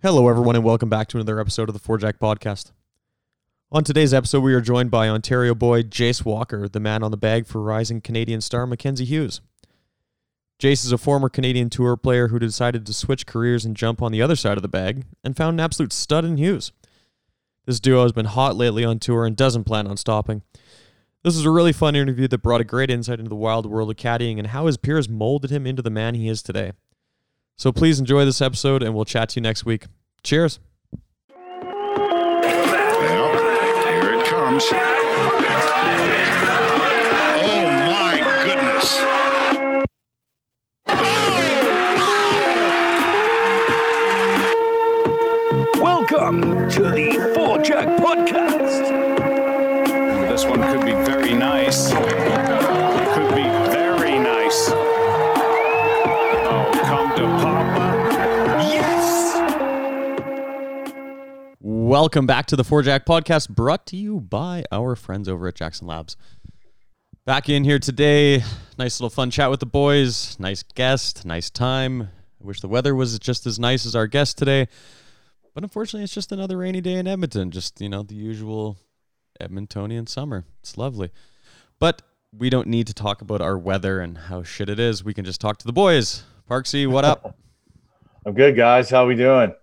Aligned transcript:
Hello, 0.00 0.28
everyone, 0.28 0.54
and 0.54 0.64
welcome 0.64 0.88
back 0.88 1.08
to 1.08 1.16
another 1.16 1.40
episode 1.40 1.68
of 1.68 1.72
the 1.72 1.80
Four 1.80 1.98
Jack 1.98 2.20
Podcast. 2.20 2.70
On 3.72 3.82
today's 3.82 4.14
episode, 4.14 4.44
we 4.44 4.54
are 4.54 4.60
joined 4.60 4.92
by 4.92 5.08
Ontario 5.08 5.56
boy 5.56 5.82
Jace 5.82 6.24
Walker, 6.24 6.68
the 6.68 6.78
man 6.78 7.02
on 7.02 7.10
the 7.10 7.16
bag 7.16 7.48
for 7.48 7.60
rising 7.60 8.00
Canadian 8.00 8.40
star 8.40 8.64
Mackenzie 8.64 9.04
Hughes. 9.04 9.40
Jace 10.60 10.84
is 10.84 10.92
a 10.92 10.98
former 10.98 11.28
Canadian 11.28 11.68
Tour 11.68 11.96
player 11.96 12.28
who 12.28 12.38
decided 12.38 12.86
to 12.86 12.94
switch 12.94 13.26
careers 13.26 13.64
and 13.64 13.74
jump 13.74 14.00
on 14.00 14.12
the 14.12 14.22
other 14.22 14.36
side 14.36 14.56
of 14.56 14.62
the 14.62 14.68
bag 14.68 15.04
and 15.24 15.36
found 15.36 15.54
an 15.54 15.64
absolute 15.64 15.92
stud 15.92 16.24
in 16.24 16.36
Hughes. 16.36 16.70
This 17.66 17.80
duo 17.80 18.04
has 18.04 18.12
been 18.12 18.26
hot 18.26 18.54
lately 18.54 18.84
on 18.84 19.00
tour 19.00 19.26
and 19.26 19.34
doesn't 19.34 19.64
plan 19.64 19.88
on 19.88 19.96
stopping. 19.96 20.42
This 21.24 21.34
is 21.34 21.44
a 21.44 21.50
really 21.50 21.72
fun 21.72 21.96
interview 21.96 22.28
that 22.28 22.38
brought 22.38 22.60
a 22.60 22.64
great 22.64 22.88
insight 22.92 23.18
into 23.18 23.30
the 23.30 23.34
wild 23.34 23.66
world 23.66 23.90
of 23.90 23.96
caddying 23.96 24.38
and 24.38 24.46
how 24.46 24.66
his 24.66 24.76
peers 24.76 25.08
molded 25.08 25.50
him 25.50 25.66
into 25.66 25.82
the 25.82 25.90
man 25.90 26.14
he 26.14 26.28
is 26.28 26.40
today. 26.40 26.70
So 27.58 27.72
please 27.72 27.98
enjoy 27.98 28.24
this 28.24 28.40
episode, 28.40 28.84
and 28.84 28.94
we'll 28.94 29.04
chat 29.04 29.30
to 29.30 29.40
you 29.40 29.42
next 29.42 29.64
week. 29.64 29.86
Cheers. 30.22 30.60
Well, 31.34 32.42
here 34.00 34.14
it 34.14 34.24
comes. 34.26 34.62
Oh 37.42 37.64
my 37.88 38.20
goodness. 38.44 39.00
Welcome 45.82 46.70
to 46.70 46.82
the 46.82 47.32
Four 47.34 47.58
Jack 47.62 47.88
Podcast. 47.98 48.47
Welcome 61.88 62.26
back 62.26 62.44
to 62.48 62.54
the 62.54 62.64
Four 62.64 62.82
Jack 62.82 63.06
Podcast, 63.06 63.48
brought 63.48 63.86
to 63.86 63.96
you 63.96 64.20
by 64.20 64.62
our 64.70 64.94
friends 64.94 65.26
over 65.26 65.48
at 65.48 65.54
Jackson 65.54 65.86
Labs. 65.86 66.18
Back 67.24 67.48
in 67.48 67.64
here 67.64 67.78
today, 67.78 68.42
nice 68.76 69.00
little 69.00 69.08
fun 69.08 69.30
chat 69.30 69.48
with 69.48 69.60
the 69.60 69.64
boys. 69.64 70.38
Nice 70.38 70.62
guest, 70.62 71.24
nice 71.24 71.48
time. 71.48 72.02
I 72.02 72.46
wish 72.46 72.60
the 72.60 72.68
weather 72.68 72.94
was 72.94 73.18
just 73.18 73.46
as 73.46 73.58
nice 73.58 73.86
as 73.86 73.96
our 73.96 74.06
guest 74.06 74.36
today, 74.36 74.68
but 75.54 75.62
unfortunately, 75.62 76.04
it's 76.04 76.12
just 76.12 76.30
another 76.30 76.58
rainy 76.58 76.82
day 76.82 76.92
in 76.92 77.06
Edmonton. 77.06 77.50
Just 77.50 77.80
you 77.80 77.88
know, 77.88 78.02
the 78.02 78.14
usual 78.14 78.76
Edmontonian 79.40 80.06
summer. 80.10 80.44
It's 80.60 80.76
lovely, 80.76 81.10
but 81.78 82.02
we 82.36 82.50
don't 82.50 82.68
need 82.68 82.86
to 82.88 82.94
talk 82.94 83.22
about 83.22 83.40
our 83.40 83.56
weather 83.56 84.00
and 84.00 84.18
how 84.18 84.42
shit 84.42 84.68
it 84.68 84.78
is. 84.78 85.02
We 85.02 85.14
can 85.14 85.24
just 85.24 85.40
talk 85.40 85.56
to 85.56 85.66
the 85.66 85.72
boys. 85.72 86.22
Parksy, 86.50 86.86
what 86.86 87.06
up? 87.06 87.34
I'm 88.26 88.34
good, 88.34 88.56
guys. 88.56 88.90
How 88.90 89.04
are 89.04 89.06
we 89.06 89.14
doing? 89.14 89.54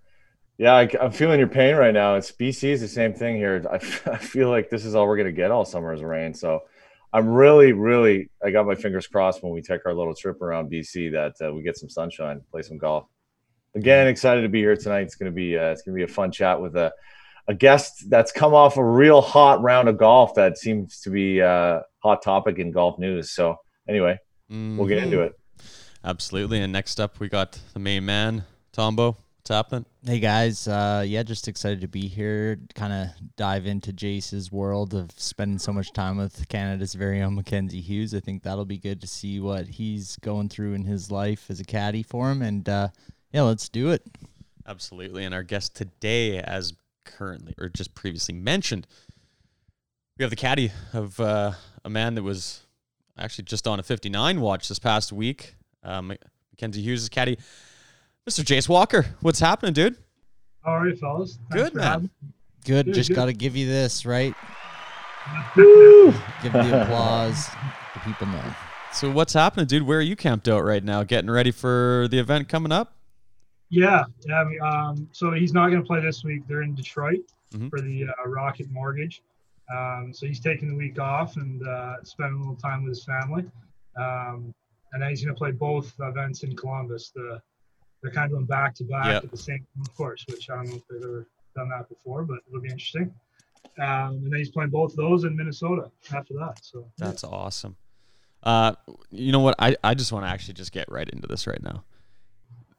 Yeah, 0.58 0.74
I, 0.74 0.90
am 1.02 1.12
feeling 1.12 1.40
your 1.40 1.50
pain 1.50 1.76
right 1.76 1.94
now. 1.94 2.16
It's 2.16 2.32
BC 2.32 2.70
is 2.70 2.82
the 2.82 2.88
same 2.88 3.14
thing 3.14 3.36
here. 3.36 3.66
I, 3.70 3.76
I 4.10 4.18
feel 4.18 4.50
like 4.50 4.70
this 4.70 4.86
is 4.86 4.96
all 4.96 5.08
we're 5.08 5.18
gonna 5.18 5.32
get 5.32 5.52
all 5.52 5.66
summer 5.66 5.94
is 5.94 6.02
rain. 6.02 6.34
So 6.34 6.62
I'm 7.12 7.28
really, 7.28 7.74
really, 7.74 8.30
I 8.44 8.52
got 8.52 8.66
my 8.66 8.76
fingers 8.76 9.08
crossed 9.08 9.44
when 9.44 9.54
we 9.54 9.62
take 9.62 9.86
our 9.86 9.94
little 9.94 10.14
trip 10.14 10.42
around 10.42 10.72
BC 10.72 11.12
that 11.12 11.46
uh, 11.46 11.54
we 11.54 11.62
get 11.62 11.78
some 11.78 11.90
sunshine, 11.90 12.42
play 12.52 12.62
some 12.62 12.78
golf. 12.78 13.06
Again, 13.76 14.08
excited 14.08 14.42
to 14.42 14.50
be 14.50 14.60
here 14.60 14.76
tonight. 14.78 15.02
It's 15.02 15.16
gonna 15.16 15.32
be 15.32 15.58
uh, 15.58 15.72
it's 15.72 15.82
gonna 15.82 15.96
be 15.96 16.04
a 16.04 16.08
fun 16.08 16.32
chat 16.32 16.62
with 16.62 16.76
a 16.76 16.94
a 17.48 17.54
guest 17.54 18.10
that's 18.10 18.32
come 18.32 18.54
off 18.54 18.78
a 18.78 18.84
real 18.84 19.22
hot 19.22 19.62
round 19.62 19.88
of 19.88 19.98
golf 19.98 20.34
that 20.36 20.58
seems 20.58 21.02
to 21.02 21.10
be 21.10 21.40
a 21.40 21.82
hot 22.00 22.22
topic 22.24 22.58
in 22.60 22.72
golf 22.72 22.98
news. 22.98 23.32
So 23.32 23.58
anyway, 23.88 24.20
we'll 24.78 24.88
get 24.88 25.04
into 25.04 25.22
it. 25.22 25.34
Absolutely. 26.04 26.62
And 26.62 26.72
next 26.72 27.00
up, 27.00 27.20
we 27.20 27.30
got 27.30 27.60
the 27.74 27.80
main 27.80 28.06
man, 28.06 28.46
Tombo. 28.72 29.18
What's 29.48 29.56
happening? 29.56 29.86
Hey 30.04 30.20
guys, 30.20 30.68
uh, 30.68 31.04
yeah, 31.06 31.22
just 31.22 31.48
excited 31.48 31.82
to 31.82 31.88
be 31.88 32.08
here. 32.08 32.58
Kind 32.74 32.92
of 32.92 33.10
dive 33.38 33.68
into 33.68 33.94
Jace's 33.94 34.52
world 34.52 34.96
of 34.96 35.12
spending 35.18 35.60
so 35.60 35.72
much 35.72 35.94
time 35.94 36.18
with 36.18 36.48
Canada's 36.50 36.96
very 36.96 37.22
own 37.22 37.36
Mackenzie 37.36 37.80
Hughes. 37.80 38.16
I 38.16 38.22
think 38.22 38.42
that'll 38.42 38.66
be 38.66 38.80
good 38.80 39.02
to 39.02 39.08
see 39.08 39.40
what 39.40 39.68
he's 39.68 40.18
going 40.24 40.50
through 40.50 40.74
in 40.74 40.84
his 40.86 41.12
life 41.12 41.46
as 41.52 41.60
a 41.60 41.64
caddy 41.64 42.02
for 42.02 42.32
him. 42.32 42.42
And 42.42 42.68
uh, 42.68 42.88
yeah, 43.32 43.44
let's 43.44 43.70
do 43.70 43.92
it. 43.92 44.02
Absolutely. 44.66 45.26
And 45.26 45.36
our 45.36 45.44
guest 45.44 45.76
today, 45.76 46.40
as 46.40 46.74
currently 47.06 47.54
or 47.60 47.70
just 47.70 47.94
previously 47.94 48.34
mentioned, 48.34 48.88
we 50.18 50.24
have 50.24 50.32
the 50.32 50.38
caddy 50.38 50.72
of 50.92 51.20
uh, 51.20 51.52
a 51.84 51.90
man 51.92 52.16
that 52.16 52.24
was 52.24 52.62
actually 53.16 53.46
just 53.46 53.68
on 53.68 53.80
a 53.80 53.84
59 53.84 54.42
watch 54.42 54.70
this 54.70 54.80
past 54.80 55.14
week. 55.14 55.54
Um, 55.84 56.14
Mackenzie 56.52 56.82
Hughes' 56.82 57.10
caddy, 57.10 57.38
Mr. 58.28 58.44
Jace 58.44 58.68
Walker. 58.68 59.06
What's 59.22 59.40
happening, 59.40 59.74
dude? 59.74 59.96
All 60.66 60.80
right, 60.80 60.98
fellas. 60.98 61.38
Thanks 61.52 61.64
Good, 61.70 61.76
man. 61.76 61.84
having 61.86 62.10
Good. 62.66 62.86
Good, 62.88 62.94
just 62.96 63.14
got 63.14 63.26
to 63.26 63.34
give 63.34 63.56
you 63.56 63.68
this, 63.68 64.06
right? 64.06 64.34
me. 65.56 65.64
Give 66.44 66.54
the 66.54 66.82
applause. 66.84 67.48
The 67.94 68.00
people 68.00 68.28
know. 68.28 68.44
So, 68.92 69.12
what's 69.12 69.34
happening, 69.34 69.68
dude? 69.68 69.84
Where 69.84 70.00
are 70.00 70.04
you 70.04 70.16
camped 70.16 70.48
out 70.48 70.62
right 70.64 70.84
now? 70.84 71.04
Getting 71.04 71.30
ready 71.30 71.52
for 71.52 72.08
the 72.10 72.18
event 72.18 72.50
coming 72.50 72.72
up? 72.72 72.96
Yeah, 73.70 74.06
yeah. 74.28 74.42
I 74.42 74.44
mean, 74.46 74.60
um, 74.62 75.10
so 75.12 75.32
he's 75.32 75.54
not 75.54 75.70
going 75.70 75.82
to 75.82 75.86
play 75.86 76.02
this 76.02 76.24
week. 76.24 76.48
They're 76.48 76.62
in 76.64 76.74
Detroit 76.76 77.20
Mhm. 77.54 77.70
for 77.70 77.80
the 77.82 78.06
uh, 78.06 78.28
Rocket 78.30 78.70
Mortgage. 78.72 79.22
Um, 79.76 80.12
so 80.14 80.26
he's 80.28 80.40
taking 80.40 80.68
the 80.70 80.76
week 80.76 81.00
off 81.00 81.36
and 81.38 81.66
uh, 81.68 81.96
spending 82.04 82.36
a 82.38 82.40
little 82.40 82.56
time 82.56 82.84
with 82.84 82.90
his 82.92 83.04
family. 83.04 83.46
Um, 83.98 84.54
and 84.94 85.02
then 85.02 85.10
he's 85.10 85.24
going 85.24 85.34
to 85.36 85.38
play 85.38 85.52
both 85.52 85.94
events 86.00 86.44
in 86.44 86.56
Columbus. 86.56 87.12
The 87.14 87.40
they're 88.06 88.14
kind 88.14 88.26
of 88.26 88.32
going 88.32 88.46
back 88.46 88.76
to 88.76 88.84
back 88.84 89.06
Yep. 89.06 89.24
at 89.24 89.32
the 89.32 89.38
same 89.38 89.66
course, 89.98 90.24
which 90.30 90.48
I 90.50 90.58
don't 90.58 90.70
know 90.70 90.76
if 90.76 90.88
they've 90.88 91.02
ever 91.04 91.28
done 91.56 91.70
that 91.70 91.90
before, 91.90 92.24
but 92.24 92.38
it'll 92.48 92.62
be 92.62 92.70
interesting. 92.70 93.12
Um, 93.80 94.18
and 94.24 94.32
then 94.32 94.38
he's 94.38 94.52
playing 94.52 94.70
both 94.70 94.96
those 94.96 95.24
in 95.24 95.36
Minnesota 95.36 95.90
after 96.14 96.36
that. 96.36 96.64
So 96.64 96.80
yeah. 97.00 97.08
That's 97.08 97.24
awesome. 97.24 97.76
Uh, 98.44 98.74
you 99.10 99.32
know 99.32 99.40
what? 99.40 99.56
I, 99.58 99.76
I 99.84 99.96
just 99.96 100.12
want 100.12 100.24
to 100.24 100.30
actually 100.30 100.54
just 100.54 100.72
get 100.72 100.86
right 100.92 101.10
into 101.10 101.28
this 101.28 101.48
right 101.48 101.62
now. 101.64 101.84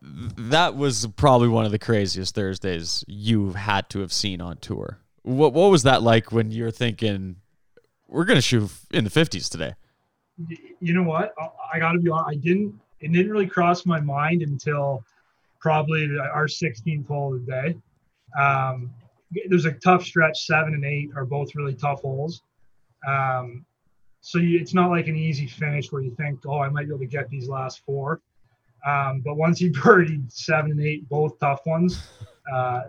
That 0.01 0.77
was 0.77 1.09
probably 1.17 1.49
one 1.49 1.65
of 1.65 1.73
the 1.73 1.79
craziest 1.79 2.37
Thursdays 2.37 3.05
you've 3.09 3.57
had 3.57 3.91
to 3.91 3.99
have 4.01 4.13
seen 4.13 4.41
on 4.41 4.59
tour. 4.59 4.99
What 5.23 5.53
what 5.55 5.73
was 5.73 5.83
that 5.83 6.03
like 6.03 6.31
when 6.31 6.53
you're 6.53 6.71
thinking 6.71 7.37
we're 8.07 8.25
gonna 8.27 8.41
shoot 8.41 8.71
in 8.93 9.03
the 9.03 9.11
fifties 9.11 9.49
today? 9.49 9.75
You 10.81 10.95
know 10.95 11.03
what? 11.03 11.35
I, 11.41 11.49
I 11.75 11.79
got 11.81 11.93
to 11.93 11.99
be 11.99 12.11
honest. 12.11 12.29
I 12.31 12.35
didn't. 12.37 12.79
It 13.01 13.13
didn't 13.13 13.31
really 13.33 13.47
cross 13.49 13.85
my 13.85 14.01
mind 14.01 14.43
until 14.43 15.05
probably 15.67 16.09
our 16.33 16.47
16th 16.47 17.09
hole 17.09 17.35
of 17.35 17.45
the 17.45 17.51
day. 17.51 17.77
Um, 18.41 18.95
there's 19.49 19.65
a 19.65 19.73
tough 19.73 20.05
stretch. 20.05 20.47
Seven 20.47 20.75
and 20.75 20.85
eight 20.85 21.11
are 21.17 21.25
both 21.25 21.57
really 21.57 21.75
tough 21.75 22.03
holes. 22.03 22.43
Um, 23.05 23.67
so 24.21 24.39
you, 24.39 24.61
it's 24.61 24.75
not 24.75 24.91
like 24.91 25.09
an 25.09 25.17
easy 25.17 25.49
finish 25.49 25.91
where 25.91 26.03
you 26.03 26.15
think, 26.15 26.39
oh, 26.47 26.61
I 26.61 26.69
might 26.69 26.85
be 26.85 26.91
able 26.91 27.01
to 27.01 27.07
get 27.07 27.29
these 27.31 27.49
last 27.49 27.81
four. 27.85 28.21
Um, 28.87 29.23
but 29.25 29.35
once 29.35 29.59
he 29.59 29.69
birdied 29.69 30.31
seven 30.33 30.71
and 30.71 30.81
eight, 30.81 31.09
both 31.09 31.37
tough 31.41 31.67
ones, 31.67 32.01
uh, 32.55 32.83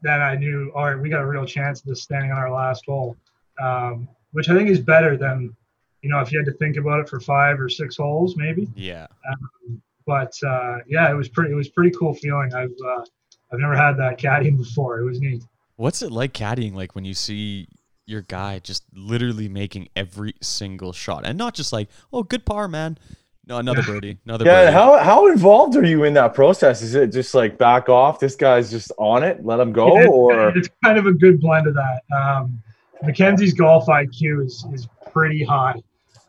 then 0.00 0.22
I 0.22 0.36
knew, 0.36 0.70
all 0.72 0.84
right, 0.84 1.00
we 1.00 1.08
got 1.08 1.22
a 1.22 1.26
real 1.26 1.44
chance 1.44 1.80
of 1.80 1.86
this 1.86 2.04
standing 2.04 2.30
on 2.30 2.38
our 2.38 2.52
last 2.52 2.84
hole, 2.86 3.16
um, 3.60 4.08
which 4.30 4.48
I 4.48 4.54
think 4.54 4.68
is 4.68 4.78
better 4.78 5.16
than, 5.16 5.56
you 6.02 6.10
know, 6.10 6.20
if 6.20 6.30
you 6.30 6.38
had 6.38 6.46
to 6.46 6.56
think 6.58 6.76
about 6.76 7.00
it 7.00 7.08
for 7.08 7.18
five 7.18 7.60
or 7.60 7.68
six 7.68 7.96
holes, 7.96 8.36
maybe. 8.36 8.68
Yeah. 8.76 9.08
But 10.10 10.34
uh, 10.44 10.78
yeah, 10.88 11.08
it 11.08 11.14
was 11.14 11.28
pretty. 11.28 11.52
It 11.52 11.54
was 11.54 11.68
pretty 11.68 11.92
cool 11.96 12.14
feeling. 12.14 12.52
I've 12.52 12.74
uh, 12.84 13.04
I've 13.52 13.60
never 13.60 13.76
had 13.76 13.92
that 13.98 14.18
caddying 14.18 14.56
before. 14.58 14.98
It 14.98 15.04
was 15.04 15.20
neat. 15.20 15.40
What's 15.76 16.02
it 16.02 16.10
like 16.10 16.32
caddying 16.32 16.74
like 16.74 16.96
when 16.96 17.04
you 17.04 17.14
see 17.14 17.68
your 18.06 18.22
guy 18.22 18.58
just 18.58 18.82
literally 18.92 19.48
making 19.48 19.88
every 19.94 20.34
single 20.42 20.92
shot 20.92 21.24
and 21.24 21.38
not 21.38 21.54
just 21.54 21.72
like, 21.72 21.88
oh 22.12 22.24
good 22.24 22.44
par, 22.44 22.66
man. 22.66 22.98
No, 23.46 23.58
another 23.58 23.82
birdie, 23.86 24.18
another 24.26 24.44
Yeah, 24.44 24.64
birdie. 24.64 24.72
how 24.72 24.98
how 24.98 25.28
involved 25.28 25.76
are 25.76 25.84
you 25.86 26.02
in 26.02 26.14
that 26.14 26.34
process? 26.34 26.82
Is 26.82 26.96
it 26.96 27.12
just 27.12 27.32
like 27.34 27.56
back 27.56 27.88
off? 27.88 28.18
This 28.18 28.34
guy's 28.34 28.68
just 28.68 28.90
on 28.98 29.22
it, 29.22 29.44
let 29.44 29.60
him 29.60 29.72
go, 29.72 29.96
It- 29.96 30.08
or 30.08 30.48
it's 30.58 30.68
kind 30.84 30.98
of 30.98 31.06
a 31.06 31.12
good 31.12 31.38
blend 31.40 31.68
of 31.68 31.74
that. 31.74 32.00
Um, 32.20 32.60
Mackenzie's 33.04 33.54
golf 33.54 33.86
IQ 33.86 34.44
is 34.44 34.66
is 34.74 34.88
pretty 35.12 35.44
high. 35.44 35.76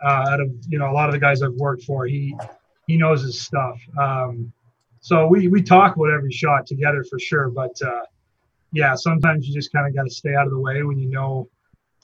Uh, 0.03 0.25
out 0.31 0.39
of 0.39 0.49
you 0.69 0.77
know 0.79 0.89
a 0.91 0.93
lot 0.93 1.09
of 1.09 1.13
the 1.13 1.19
guys 1.19 1.41
I've 1.41 1.53
worked 1.55 1.83
for, 1.83 2.05
he 2.05 2.35
he 2.91 2.97
knows 2.97 3.21
his 3.21 3.39
stuff. 3.39 3.79
Um, 3.97 4.51
so 4.99 5.27
we 5.27 5.47
we 5.47 5.61
talk 5.61 5.95
about 5.95 6.11
every 6.11 6.31
shot 6.31 6.67
together 6.67 7.03
for 7.09 7.17
sure. 7.19 7.49
But 7.49 7.81
uh, 7.81 8.03
yeah, 8.73 8.95
sometimes 8.95 9.47
you 9.47 9.53
just 9.53 9.71
kind 9.71 9.87
of 9.87 9.95
got 9.95 10.03
to 10.03 10.13
stay 10.13 10.35
out 10.35 10.45
of 10.45 10.51
the 10.51 10.59
way 10.59 10.83
when 10.83 10.99
you 10.99 11.09
know 11.09 11.49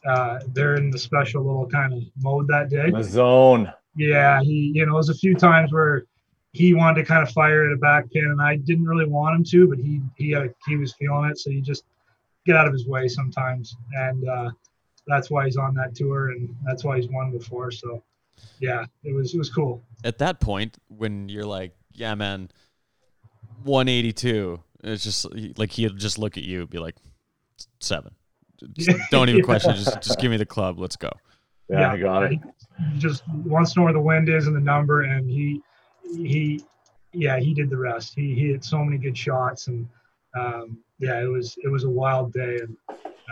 uh, 0.06 0.40
they're 0.54 0.76
in 0.76 0.90
the 0.90 0.98
special 0.98 1.44
little 1.44 1.68
kind 1.68 1.94
of 1.94 2.04
mode 2.22 2.48
that 2.48 2.70
day. 2.70 2.90
the 2.90 3.04
zone? 3.04 3.72
Yeah, 3.96 4.42
he, 4.42 4.72
you 4.74 4.86
know, 4.86 4.94
there's 4.94 5.10
a 5.10 5.16
few 5.16 5.36
times 5.36 5.74
where 5.74 6.06
he 6.54 6.74
wanted 6.74 7.02
to 7.02 7.06
kind 7.06 7.22
of 7.22 7.32
fire 7.32 7.66
at 7.66 7.74
a 7.74 7.78
back 7.78 8.10
pin, 8.12 8.26
and 8.26 8.42
I 8.42 8.56
didn't 8.58 8.86
really 8.86 9.08
want 9.08 9.36
him 9.36 9.44
to, 9.44 9.68
but 9.68 9.80
he 9.80 10.02
he 10.16 10.32
had, 10.32 10.54
he 10.68 10.78
was 10.78 10.94
feeling 10.94 11.30
it, 11.30 11.38
so 11.38 11.50
you 11.50 11.62
just 11.62 11.84
get 12.46 12.56
out 12.56 12.68
of 12.68 12.74
his 12.74 12.88
way 12.88 13.08
sometimes, 13.08 13.76
and 13.94 14.28
uh, 14.28 14.50
that's 15.08 15.30
why 15.30 15.46
he's 15.46 15.58
on 15.58 15.74
that 15.76 15.96
tour, 15.96 16.30
and 16.30 16.56
that's 16.64 16.84
why 16.84 16.98
he's 16.98 17.10
won 17.10 17.32
before. 17.32 17.72
So, 17.72 18.02
yeah, 18.60 18.86
it 19.04 19.14
was 19.14 19.34
it 19.34 19.38
was 19.38 19.50
cool. 19.50 19.84
At 20.04 20.18
that 20.20 20.40
point, 20.40 20.78
when 20.88 21.30
you're 21.30 21.46
like, 21.46 21.74
yeah, 21.94 22.16
man, 22.16 22.50
182, 23.64 24.60
It's 24.84 25.04
just 25.04 25.26
like 25.58 25.72
he'll 25.72 25.94
just 25.94 26.18
look 26.20 26.38
at 26.38 26.44
you 26.44 26.62
and 26.62 26.70
be 26.70 26.78
like, 26.80 26.96
seven. 27.80 28.14
Just 28.74 28.98
don't 29.12 29.30
even 29.30 29.40
Yeah. 29.40 29.46
question. 29.46 29.72
it. 29.72 29.78
Just 29.78 30.02
just 30.02 30.20
give 30.20 30.32
me 30.32 30.38
the 30.38 30.46
club. 30.46 30.80
Let's 30.80 30.96
go. 30.96 31.10
Yeah, 31.70 31.92
I 31.92 31.98
got 31.98 32.24
it. 32.24 32.32
He 32.32 32.40
he 32.94 33.00
just 33.00 33.24
wants 33.28 33.74
to 33.74 33.80
know 33.80 33.84
where 33.86 33.94
the 33.94 34.00
wind 34.00 34.30
is 34.30 34.48
and 34.48 34.56
the 34.56 34.60
number, 34.62 35.02
and 35.04 35.30
he 35.30 35.62
he 36.16 36.64
yeah 37.14 37.40
he 37.40 37.54
did 37.54 37.70
the 37.70 37.78
rest. 37.78 38.14
He 38.16 38.34
he 38.36 38.48
hit 38.52 38.64
so 38.64 38.78
many 38.84 38.98
good 38.98 39.18
shots, 39.18 39.68
and 39.68 39.88
um, 40.38 40.78
yeah, 41.00 41.20
it 41.22 41.28
was 41.28 41.56
it 41.64 41.68
was 41.70 41.84
a 41.84 41.90
wild 41.90 42.32
day, 42.34 42.60
and 42.62 42.78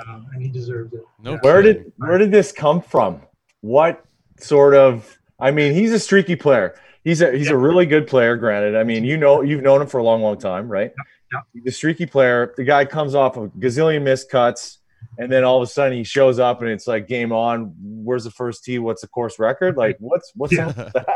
um, 0.07 0.27
and 0.33 0.41
he 0.41 0.49
deserved 0.49 0.93
it. 0.95 1.03
No. 1.21 1.33
Yeah. 1.33 1.37
Where 1.41 1.61
kidding. 1.61 1.83
did 1.83 1.93
where 1.97 2.17
did 2.17 2.31
this 2.31 2.51
come 2.51 2.81
from? 2.81 3.21
What 3.61 4.03
sort 4.39 4.73
of? 4.75 5.17
I 5.39 5.51
mean, 5.51 5.73
he's 5.73 5.91
a 5.93 5.99
streaky 5.99 6.35
player. 6.35 6.75
He's 7.03 7.21
a 7.21 7.31
he's 7.37 7.49
a 7.49 7.57
really 7.57 7.85
good 7.85 8.07
player. 8.07 8.35
Granted, 8.35 8.75
I 8.75 8.83
mean, 8.83 9.03
you 9.03 9.17
know, 9.17 9.41
you've 9.41 9.61
known 9.61 9.81
him 9.81 9.87
for 9.87 9.99
a 9.99 10.03
long, 10.03 10.21
long 10.21 10.37
time, 10.39 10.67
right? 10.67 10.91
Yeah. 11.33 11.39
He's 11.53 11.65
a 11.67 11.71
streaky 11.71 12.05
player. 12.05 12.53
The 12.57 12.63
guy 12.63 12.85
comes 12.85 13.13
off 13.15 13.37
a 13.37 13.47
gazillion 13.49 14.01
missed 14.03 14.29
cuts, 14.31 14.79
and 15.19 15.31
then 15.31 15.43
all 15.43 15.57
of 15.61 15.63
a 15.63 15.71
sudden 15.71 15.97
he 15.97 16.03
shows 16.03 16.39
up, 16.39 16.61
and 16.61 16.69
it's 16.71 16.87
like 16.87 17.07
game 17.07 17.31
on. 17.31 17.73
Where's 17.79 18.23
the 18.23 18.31
first 18.31 18.63
tee? 18.63 18.79
What's 18.79 19.01
the 19.01 19.07
course 19.07 19.37
record? 19.39 19.75
Like, 19.85 19.97
what's 19.99 20.31
what's 20.35 20.53
Yeah. 20.53 20.67
up 20.69 20.77
with 20.77 20.93
that? 20.93 21.07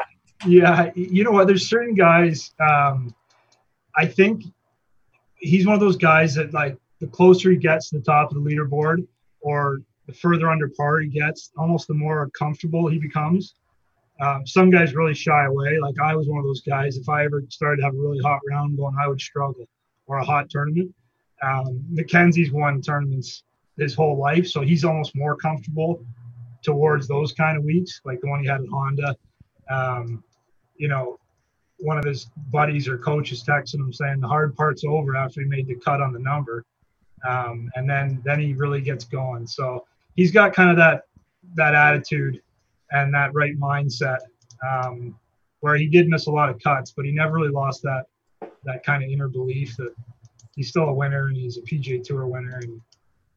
Yeah, 0.45 0.91
you 0.95 1.23
know 1.23 1.31
what? 1.31 1.47
There's 1.47 1.67
certain 1.67 1.95
guys. 1.95 2.51
Um, 2.59 3.13
I 3.95 4.05
think 4.05 4.43
he's 5.37 5.65
one 5.65 5.73
of 5.73 5.81
those 5.81 5.97
guys 5.97 6.35
that 6.35 6.53
like 6.53 6.77
the 6.99 7.07
closer 7.07 7.49
he 7.51 7.57
gets 7.57 7.89
to 7.89 7.97
the 7.97 8.03
top 8.03 8.31
of 8.31 8.35
the 8.41 8.49
leaderboard, 8.49 9.07
or 9.41 9.79
the 10.09 10.15
further 10.15 10.49
under 10.49 10.69
par 10.69 10.99
he 10.99 11.07
gets, 11.07 11.51
almost 11.55 11.87
the 11.87 11.93
more 11.93 12.29
comfortable 12.31 12.87
he 12.89 12.97
becomes. 12.97 13.53
Um, 14.19 14.45
some 14.45 14.69
guys 14.69 14.95
really 14.95 15.13
shy 15.13 15.45
away. 15.45 15.79
Like 15.79 15.99
I 15.99 16.15
was 16.15 16.27
one 16.27 16.39
of 16.39 16.45
those 16.45 16.61
guys. 16.61 16.97
If 16.97 17.07
I 17.07 17.23
ever 17.25 17.43
started 17.49 17.77
to 17.77 17.83
have 17.83 17.93
a 17.93 17.97
really 17.97 18.19
hot 18.19 18.39
round 18.49 18.75
going, 18.75 18.95
I 18.99 19.07
would 19.07 19.21
struggle, 19.21 19.65
or 20.07 20.17
a 20.17 20.25
hot 20.25 20.49
tournament. 20.49 20.93
Um, 21.41 21.85
Mackenzie's 21.89 22.51
won 22.51 22.81
tournaments 22.81 23.43
his 23.77 23.93
whole 23.93 24.17
life, 24.17 24.47
so 24.47 24.61
he's 24.61 24.83
almost 24.83 25.15
more 25.15 25.37
comfortable 25.37 26.03
towards 26.63 27.07
those 27.07 27.31
kind 27.31 27.57
of 27.57 27.63
weeks, 27.63 28.01
like 28.03 28.19
the 28.19 28.27
one 28.27 28.41
he 28.41 28.47
had 28.47 28.61
at 28.61 28.67
Honda. 28.67 29.15
Um, 29.69 30.23
you 30.75 30.89
know, 30.89 31.17
one 31.77 31.97
of 31.97 32.03
his 32.03 32.29
buddies 32.51 32.89
or 32.89 32.97
coaches 32.97 33.43
texting 33.47 33.75
him 33.75 33.93
saying 33.93 34.19
the 34.19 34.27
hard 34.27 34.53
part's 34.55 34.83
over 34.83 35.15
after 35.15 35.41
he 35.41 35.47
made 35.47 35.67
the 35.67 35.75
cut 35.75 36.01
on 36.01 36.11
the 36.11 36.19
number, 36.19 36.65
um, 37.25 37.69
and 37.75 37.89
then 37.89 38.21
then 38.25 38.39
he 38.39 38.53
really 38.53 38.81
gets 38.81 39.05
going. 39.05 39.47
So 39.47 39.85
he's 40.15 40.31
got 40.31 40.53
kind 40.53 40.69
of 40.69 40.77
that 40.77 41.03
that 41.55 41.73
attitude 41.75 42.41
and 42.91 43.13
that 43.13 43.33
right 43.33 43.57
mindset 43.59 44.19
um, 44.67 45.17
where 45.61 45.75
he 45.75 45.87
did 45.87 46.07
miss 46.07 46.27
a 46.27 46.31
lot 46.31 46.49
of 46.49 46.59
cuts, 46.61 46.91
but 46.91 47.05
he 47.05 47.11
never 47.11 47.33
really 47.33 47.49
lost 47.51 47.81
that 47.83 48.05
that 48.65 48.83
kind 48.83 49.03
of 49.03 49.09
inner 49.09 49.27
belief 49.27 49.75
that 49.77 49.93
he's 50.55 50.69
still 50.69 50.83
a 50.85 50.93
winner 50.93 51.27
and 51.27 51.37
he's 51.37 51.57
a 51.57 51.61
PGA 51.61 52.03
Tour 52.03 52.25
winner, 52.27 52.59
and 52.61 52.81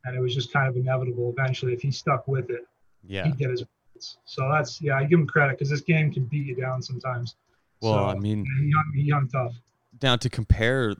and 0.04 0.16
it 0.16 0.20
was 0.20 0.34
just 0.34 0.52
kind 0.52 0.68
of 0.68 0.76
inevitable 0.76 1.32
eventually 1.36 1.72
if 1.72 1.80
he 1.82 1.90
stuck 1.92 2.26
with 2.26 2.50
it 2.50 2.62
Yeah. 3.06 3.24
he'd 3.24 3.38
get 3.38 3.50
his 3.50 3.62
points. 3.62 4.16
So 4.24 4.48
that's 4.52 4.80
yeah, 4.82 4.96
I 4.96 5.04
give 5.04 5.18
him 5.20 5.26
credit 5.26 5.58
because 5.58 5.70
this 5.70 5.80
game 5.82 6.12
can 6.12 6.24
beat 6.24 6.46
you 6.46 6.56
down 6.56 6.82
sometimes. 6.82 7.36
Well, 7.80 7.94
So, 7.94 8.04
I 8.06 8.14
mean, 8.16 8.44
he 8.60 8.72
hung, 8.72 8.92
he 8.94 9.08
hung 9.10 9.28
tough. 9.28 9.54
now 10.02 10.16
to 10.16 10.28
compare 10.28 10.94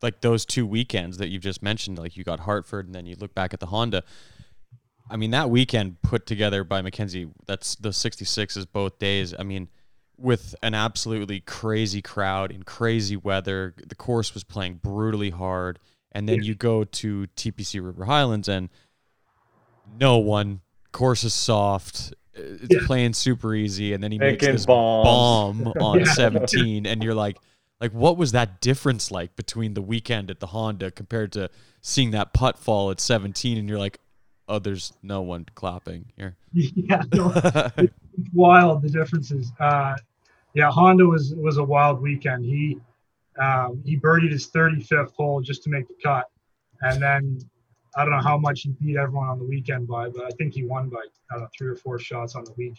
like 0.00 0.20
those 0.20 0.44
two 0.44 0.66
weekends 0.66 1.18
that 1.18 1.28
you've 1.28 1.42
just 1.42 1.62
mentioned, 1.62 1.96
like 1.98 2.16
you 2.16 2.24
got 2.24 2.40
Hartford 2.40 2.86
and 2.86 2.94
then 2.94 3.06
you 3.06 3.14
look 3.16 3.34
back 3.36 3.54
at 3.54 3.60
the 3.60 3.66
Honda. 3.66 4.02
I 5.10 5.16
mean, 5.16 5.30
that 5.32 5.50
weekend 5.50 6.00
put 6.02 6.26
together 6.26 6.64
by 6.64 6.80
Mackenzie, 6.82 7.28
that's 7.46 7.74
the 7.74 7.90
66s 7.90 8.66
both 8.72 8.98
days. 8.98 9.34
I 9.38 9.42
mean, 9.42 9.68
with 10.16 10.54
an 10.62 10.74
absolutely 10.74 11.40
crazy 11.40 12.00
crowd 12.00 12.50
in 12.52 12.62
crazy 12.62 13.16
weather, 13.16 13.74
the 13.86 13.94
course 13.94 14.32
was 14.34 14.44
playing 14.44 14.74
brutally 14.82 15.30
hard. 15.30 15.78
And 16.12 16.28
then 16.28 16.42
Yeah. 16.42 16.48
you 16.48 16.54
go 16.54 16.84
to 16.84 17.26
TPC 17.36 17.80
River 17.84 18.04
Highlands 18.04 18.48
and 18.48 18.68
no 19.86 20.18
one, 20.18 20.60
course 20.92 21.24
is 21.24 21.34
soft, 21.34 22.12
it's 22.34 22.74
Yeah. 22.74 22.86
playing 22.86 23.14
super 23.14 23.54
easy. 23.54 23.92
And 23.92 24.02
then 24.02 24.12
he 24.12 24.18
makes 24.18 24.42
Making 24.42 24.54
this 24.56 24.66
bombs. 24.66 25.04
bomb 25.04 25.74
on 25.80 25.98
Yeah. 26.00 26.04
17 26.04 26.86
and 26.86 27.02
you're 27.02 27.14
like 27.14 27.38
like 27.80 27.92
what 27.92 28.16
was 28.16 28.30
that 28.30 28.60
difference 28.60 29.10
like 29.10 29.34
between 29.34 29.74
the 29.74 29.82
weekend 29.82 30.30
at 30.30 30.38
the 30.38 30.46
Honda 30.48 30.90
compared 30.92 31.32
to 31.32 31.50
seeing 31.80 32.12
that 32.12 32.32
putt 32.32 32.56
fall 32.58 32.92
at 32.92 33.00
17 33.00 33.58
and 33.58 33.68
you're 33.68 33.78
like 33.78 33.98
oh 34.52 34.58
there's 34.58 34.92
no 35.02 35.22
one 35.22 35.46
clapping 35.54 36.04
here 36.16 36.36
yeah, 36.52 37.02
no, 37.14 37.32
it's 37.78 37.94
wild 38.34 38.82
the 38.82 38.90
differences. 38.90 39.52
Uh, 39.58 39.96
yeah, 40.54 40.70
Honda 40.70 41.06
was 41.06 41.34
was 41.34 41.56
a 41.56 41.64
wild 41.64 42.02
weekend. 42.02 42.44
He 42.44 42.78
um, 43.40 43.82
he 43.86 43.96
birdied 43.96 44.32
his 44.32 44.50
35th 44.50 45.12
hole 45.14 45.40
just 45.40 45.62
to 45.62 45.70
make 45.70 45.88
the 45.88 45.94
cut, 46.02 46.26
and 46.82 47.00
then 47.00 47.38
I 47.96 48.04
don't 48.04 48.12
know 48.12 48.22
how 48.22 48.36
much 48.36 48.62
he 48.62 48.70
beat 48.70 48.98
everyone 48.98 49.28
on 49.28 49.38
the 49.38 49.46
weekend 49.46 49.88
by, 49.88 50.10
but 50.10 50.24
I 50.24 50.30
think 50.30 50.52
he 50.52 50.64
won 50.64 50.90
by 50.90 50.98
I 50.98 51.34
don't 51.34 51.42
know 51.42 51.48
three 51.56 51.68
or 51.68 51.76
four 51.76 51.98
shots 51.98 52.34
on 52.34 52.44
the 52.44 52.52
weekend. 52.52 52.76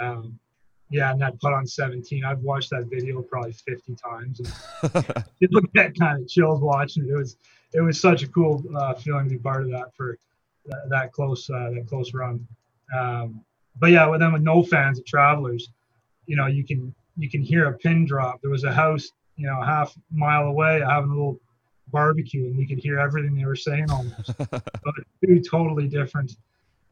Um, 0.00 0.38
yeah, 0.88 1.10
and 1.10 1.20
that 1.20 1.38
putt 1.40 1.52
on 1.52 1.66
17, 1.66 2.24
I've 2.24 2.38
watched 2.40 2.70
that 2.70 2.86
video 2.88 3.20
probably 3.20 3.52
50 3.52 3.96
times. 3.96 4.38
And 4.38 5.26
you 5.40 5.48
look 5.50 5.64
at 5.76 5.98
kind 5.98 6.22
of 6.22 6.28
chills 6.28 6.60
watching 6.60 7.04
it. 7.04 7.10
It 7.10 7.16
was 7.16 7.36
it 7.74 7.80
was 7.80 8.00
such 8.00 8.22
a 8.22 8.28
cool 8.28 8.62
uh, 8.74 8.94
feeling 8.94 9.24
to 9.24 9.30
be 9.30 9.38
part 9.38 9.64
of 9.64 9.70
that 9.70 9.94
for 9.94 10.18
that, 10.68 10.88
that 10.90 11.12
close 11.12 11.48
uh, 11.50 11.70
that 11.74 11.86
close 11.88 12.12
run. 12.14 12.46
Um, 12.96 13.44
but 13.78 13.90
yeah, 13.90 14.06
with 14.06 14.20
them 14.20 14.32
with 14.32 14.42
no 14.42 14.62
fans 14.62 14.98
at 14.98 15.06
Travelers, 15.06 15.70
you 16.26 16.36
know, 16.36 16.46
you 16.46 16.64
can 16.64 16.94
you 17.16 17.30
can 17.30 17.42
hear 17.42 17.66
a 17.66 17.72
pin 17.72 18.06
drop. 18.06 18.40
There 18.42 18.50
was 18.50 18.64
a 18.64 18.72
house, 18.72 19.10
you 19.36 19.46
know, 19.46 19.60
a 19.60 19.64
half 19.64 19.94
mile 20.10 20.44
away 20.44 20.80
having 20.80 21.10
a 21.10 21.14
little 21.14 21.40
barbecue, 21.92 22.46
and 22.46 22.56
we 22.56 22.66
could 22.66 22.78
hear 22.78 22.98
everything 22.98 23.34
they 23.34 23.44
were 23.44 23.56
saying 23.56 23.90
almost. 23.90 24.36
but 24.50 24.94
two 25.24 25.40
totally 25.40 25.88
different 25.88 26.36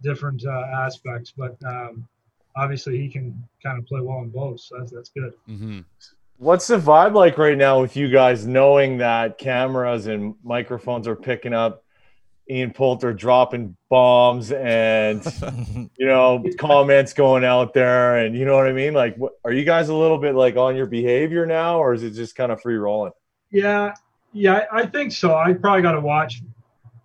different 0.02 0.44
uh, 0.46 0.66
aspects. 0.72 1.32
But 1.36 1.56
um, 1.64 2.06
obviously, 2.56 2.98
he 2.98 3.08
can 3.08 3.42
kind 3.62 3.78
of 3.78 3.86
play 3.86 4.00
well 4.00 4.20
in 4.20 4.30
both, 4.30 4.60
so 4.60 4.78
that's 4.78 4.92
that's 4.92 5.10
good. 5.10 5.34
hmm 5.46 5.80
What's 6.38 6.66
the 6.66 6.78
vibe 6.78 7.14
like 7.14 7.38
right 7.38 7.56
now 7.56 7.80
with 7.80 7.96
you 7.96 8.10
guys 8.10 8.44
knowing 8.44 8.98
that 8.98 9.38
cameras 9.38 10.08
and 10.08 10.34
microphones 10.42 11.06
are 11.06 11.14
picking 11.14 11.54
up 11.54 11.83
Ian 12.50 12.72
Poulter 12.72 13.12
dropping 13.12 13.76
bombs 13.88 14.52
and 14.52 15.24
you 15.96 16.06
know 16.06 16.44
comments 16.58 17.12
going 17.12 17.44
out 17.44 17.72
there 17.72 18.18
and 18.18 18.36
you 18.36 18.44
know 18.44 18.54
what 18.54 18.66
I 18.66 18.72
mean? 18.72 18.92
Like, 18.92 19.16
what, 19.16 19.32
are 19.44 19.52
you 19.52 19.64
guys 19.64 19.88
a 19.88 19.94
little 19.94 20.18
bit 20.18 20.34
like 20.34 20.56
on 20.56 20.76
your 20.76 20.86
behavior 20.86 21.46
now, 21.46 21.78
or 21.78 21.94
is 21.94 22.02
it 22.02 22.10
just 22.10 22.36
kind 22.36 22.52
of 22.52 22.60
free 22.60 22.76
rolling? 22.76 23.12
Yeah, 23.50 23.94
yeah, 24.32 24.66
I 24.70 24.80
I 24.80 24.86
think 24.86 25.12
so. 25.12 25.34
I 25.34 25.52
probably 25.54 25.82
got 25.82 25.92
to 25.92 26.00
watch 26.00 26.42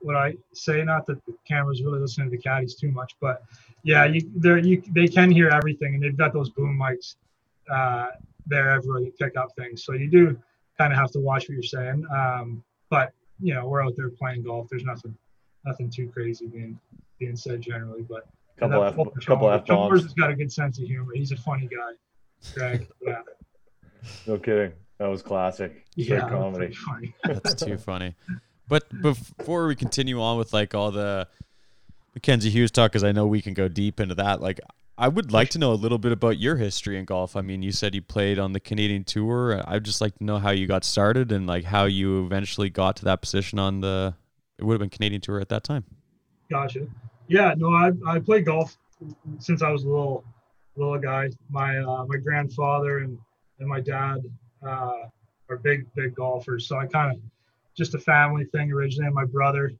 what 0.01 0.15
I 0.15 0.35
say. 0.53 0.83
Not 0.83 1.05
that 1.07 1.25
the 1.25 1.33
camera's 1.47 1.81
really 1.81 1.99
listening 1.99 2.29
to 2.29 2.35
the 2.35 2.41
caddies 2.41 2.75
too 2.75 2.91
much, 2.91 3.15
but 3.21 3.43
yeah, 3.83 4.05
you 4.05 4.29
there 4.35 4.57
you 4.57 4.83
they 4.91 5.07
can 5.07 5.31
hear 5.31 5.49
everything, 5.49 5.93
and 5.93 6.03
they've 6.03 6.17
got 6.17 6.33
those 6.33 6.49
boom 6.49 6.77
mics 6.77 7.15
uh, 7.71 8.07
there 8.45 8.71
everywhere 8.71 9.01
that 9.01 9.17
pick 9.17 9.37
up 9.37 9.49
things. 9.57 9.85
So 9.85 9.93
you 9.93 10.09
do 10.09 10.37
kind 10.77 10.91
of 10.91 10.99
have 10.99 11.11
to 11.11 11.19
watch 11.19 11.43
what 11.43 11.53
you're 11.53 11.63
saying. 11.63 12.05
Um, 12.13 12.63
but 12.89 13.13
you 13.39 13.53
know, 13.53 13.67
we're 13.67 13.83
out 13.83 13.93
there 13.95 14.09
playing 14.09 14.43
golf. 14.43 14.67
There's 14.69 14.83
nothing 14.83 15.15
nothing 15.65 15.89
too 15.89 16.07
crazy 16.09 16.47
being 16.47 16.79
being 17.19 17.35
said 17.35 17.61
generally, 17.61 18.01
but. 18.03 18.27
and 18.61 18.71
Couple 18.71 18.81
that 18.81 18.87
F, 18.89 18.95
Fulton 18.95 19.21
couple 19.21 19.47
Chalmers- 19.47 19.61
F 19.61 19.67
bombs. 19.67 20.03
has 20.03 20.13
got 20.13 20.29
a 20.29 20.35
good 20.35 20.51
sense 20.51 20.79
of 20.79 20.85
humor. 20.85 21.11
He's 21.13 21.31
a 21.31 21.37
funny 21.37 21.67
guy, 21.67 21.93
Greg. 22.53 22.87
Yeah, 23.01 23.21
No 24.27 24.37
kidding. 24.37 24.71
That 24.97 25.07
was 25.07 25.21
classic. 25.21 25.85
Straight 25.91 26.07
yeah, 26.09 26.27
comedy. 26.29 26.57
pretty 26.57 26.73
funny. 26.75 27.13
that's 27.23 27.55
too 27.55 27.77
funny 27.77 28.15
but 28.67 29.01
before 29.01 29.65
we 29.65 29.75
continue 29.75 30.21
on 30.21 30.37
with 30.37 30.53
like 30.53 30.75
all 30.75 30.91
the 30.91 31.27
Mackenzie 32.13 32.49
Hughes 32.51 32.69
talk 32.69 32.91
cuz 32.91 33.03
I 33.03 33.11
know 33.11 33.25
we 33.27 33.41
can 33.41 33.53
go 33.55 33.67
deep 33.67 33.99
into 33.99 34.13
that 34.15 34.41
like 34.41 34.59
I 34.97 35.07
would 35.07 35.31
like 35.31 35.49
to 35.51 35.59
know 35.59 35.71
a 35.71 35.75
little 35.75 35.97
bit 35.97 36.11
about 36.11 36.37
your 36.37 36.57
history 36.57 36.97
in 36.99 37.05
golf. 37.05 37.35
I 37.37 37.41
mean, 37.41 37.63
you 37.63 37.71
said 37.71 37.95
you 37.95 38.01
played 38.01 38.37
on 38.37 38.51
the 38.51 38.59
Canadian 38.59 39.05
Tour. 39.05 39.63
I'd 39.65 39.85
just 39.85 40.01
like 40.01 40.17
to 40.17 40.23
know 40.25 40.37
how 40.39 40.51
you 40.51 40.67
got 40.67 40.83
started 40.83 41.31
and 41.31 41.47
like 41.47 41.63
how 41.63 41.85
you 41.85 42.25
eventually 42.25 42.69
got 42.69 42.97
to 42.97 43.05
that 43.05 43.21
position 43.21 43.57
on 43.59 43.79
the 43.79 44.13
it 44.59 44.63
would 44.65 44.73
have 44.73 44.79
been 44.79 44.89
Canadian 44.89 45.21
Tour 45.21 45.39
at 45.39 45.49
that 45.49 45.63
time. 45.63 45.83
Gotcha. 46.49 46.87
Yeah, 47.27 47.53
no, 47.57 47.73
I 47.73 47.91
I 48.05 48.19
played 48.19 48.45
golf 48.45 48.77
since 49.39 49.61
I 49.61 49.69
was 49.69 49.83
a 49.83 49.87
little 49.87 50.23
little 50.75 50.97
guy. 50.99 51.29
My 51.49 51.77
uh, 51.77 52.05
my 52.05 52.17
grandfather 52.17 52.99
and 52.99 53.17
and 53.59 53.67
my 53.67 53.79
dad 53.79 54.17
uh, 54.65 55.07
are 55.49 55.57
big 55.57 55.85
big 55.95 56.15
golfers, 56.15 56.67
so 56.67 56.77
I 56.77 56.85
kind 56.87 57.15
of 57.15 57.21
just 57.75 57.93
a 57.95 57.99
family 57.99 58.45
thing 58.45 58.71
originally. 58.71 59.05
And 59.07 59.15
my 59.15 59.25
brother, 59.25 59.71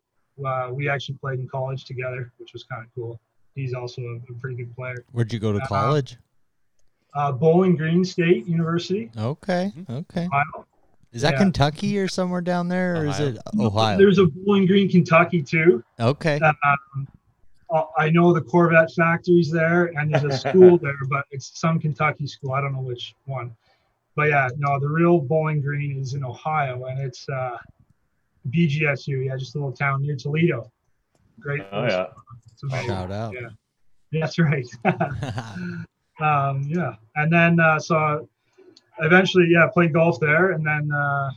uh, 0.45 0.69
we 0.71 0.88
actually 0.89 1.15
played 1.15 1.39
in 1.39 1.48
college 1.48 1.86
together, 1.86 2.31
which 2.38 2.53
was 2.53 2.63
kind 2.63 2.83
of 2.86 2.89
cool. 2.95 3.19
He's 3.55 3.74
also 3.74 4.01
a, 4.01 4.15
a 4.31 4.36
pretty 4.39 4.55
good 4.55 4.74
player. 4.75 5.03
Where'd 5.12 5.33
you 5.33 5.39
go 5.39 5.51
to 5.51 5.59
Uh, 5.59 5.67
college? 5.67 6.17
Uh, 7.15 7.31
Bowling 7.31 7.75
Green 7.75 8.05
State 8.05 8.45
University. 8.45 9.09
Okay, 9.17 9.74
okay. 9.89 10.25
Ohio. 10.27 10.65
Is 11.12 11.24
that 11.24 11.34
yeah. 11.34 11.39
Kentucky 11.39 11.98
or 11.98 12.08
somewhere 12.08 12.42
down 12.42 12.68
there, 12.68 12.98
or 12.98 13.06
is 13.08 13.20
it 13.20 13.38
Ohio? 13.60 13.98
There's 13.98 14.20
a 14.20 14.25
Bowling 14.28 14.68
Green, 14.68 14.88
Kentucky 14.88 15.42
too. 15.42 15.84
Okay, 16.00 16.39
Um, 16.39 17.08
uh, 17.72 17.84
I 17.98 18.10
know 18.10 18.34
the 18.34 18.42
Corvette 18.42 18.92
factories 18.94 19.51
there, 19.51 19.86
and 19.98 20.13
there's 20.13 20.24
a 20.24 20.38
school 20.38 20.78
there, 20.82 20.98
but 21.10 21.25
it's 21.32 21.60
some 21.60 21.80
Kentucky 21.80 22.28
school. 22.28 22.54
I 22.54 22.62
don't 22.62 22.74
know 22.74 22.82
which 22.82 23.16
one. 23.25 23.56
but 24.16 24.30
yeah, 24.30 24.50
no, 24.58 24.80
the 24.80 24.88
real 24.88 25.20
Bowling 25.20 25.62
Green 25.62 26.00
is 26.00 26.13
in 26.13 26.24
Ohio, 26.24 26.86
and 26.86 27.00
it's 27.00 27.28
uh, 27.30 27.58
BGSU. 28.50 29.25
Yeah, 29.25 29.36
just 29.38 29.56
a 29.56 29.58
little 29.58 29.74
town 29.74 30.01
near 30.01 30.16
Toledo. 30.16 30.72
Great. 31.39 31.62
Oh 31.72 31.82
place. 31.82 31.92
yeah. 31.92 32.06
It's 32.51 32.63
amazing. 32.63 32.88
Shout 32.89 33.12
out. 33.12 33.34
Yeah. 33.34 33.50
That's 34.20 34.38
right. 34.39 34.68
um, 36.22 36.63
yeah, 36.68 36.96
and 37.16 37.32
then 37.32 37.60
uh, 37.60 37.80
so 37.80 38.28
eventually, 39.01 39.48
yeah, 39.50 39.68
played 39.72 39.94
golf 39.94 40.20
there, 40.20 40.51
and 40.51 40.65
then 40.65 40.89
uh, 40.91 41.29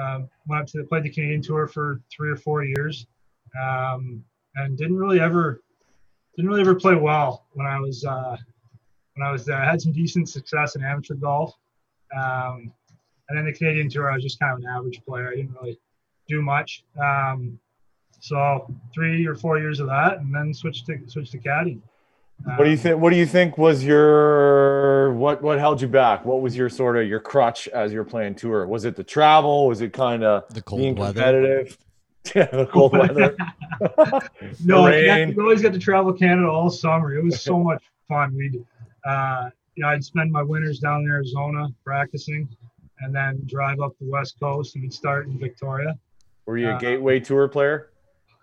uh, 0.00 0.20
went 0.46 0.62
up 0.62 0.68
to 0.68 0.84
played 0.84 1.04
the 1.04 1.10
Canadian 1.10 1.42
Tour 1.42 1.66
for 1.66 2.00
three 2.10 2.30
or 2.30 2.36
four 2.36 2.64
years, 2.64 3.06
um, 3.60 4.24
and 4.56 4.76
didn't 4.76 4.96
really 4.96 5.20
ever 5.20 5.62
didn't 6.36 6.48
really 6.48 6.60
ever 6.60 6.74
play 6.74 6.94
well 6.94 7.46
when 7.54 7.66
I 7.66 7.80
was 7.80 8.04
uh, 8.04 8.36
when 9.14 9.26
I 9.26 9.30
was 9.30 9.44
there. 9.44 9.56
I 9.56 9.64
had 9.64 9.80
some 9.80 9.92
decent 9.92 10.28
success 10.28 10.76
in 10.76 10.84
amateur 10.84 11.14
golf, 11.14 11.54
um, 12.16 12.72
and 13.28 13.38
then 13.38 13.44
the 13.44 13.52
Canadian 13.52 13.88
Tour, 13.88 14.10
I 14.10 14.14
was 14.14 14.22
just 14.22 14.38
kind 14.38 14.52
of 14.52 14.58
an 14.58 14.66
average 14.66 15.02
player. 15.04 15.28
I 15.28 15.36
didn't 15.36 15.54
really 15.60 15.78
do 16.28 16.42
much. 16.42 16.84
Um, 17.02 17.58
so 18.20 18.72
three 18.94 19.26
or 19.26 19.34
four 19.34 19.58
years 19.58 19.80
of 19.80 19.86
that, 19.88 20.18
and 20.18 20.34
then 20.34 20.52
switched 20.52 20.86
to 20.86 20.98
switched 21.06 21.32
to 21.32 21.38
caddy. 21.38 21.80
What 22.44 22.64
do 22.64 22.70
you 22.70 22.76
think? 22.76 23.00
What 23.00 23.10
do 23.10 23.16
you 23.16 23.26
think 23.26 23.58
was 23.58 23.84
your 23.84 25.12
what? 25.14 25.42
What 25.42 25.58
held 25.58 25.80
you 25.82 25.88
back? 25.88 26.24
What 26.24 26.40
was 26.40 26.56
your 26.56 26.68
sort 26.68 26.96
of 26.96 27.06
your 27.06 27.20
crutch 27.20 27.68
as 27.68 27.92
you're 27.92 28.04
playing 28.04 28.36
tour? 28.36 28.66
Was 28.66 28.84
it 28.84 28.96
the 28.96 29.04
travel? 29.04 29.66
Was 29.66 29.80
it 29.80 29.92
kind 29.92 30.22
of 30.24 30.44
the 30.54 30.62
cold 30.62 30.80
being 30.80 30.94
weather. 30.94 31.12
competitive? 31.14 31.78
Yeah, 32.34 32.44
the 32.46 32.66
cold 32.66 32.92
weather. 32.92 33.34
no, 34.64 34.84
the 34.84 34.90
rain. 34.90 35.34
we 35.34 35.42
always 35.42 35.62
got 35.62 35.72
to 35.72 35.78
travel 35.78 36.12
Canada 36.12 36.46
all 36.48 36.68
summer. 36.68 37.16
It 37.16 37.24
was 37.24 37.40
so 37.40 37.58
much 37.58 37.82
fun. 38.06 38.34
We'd, 38.36 38.62
uh, 39.06 39.48
you 39.76 39.82
know, 39.82 39.88
I'd 39.88 40.04
spend 40.04 40.30
my 40.30 40.42
winters 40.42 40.78
down 40.78 41.02
in 41.02 41.06
Arizona 41.08 41.68
practicing, 41.84 42.46
and 43.00 43.14
then 43.14 43.40
drive 43.46 43.80
up 43.80 43.92
the 43.98 44.10
west 44.10 44.38
coast, 44.40 44.74
and 44.74 44.82
we'd 44.82 44.92
start 44.92 45.26
in 45.26 45.38
Victoria. 45.38 45.96
Were 46.44 46.58
you 46.58 46.68
a 46.68 46.74
Uh, 46.74 46.78
gateway 46.78 47.18
tour 47.20 47.48
player? 47.48 47.90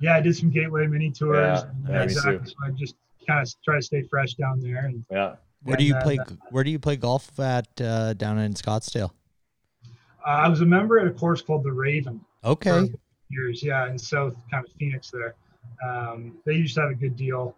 Yeah, 0.01 0.15
I 0.15 0.21
did 0.21 0.35
some 0.35 0.49
gateway 0.49 0.87
mini 0.87 1.11
tours. 1.11 1.35
Yeah, 1.35 1.69
and 1.85 1.89
yeah, 1.89 2.03
exactly. 2.03 2.47
So 2.49 2.55
I 2.65 2.69
just 2.71 2.95
kind 3.27 3.45
of 3.45 3.53
try 3.63 3.75
to 3.75 3.81
stay 3.81 4.01
fresh 4.03 4.33
down 4.35 4.59
there. 4.59 4.85
And 4.85 5.05
Yeah. 5.11 5.35
Where 5.63 5.77
do 5.77 5.83
you 5.83 5.95
and 5.95 6.03
play? 6.03 6.17
then, 6.17 6.37
Where 6.51 6.63
do 6.63 6.69
you 6.69 6.77
play 6.79 6.95
golf 6.95 7.39
at 7.39 7.67
uh, 7.81 8.13
down 8.13 8.37
in 8.39 8.53
Scottsdale? 8.53 9.11
uh, 10.25 10.29
I 10.29 10.47
was 10.47 10.61
a 10.61 10.65
member 10.65 10.99
at 10.99 11.07
a 11.07 11.11
course 11.11 11.41
called 11.41 11.63
the 11.63 11.71
Raven. 11.71 12.21
Okay. 12.43 12.87
for 12.89 12.97
years, 13.29 13.63
yeah, 13.63 13.89
in 13.89 13.97
South 13.97 14.35
kind 14.51 14.63
of 14.65 14.71
Phoenix 14.73 15.09
there. 15.11 15.33
Um, 15.83 16.37
they 16.45 16.53
used 16.53 16.75
to 16.75 16.81
have 16.81 16.91
a 16.91 16.95
good 16.95 17.15
deal, 17.15 17.55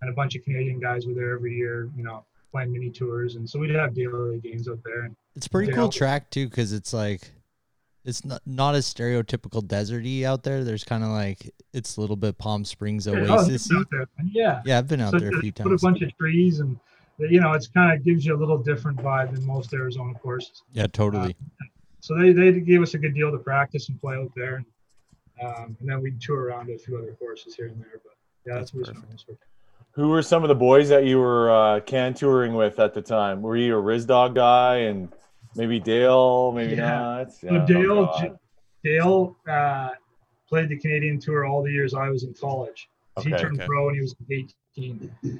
and 0.00 0.08
a 0.10 0.14
bunch 0.14 0.34
of 0.34 0.42
Canadian 0.44 0.80
guys 0.80 1.06
were 1.06 1.12
there 1.12 1.34
every 1.34 1.54
year, 1.54 1.90
you 1.94 2.02
know, 2.02 2.24
playing 2.50 2.72
mini 2.72 2.88
tours, 2.90 3.36
and 3.36 3.48
so 3.48 3.58
we'd 3.58 3.70
have 3.74 3.94
daily 3.94 4.38
games 4.40 4.66
out 4.68 4.80
there. 4.84 5.02
And 5.02 5.14
It's 5.36 5.46
a 5.46 5.50
pretty 5.50 5.70
Yeah. 5.70 5.76
cool 5.76 5.88
track 5.90 6.30
too, 6.30 6.48
because 6.48 6.72
it's 6.72 6.92
like 6.94 7.30
it's 8.04 8.24
not 8.24 8.40
not 8.46 8.74
as 8.74 8.86
stereotypical 8.92 9.62
deserty 9.62 10.24
out 10.24 10.42
there. 10.42 10.64
There's 10.64 10.84
kind 10.84 11.04
of 11.04 11.10
like 11.10 11.52
it's 11.72 11.96
a 11.96 12.00
little 12.00 12.16
bit 12.16 12.38
Palm 12.38 12.64
Springs 12.64 13.06
Oh, 13.06 13.14
oasis. 13.14 13.70
out 13.74 13.86
there. 13.90 14.06
Yeah, 14.32 14.62
Yeah, 14.64 14.78
I've 14.78 14.88
been 14.88 15.00
out 15.00 15.12
so 15.12 15.18
there 15.18 15.28
a 15.28 15.32
just 15.32 15.42
few 15.42 15.52
put 15.52 15.72
a 15.72 15.78
bunch 15.78 16.02
of 16.02 16.16
trees, 16.16 16.60
and 16.60 16.78
you 17.18 17.40
know, 17.40 17.52
it's 17.52 17.68
kind 17.68 17.92
of 17.96 18.04
gives 18.04 18.24
you 18.24 18.34
a 18.34 18.38
little 18.38 18.58
different 18.58 18.98
vibe 18.98 19.34
than 19.34 19.44
most 19.44 19.74
Arizona 19.74 20.14
courses. 20.14 20.62
Yeah, 20.72 20.86
totally. 20.86 21.36
So 22.00 22.16
they 22.16 22.32
they 22.32 22.52
gave 22.60 22.80
us 22.82 22.94
a 22.94 22.98
good 22.98 23.14
deal 23.14 23.30
to 23.30 23.38
practice 23.38 23.88
and 23.90 24.00
play 24.00 24.16
out 24.16 24.30
there, 24.34 24.56
and, 24.56 25.46
um, 25.46 25.76
and 25.80 25.88
then 25.88 26.00
we'd 26.00 26.20
tour 26.20 26.44
around 26.46 26.66
to 26.68 26.74
a 26.74 26.78
few 26.78 26.96
other 26.96 27.12
courses 27.18 27.54
here 27.54 27.66
and 27.66 27.78
there. 27.80 28.00
But 28.02 28.14
yeah, 28.46 28.54
that's, 28.54 28.70
That's 28.70 28.88
what 28.88 28.94
perfect. 28.94 29.12
it's 29.12 29.24
Who 29.92 30.08
were 30.08 30.22
some 30.22 30.42
of 30.42 30.48
the 30.48 30.54
boys 30.54 30.88
that 30.88 31.04
you 31.04 31.18
were 31.18 31.50
uh, 31.50 31.80
can 31.80 32.14
touring 32.14 32.54
with 32.54 32.78
at 32.80 32.94
the 32.94 33.02
time? 33.02 33.42
Were 33.42 33.56
you 33.56 33.76
a 33.76 33.80
Riz 33.80 34.06
Dog 34.06 34.34
guy 34.34 34.76
and 34.76 35.12
maybe 35.56 35.80
Dale? 35.80 36.52
Maybe 36.52 36.74
Yeah. 36.74 36.88
not. 36.90 37.32
So 37.32 37.46
Yeah, 37.50 37.62
oh, 37.62 37.66
Dale, 37.66 38.06
God. 38.06 38.38
Dale 38.84 39.36
uh, 39.48 39.88
played 40.48 40.68
the 40.68 40.78
Canadian 40.78 41.18
Tour 41.20 41.44
all 41.46 41.62
the 41.62 41.70
years 41.70 41.94
I 41.94 42.08
was 42.08 42.24
in 42.24 42.34
college. 42.34 42.88
he 43.22 43.30
turned 43.30 43.58
okay. 43.58 43.66
pro 43.66 43.86
when 43.86 43.94
he 43.94 44.00
was 44.00 44.14
18. 44.30 44.50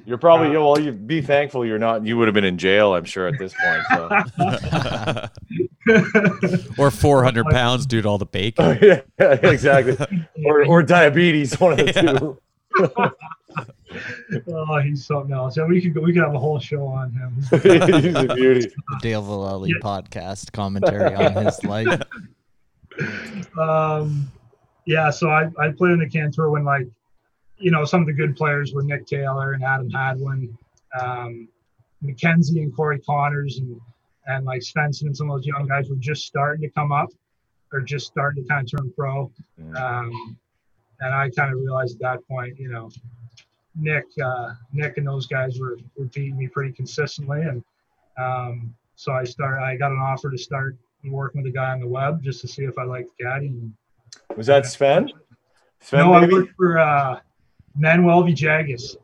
You're 0.05 0.17
probably 0.17 0.47
uh, 0.49 0.51
yeah, 0.51 0.57
well. 0.59 0.79
You 0.79 0.91
be 0.91 1.21
thankful 1.21 1.65
you're 1.65 1.79
not. 1.79 2.05
You 2.05 2.17
would 2.17 2.27
have 2.27 2.35
been 2.35 2.43
in 2.43 2.57
jail, 2.57 2.93
I'm 2.93 3.05
sure, 3.05 3.27
at 3.27 3.39
this 3.39 3.53
point. 3.63 3.83
So. 3.89 5.29
or 6.77 6.91
400 6.91 7.45
pounds 7.47 7.85
due 7.85 8.01
to 8.01 8.07
all 8.07 8.17
the 8.17 8.25
bacon. 8.31 8.77
yeah, 8.81 9.01
exactly. 9.19 9.97
Or, 10.45 10.65
or 10.65 10.83
diabetes, 10.97 11.59
one 11.59 11.79
of 11.79 11.85
the 11.85 11.93
two. 11.93 12.37
Oh, 14.47 14.79
he's 14.79 15.05
something 15.05 15.33
else. 15.33 15.57
Yeah, 15.57 15.65
we 15.65 15.81
could 15.81 15.93
go, 15.93 16.01
we 16.01 16.13
could 16.13 16.23
have 16.23 16.33
a 16.35 16.39
whole 16.39 16.59
show 16.59 16.85
on 16.87 17.11
him. 17.11 17.35
He's 17.51 18.15
a 18.15 18.33
beauty. 18.35 18.67
The 18.67 18.99
Dale 19.01 19.21
Vallely 19.23 19.69
Yeah. 19.69 19.75
podcast 19.81 20.51
commentary 20.51 21.13
on 21.13 21.45
his 21.45 21.63
life. 21.65 22.01
um, 23.57 24.31
yeah, 24.85 25.09
so 25.09 25.29
I, 25.29 25.49
I 25.59 25.71
played 25.71 25.91
in 25.93 25.99
the 25.99 26.09
Can 26.09 26.31
Tour 26.31 26.49
when 26.49 26.63
like, 26.63 26.87
you 27.57 27.71
know, 27.71 27.85
some 27.85 28.01
of 28.01 28.07
the 28.07 28.13
good 28.13 28.35
players 28.35 28.73
were 28.73 28.83
Nick 28.83 29.05
Taylor 29.05 29.53
and 29.53 29.63
Adam 29.63 29.89
Hadwin, 29.89 30.57
um, 30.99 31.47
Mackenzie 32.01 32.61
and 32.63 32.75
Corey 32.75 32.99
Conners 32.99 33.59
and 33.59 33.79
and 34.27 34.45
like 34.45 34.61
Svensson 34.61 35.03
and 35.07 35.17
some 35.17 35.29
of 35.31 35.37
those 35.37 35.47
young 35.47 35.67
guys 35.67 35.89
were 35.89 35.95
just 35.97 36.25
starting 36.25 36.61
to 36.61 36.69
come 36.69 36.91
up 36.91 37.09
or 37.73 37.81
just 37.81 38.05
starting 38.07 38.43
to 38.43 38.49
kind 38.49 38.65
of 38.71 38.79
turn 38.79 38.93
pro. 38.95 39.31
Um, 39.75 40.37
and 40.99 41.13
I 41.15 41.29
kind 41.31 41.51
of 41.53 41.59
realized 41.59 41.95
at 41.95 42.01
that 42.01 42.27
point, 42.27 42.57
you 42.59 42.69
know, 42.69 42.89
Nick, 43.75 44.05
uh, 44.23 44.53
Nick 44.73 44.97
and 44.97 45.07
those 45.07 45.27
guys 45.27 45.59
were, 45.59 45.77
were 45.97 46.05
beating 46.05 46.37
me 46.37 46.47
pretty 46.47 46.71
consistently. 46.73 47.41
And 47.41 47.63
um, 48.19 48.73
so 48.95 49.13
I 49.13 49.23
started, 49.23 49.63
I 49.63 49.75
got 49.77 49.91
an 49.91 49.99
offer 49.99 50.29
to 50.29 50.37
start 50.37 50.75
working 51.05 51.41
with 51.41 51.51
a 51.51 51.53
guy 51.53 51.71
on 51.71 51.79
the 51.79 51.87
web 51.87 52.21
just 52.21 52.41
to 52.41 52.47
see 52.47 52.63
if 52.63 52.77
I 52.77 52.83
liked 52.83 53.09
caddy. 53.19 53.47
And, 53.47 53.73
Was 54.35 54.47
that 54.47 54.65
Sven? 54.65 55.11
Sven, 55.79 56.01
no, 56.01 56.13
I 56.13 56.21
maybe? 56.21 56.33
worked 56.33 56.55
for 56.55 56.77
uh, 56.77 57.19
Manuel 57.75 58.23
Villegas, 58.23 58.97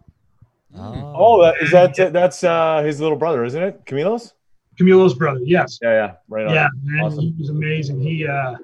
Oh, 0.80 1.42
that, 1.42 1.56
is 1.62 1.72
that 1.72 2.14
that's 2.14 2.44
uh, 2.44 2.84
his 2.84 3.00
little 3.02 3.18
brother, 3.18 3.44
isn't 3.46 3.62
it? 3.64 3.82
Camilo's? 3.86 4.34
Camilo's 4.78 5.16
brother. 5.16 5.40
Yes. 5.44 5.80
Yeah, 5.82 5.92
yeah, 5.92 6.14
right 6.28 6.46
on. 6.46 6.54
Yeah, 6.54 6.68
man, 6.84 7.06
Awesome. 7.06 7.22
he 7.22 7.36
was 7.40 7.50
amazing. 7.50 8.00
He, 8.00 8.28
uh, 8.28 8.56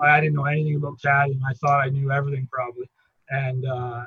I 0.00 0.20
didn't 0.20 0.34
know 0.34 0.44
anything 0.46 0.76
about 0.76 1.02
caddy, 1.02 1.32
and 1.32 1.42
I 1.46 1.52
thought 1.54 1.80
I 1.84 1.90
knew 1.90 2.10
everything 2.10 2.48
probably. 2.50 2.88
And 3.28 3.66
uh, 3.66 4.04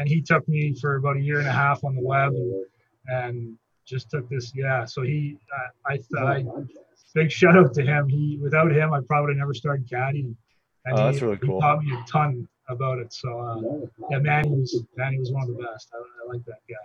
and 0.00 0.08
he 0.08 0.22
took 0.22 0.48
me 0.48 0.74
for 0.80 0.96
about 0.96 1.16
a 1.18 1.20
year 1.20 1.40
and 1.40 1.46
a 1.46 1.52
half 1.52 1.84
on 1.84 1.94
the 1.94 2.02
web, 2.02 2.32
and, 2.32 2.64
and 3.08 3.58
just 3.86 4.10
took 4.10 4.28
this. 4.30 4.52
Yeah, 4.54 4.86
so 4.86 5.02
he, 5.02 5.36
I, 5.86 5.92
I 5.92 5.98
thought, 5.98 6.66
big 7.14 7.30
shout 7.30 7.54
out 7.54 7.74
to 7.74 7.82
him. 7.82 8.08
He, 8.08 8.38
without 8.40 8.72
him, 8.72 8.94
I 8.94 9.00
probably 9.06 9.34
never 9.34 9.52
started 9.52 9.86
caddying. 9.86 10.34
And 10.86 10.94
Oh, 10.94 10.96
he, 10.96 11.02
that's 11.02 11.22
really 11.22 11.38
he 11.42 11.60
taught 11.60 11.82
me 11.82 11.92
a 11.92 12.02
ton 12.10 12.48
about 12.70 12.98
it. 12.98 13.12
So 13.12 13.28
uh, 13.38 13.86
yeah, 14.10 14.18
Manny 14.20 14.48
was 14.48 14.82
Manny 14.96 15.18
was 15.18 15.30
one 15.32 15.42
of 15.42 15.48
the 15.48 15.62
best. 15.62 15.90
I, 15.92 15.98
I 15.98 16.32
like 16.32 16.44
that 16.46 16.60
guy. 16.66 16.76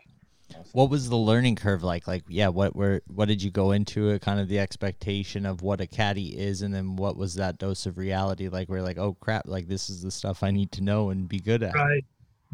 What 0.74 0.90
was 0.90 1.10
the 1.10 1.16
learning 1.16 1.56
curve 1.56 1.84
like? 1.84 2.08
Like, 2.08 2.24
yeah, 2.28 2.50
what 2.50 2.76
were 2.76 3.02
what 3.08 3.28
did 3.28 3.42
you 3.42 3.50
go 3.50 3.72
into 3.72 4.10
it? 4.10 4.22
Kind 4.22 4.40
of 4.40 4.48
the 4.48 4.60
expectation 4.60 5.46
of 5.46 5.62
what 5.62 5.82
a 5.82 5.88
caddy 5.88 6.38
is, 6.38 6.62
and 6.62 6.74
then 6.74 6.98
what 6.98 7.18
was 7.18 7.36
that 7.36 7.58
dose 7.58 7.86
of 7.86 7.98
reality 7.98 8.50
like? 8.50 8.70
Where 8.70 8.82
like, 8.82 8.98
oh 8.98 9.16
crap, 9.20 9.48
like 9.48 9.68
this 9.68 9.90
is 9.90 10.02
the 10.02 10.12
stuff 10.12 10.44
I 10.44 10.52
need 10.52 10.72
to 10.74 10.84
know 10.84 11.10
and 11.10 11.28
be 11.28 11.40
good 11.40 11.64
at. 11.64 11.74
Right, 11.74 12.06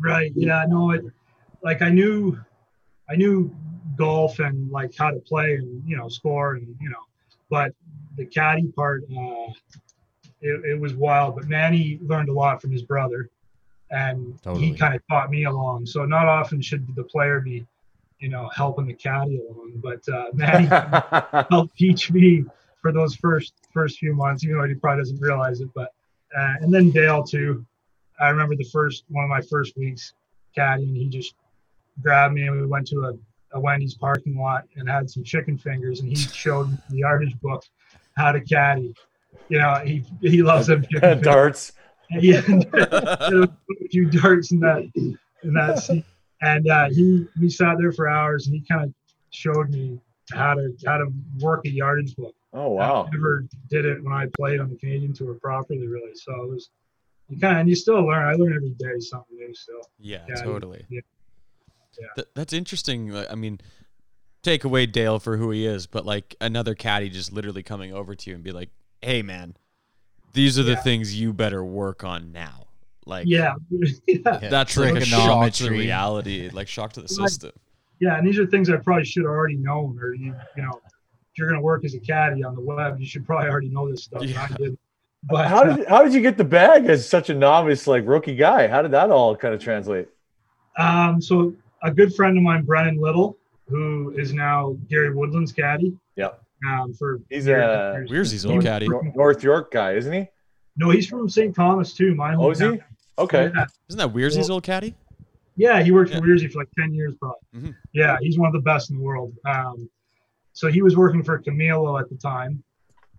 right. 0.02 0.32
Yeah, 0.36 0.66
no, 0.68 0.92
it 0.92 1.04
like 1.64 1.82
I 1.82 1.90
knew, 1.90 2.40
I 3.10 3.16
knew 3.16 3.54
golf 3.96 4.40
and 4.40 4.72
like 4.72 4.96
how 4.98 5.12
to 5.12 5.20
play 5.20 5.56
and 5.56 5.84
you 5.86 5.98
know 5.98 6.08
score 6.08 6.56
and 6.56 6.76
you 6.80 6.90
know, 6.90 7.04
but 7.50 7.74
the 8.18 8.26
caddy 8.26 8.68
part, 8.76 9.04
uh, 9.04 9.52
it, 10.42 10.66
it 10.66 10.80
was 10.80 10.94
wild. 10.94 11.36
But 11.36 11.48
Manny 11.48 12.00
learned 12.02 12.30
a 12.30 12.34
lot 12.34 12.62
from 12.62 12.72
his 12.72 12.84
brother, 12.84 13.30
and 13.90 14.40
Totally. 14.42 14.68
he 14.68 14.74
kind 14.74 14.96
of 14.96 15.02
taught 15.10 15.30
me 15.30 15.46
along. 15.46 15.86
So 15.86 16.06
not 16.06 16.28
often 16.28 16.62
should 16.62 16.88
the 16.96 17.04
player 17.04 17.40
be, 17.40 17.66
you 18.20 18.30
know, 18.30 18.50
helping 18.56 18.88
the 18.88 18.94
caddy 18.94 19.40
along, 19.40 19.74
but 19.76 20.08
uh, 20.14 20.26
Manny 20.34 20.68
helped 21.50 21.78
teach 21.78 22.12
me 22.12 22.46
for 22.82 22.92
those 22.92 23.16
first 23.16 23.54
first 23.74 24.00
few 24.00 24.14
months, 24.14 24.44
even 24.44 24.58
though 24.58 24.68
he 24.68 24.76
probably 24.76 25.02
doesn't 25.02 25.22
realize 25.22 25.62
it. 25.62 25.70
But 25.74 25.94
uh, 26.38 26.56
and 26.62 26.74
then 26.74 26.92
Dale 26.92 27.24
too. 27.24 27.66
I 28.22 28.30
remember 28.30 28.56
the 28.56 28.70
first 28.72 29.04
one 29.10 29.24
of 29.24 29.30
my 29.30 29.42
first 29.42 29.76
weeks 29.76 30.14
caddying. 30.56 30.90
And 30.90 30.98
he 30.98 31.10
just 31.10 31.36
grabbed 32.02 32.34
me 32.34 32.44
and 32.44 32.62
we 32.62 32.68
went 32.68 32.88
to 32.88 33.00
a, 33.06 33.58
a 33.58 33.60
Wendy's 33.60 33.96
parking 33.96 34.38
lot 34.38 34.66
and 34.76 34.90
had 34.90 35.10
some 35.10 35.24
chicken 35.24 35.58
fingers, 35.58 36.00
and 36.00 36.10
he 36.10 36.16
showed 36.34 36.70
me 36.70 36.78
the 36.90 36.98
yardage 36.98 37.40
book 37.42 37.64
how 38.16 38.32
to 38.32 38.42
caddy. 38.42 38.94
You 39.50 39.60
know, 39.60 39.82
he 39.84 40.04
he 40.22 40.42
loves 40.42 40.68
them 40.68 40.84
chicken 40.84 41.00
fingers. 41.02 41.26
Darts. 41.26 41.72
Yeah, 42.20 42.42
a 42.46 43.48
few 43.90 44.10
darts 44.10 44.52
in 44.52 44.60
that 44.60 44.92
in 45.44 45.54
that 45.54 45.80
seat. 45.80 46.04
And 46.42 46.70
uh, 46.70 46.90
he 46.90 47.26
we 47.40 47.50
sat 47.50 47.78
there 47.78 47.94
for 47.94 48.10
hours, 48.10 48.48
and 48.48 48.56
he 48.56 48.62
kind 48.70 48.84
of 48.84 48.94
showed 49.30 49.70
me 49.70 49.98
how 50.34 50.56
to 50.56 50.76
how 50.86 50.98
to 50.98 51.08
work 51.40 51.66
a 51.66 51.70
yardage 51.70 52.18
book. 52.18 52.36
Oh 52.52 52.72
wow. 52.72 53.06
I 53.08 53.16
never 53.16 53.46
did 53.70 53.86
it 53.86 54.04
when 54.04 54.12
I 54.12 54.26
played 54.38 54.60
on 54.60 54.70
the 54.70 54.76
Canadian 54.76 55.14
tour 55.14 55.36
properly, 55.36 55.88
really. 55.88 56.14
So 56.14 56.34
it 56.44 56.50
was 56.50 56.70
you 57.32 57.40
kind 57.40 57.54
of 57.56 57.60
and 57.62 57.70
you 57.70 57.76
still 57.76 58.06
learn. 58.06 58.24
I 58.24 58.34
learn 58.34 58.54
every 58.54 58.70
day 58.72 59.00
something 59.00 59.36
new. 59.38 59.54
So 59.56 59.74
Yeah, 60.00 60.26
Yeah, 60.30 60.36
totally. 60.36 60.86
yeah. 60.90 61.02
Yeah. 62.00 62.08
Th- 62.16 62.28
that's 62.36 62.54
interesting. 62.54 63.16
I 63.16 63.36
mean, 63.36 63.60
take 64.44 64.64
away 64.64 64.86
Dale 64.86 65.20
for 65.20 65.38
who 65.38 65.52
he 65.52 65.66
is, 65.66 65.88
but 65.88 66.06
like 66.06 66.36
another 66.42 66.74
caddy 66.76 67.10
just 67.10 67.32
literally 67.32 67.64
coming 67.64 67.94
over 67.94 68.16
to 68.16 68.30
you 68.30 68.36
and 68.36 68.44
be 68.44 68.52
like, 68.52 68.70
"Hey, 69.02 69.22
man, 69.22 69.56
these 70.34 70.58
are 70.58 70.64
the 70.64 70.72
Yeah. 70.72 70.82
things 70.82 71.20
you 71.20 71.34
better 71.34 71.64
work 71.64 72.04
on 72.04 72.32
now." 72.32 72.68
Like, 73.06 73.28
Yeah, 73.28 73.56
yeah, 74.08 74.38
that's 74.38 74.78
like 74.78 74.96
a 74.96 75.06
shock 75.06 75.52
to 75.54 75.64
the 75.64 75.70
reality, 75.72 76.50
like 76.52 76.68
shock 76.68 76.94
to 76.94 77.02
the 77.02 77.08
system. 77.10 77.52
yeah. 78.00 78.18
And 78.18 78.26
these 78.28 78.40
are 78.40 78.46
things 78.46 78.70
I 78.70 78.78
probably 78.78 79.06
should 79.06 79.24
have 79.24 79.32
already 79.32 79.58
known, 79.58 80.00
or 80.00 80.14
you, 80.14 80.34
you 80.56 80.64
know, 80.64 80.80
if 80.86 81.38
you're 81.38 81.50
gonna 81.50 81.62
work 81.62 81.84
as 81.84 81.94
a 81.94 82.00
caddy 82.00 82.44
on 82.44 82.56
the 82.56 82.62
web, 82.62 83.00
you 83.00 83.06
should 83.06 83.26
probably 83.26 83.50
already 83.50 83.70
know 83.70 83.90
this 83.90 84.04
stuff. 84.06 84.22
and 84.22 84.36
I 84.38 84.48
Yeah. 84.60 84.70
Did. 85.22 85.30
But 85.30 85.48
How 85.48 85.64
did 85.64 85.88
how 85.88 86.04
did 86.04 86.14
you 86.14 86.22
get 86.22 86.38
the 86.38 86.44
bag 86.44 86.86
as 86.86 87.08
such 87.08 87.30
a 87.30 87.34
novice 87.34 87.88
like 87.88 88.04
rookie 88.08 88.36
guy? 88.36 88.68
How 88.68 88.82
did 88.82 88.92
that 88.92 89.10
all 89.12 89.36
kind 89.36 89.54
of 89.54 89.62
translate? 89.62 90.08
Um, 90.78 91.22
so 91.22 91.54
a 91.84 91.92
good 91.92 92.14
friend 92.16 92.38
of 92.38 92.44
mine, 92.44 92.64
Brennan 92.64 93.00
Little, 93.00 93.38
who 93.68 94.14
is 94.18 94.34
now 94.34 94.78
Gary 94.90 95.14
Woodland's 95.14 95.52
caddy. 95.52 95.98
Yep. 96.16 96.42
Um, 96.70 96.94
for 96.94 97.20
He's 97.30 97.48
a- 97.48 97.54
and 97.96 98.08
years. 98.08 98.10
Where's 98.12 98.32
his 98.32 98.44
He 98.44 98.50
old 98.50 98.64
caddy? 98.64 98.88
North 99.16 99.44
York 99.44 99.72
guy, 99.72 99.94
isn't 99.94 100.14
he? 100.14 100.28
No, 100.78 100.90
he's 100.90 101.08
from 101.08 101.28
St. 101.28 101.54
Thomas 101.56 101.94
too. 101.94 102.16
My 102.16 102.36
Oh, 102.36 102.52
is 102.52 102.60
he? 102.60 102.66
hometown. 102.66 102.84
Okay. 103.20 103.52
Yeah. 103.54 103.66
Isn't 103.90 104.00
that 104.00 104.14
Weirsy's 104.14 104.50
old 104.50 104.64
caddy? 104.64 104.96
Yeah, 105.58 105.84
he 105.84 105.92
worked 105.92 106.12
Yeah. 106.12 106.20
for 106.20 106.26
Weirzy 106.28 106.50
for 106.52 106.60
like 106.60 106.70
ten 106.80 106.94
years, 106.94 107.14
probably. 107.16 107.40
Mhm. 107.56 107.76
Yeah, 107.94 108.18
he's 108.22 108.40
one 108.40 108.48
of 108.48 108.54
the 108.54 108.62
best 108.62 108.90
in 108.90 108.98
the 108.98 109.04
world. 109.04 109.34
Um, 109.46 109.90
so 110.54 110.70
he 110.70 110.82
was 110.82 110.96
working 110.96 111.24
for 111.24 111.40
Camilo 111.42 112.00
at 112.00 112.10
the 112.10 112.16
time, 112.16 112.64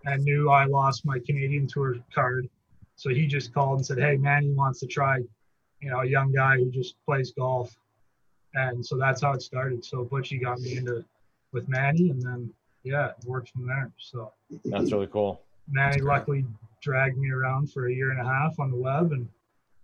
and 0.05 0.23
knew 0.23 0.49
I 0.49 0.65
lost 0.65 1.05
my 1.05 1.19
Canadian 1.19 1.67
Tour 1.67 1.95
card. 2.13 2.49
So 2.95 3.09
he 3.09 3.27
just 3.27 3.53
called 3.53 3.79
and 3.79 3.85
said, 3.85 3.99
"Hey, 3.99 4.17
Manny 4.17 4.51
wants 4.51 4.79
to 4.81 4.87
try, 4.87 5.17
you 5.81 5.89
know, 5.89 6.01
a 6.01 6.05
young 6.05 6.31
guy 6.31 6.57
who 6.57 6.69
just 6.69 6.95
plays 7.05 7.31
golf." 7.31 7.75
And 8.55 8.85
so 8.85 8.97
that's 8.97 9.21
how 9.21 9.33
it 9.33 9.41
started. 9.41 9.83
So 9.83 10.05
Butchie 10.05 10.41
got 10.41 10.59
me 10.59 10.77
into 10.77 11.03
with 11.51 11.67
Manny, 11.69 12.09
and 12.09 12.21
then 12.21 12.53
yeah, 12.83 13.09
it 13.09 13.25
worked 13.25 13.49
from 13.49 13.65
there. 13.65 13.91
So 13.97 14.33
That's 14.65 14.91
really 14.91 15.07
cool. 15.07 15.41
Manny 15.69 16.01
luckily 16.01 16.45
dragged 16.81 17.17
me 17.17 17.31
around 17.31 17.71
for 17.71 17.87
a 17.87 17.93
year 17.93 18.11
and 18.11 18.19
a 18.19 18.25
half 18.25 18.59
on 18.59 18.69
the 18.69 18.77
web, 18.77 19.11
and 19.13 19.27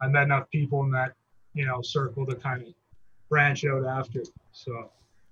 I 0.02 0.08
met 0.08 0.24
enough 0.24 0.50
people 0.52 0.84
in 0.84 0.92
that 0.92 1.14
you 1.54 1.66
know 1.66 1.82
circle 1.82 2.26
to 2.26 2.36
kind 2.36 2.62
of 2.62 2.74
branch 3.30 3.66
out 3.66 3.86
after. 3.86 4.24
So 4.52 4.90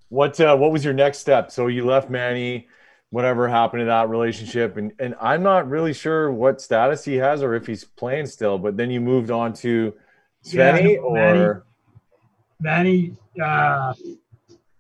What 0.10 0.40
uh, 0.40 0.56
what 0.56 0.72
was 0.72 0.84
your 0.86 0.94
next 0.94 1.20
step? 1.20 1.52
So 1.52 1.68
you 1.68 1.86
left 1.86 2.10
Manny, 2.10 2.68
whatever 3.10 3.48
happened 3.48 3.82
to 3.82 3.86
that 3.86 4.10
relationship, 4.10 4.78
and 4.78 4.94
and 5.00 5.16
I'm 5.22 5.44
not 5.44 5.70
really 5.70 5.94
sure 5.94 6.32
what 6.32 6.62
status 6.62 7.06
he 7.06 7.16
has 7.16 7.42
or 7.42 7.54
if 7.56 7.66
he's 7.68 7.84
playing 7.84 8.28
still. 8.28 8.58
But 8.58 8.78
then 8.78 8.92
you 8.92 9.02
moved 9.02 9.32
on 9.32 9.54
to 9.54 9.94
Yeah, 10.44 10.78
Svenny, 10.78 11.14
Manny- 11.14 11.40
or 11.40 11.66
Manny, 12.60 13.16
uh, 13.42 13.94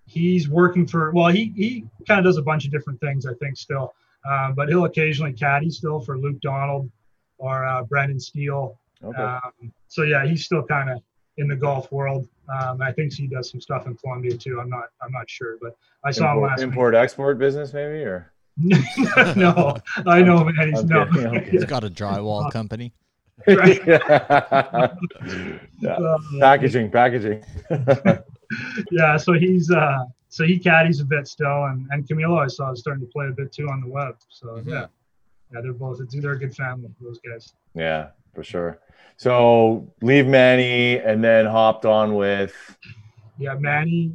he's 0.05 0.49
working 0.49 0.87
for 0.87 1.11
well, 1.11 1.27
he 1.27 1.53
he 1.55 1.85
kind 2.07 2.19
of 2.19 2.25
does 2.25 2.37
a 2.37 2.41
bunch 2.41 2.65
of 2.65 2.71
different 2.71 2.99
things, 2.99 3.25
I 3.25 3.33
think, 3.35 3.57
still, 3.57 3.93
um, 4.29 4.53
but 4.55 4.69
he'll 4.69 4.85
occasionally 4.85 5.33
caddy 5.33 5.69
still 5.69 5.99
for 5.99 6.17
Luke 6.17 6.39
Donald 6.41 6.89
or 7.37 7.65
uh, 7.65 7.83
Brendan 7.83 8.19
Steele. 8.19 8.77
okay. 9.03 9.21
Um, 9.21 9.71
so 9.87 10.03
yeah, 10.03 10.25
he's 10.25 10.43
still 10.43 10.63
kind 10.63 10.89
of 10.89 11.01
in 11.37 11.47
the 11.47 11.55
golf 11.55 11.91
world. 11.91 12.27
Um, 12.49 12.81
I 12.81 12.91
think 12.93 13.13
he 13.13 13.27
does 13.27 13.49
some 13.51 13.59
stuff 13.61 13.87
in 13.87 13.95
Colombia 13.95 14.37
too. 14.37 14.59
I'm 14.61 14.69
not 14.69 14.85
I'm 15.01 15.11
not 15.11 15.29
sure, 15.29 15.57
but 15.61 15.75
I 16.05 16.11
saw 16.11 16.31
him 16.31 16.37
import, 16.37 16.49
last 16.49 16.59
week. 16.59 16.67
import 16.69 16.95
export 16.95 17.37
business 17.39 17.73
maybe 17.73 18.03
or 18.03 18.31
no, 19.35 19.77
I 20.07 20.21
know, 20.23 20.43
man. 20.43 20.69
He's 20.73 20.83
no. 20.85 21.05
He's 21.51 21.65
got 21.65 21.83
a 21.83 21.89
drywall 21.89 22.51
company. 22.59 22.93
yeah. 23.47 24.93
Yeah. 25.79 25.91
Uh, 25.91 26.17
packaging 26.39 26.89
packaging 26.89 27.43
yeah, 28.91 29.17
so 29.17 29.33
he's 29.33 29.69
uh, 29.69 29.97
so 30.29 30.43
he 30.45 30.57
caddies 30.57 31.01
a 31.01 31.05
bit 31.05 31.27
still, 31.27 31.65
and 31.65 31.85
and 31.91 32.07
Camilo 32.07 32.39
I 32.43 32.47
saw 32.47 32.71
is 32.71 32.79
starting 32.79 33.05
to 33.05 33.11
play 33.11 33.27
a 33.27 33.31
bit 33.31 33.51
too 33.51 33.67
on 33.69 33.81
the 33.81 33.87
web. 33.87 34.15
So 34.29 34.47
Mhm. 34.47 34.67
yeah, 34.67 34.85
yeah, 35.53 35.61
they're 35.61 35.73
both 35.73 35.99
it's 36.01 36.15
they're 36.19 36.31
a 36.33 36.39
good 36.39 36.55
family. 36.55 36.89
Those 37.01 37.19
guys. 37.19 37.53
yeah 37.73 38.09
for 38.35 38.43
sure 38.43 38.79
so 39.17 39.91
leave 40.01 40.27
manny 40.27 40.99
and 40.99 41.23
then 41.23 41.45
hopped 41.45 41.85
on 41.85 42.15
with 42.15 42.53
Yeah, 43.39 43.55
Manny, 43.55 44.13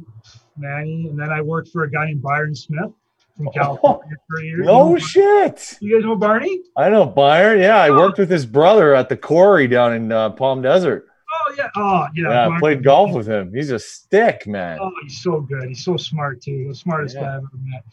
Manny, 0.57 1.07
and 1.09 1.17
then 1.19 1.29
I 1.29 1.41
worked 1.41 1.69
for 1.69 1.83
a 1.83 1.89
guy 1.91 2.05
named 2.07 2.21
Byron 2.21 2.55
Smith 2.55 2.91
from 3.37 3.49
California 3.53 4.15
for 4.29 4.39
a 4.39 4.43
year. 4.43 4.57
no 4.63 4.91
you, 4.95 4.99
shit 4.99 5.77
you 5.81 5.97
guys 5.97 6.05
know 6.05 6.15
Barney? 6.15 6.61
i 6.77 6.87
know 6.89 7.05
byron 7.05 7.59
yeah 7.59 7.77
i 7.77 7.89
worked 7.89 8.19
with 8.19 8.29
his 8.29 8.45
brother 8.45 8.93
at 8.93 9.09
the 9.09 9.17
quarry 9.17 9.67
down 9.67 9.91
in 9.93 10.11
uh, 10.11 10.29
palm 10.29 10.61
desert 10.61 11.07
Oh 11.47 11.53
yeah, 11.57 11.69
oh 11.75 12.05
yeah. 12.15 12.29
yeah, 12.29 12.47
I 12.49 12.59
played 12.59 12.83
golf 12.83 13.11
with 13.13 13.25
him 13.27 13.51
he's 13.55 13.71
a 13.71 13.79
stick 13.79 14.45
man 14.45 14.77
Oh, 14.79 14.91
he's 15.01 15.19
so 15.21 15.41
good. 15.41 15.67
He's 15.67 15.83
so 15.83 15.97
smart 15.97 16.41
too. 16.43 16.67
The 16.69 16.75
smartest 16.75 17.15
Yeah. 17.15 17.21
guy 17.21 17.27
I've 17.29 17.37
ever 17.37 17.49
met. 17.65 17.83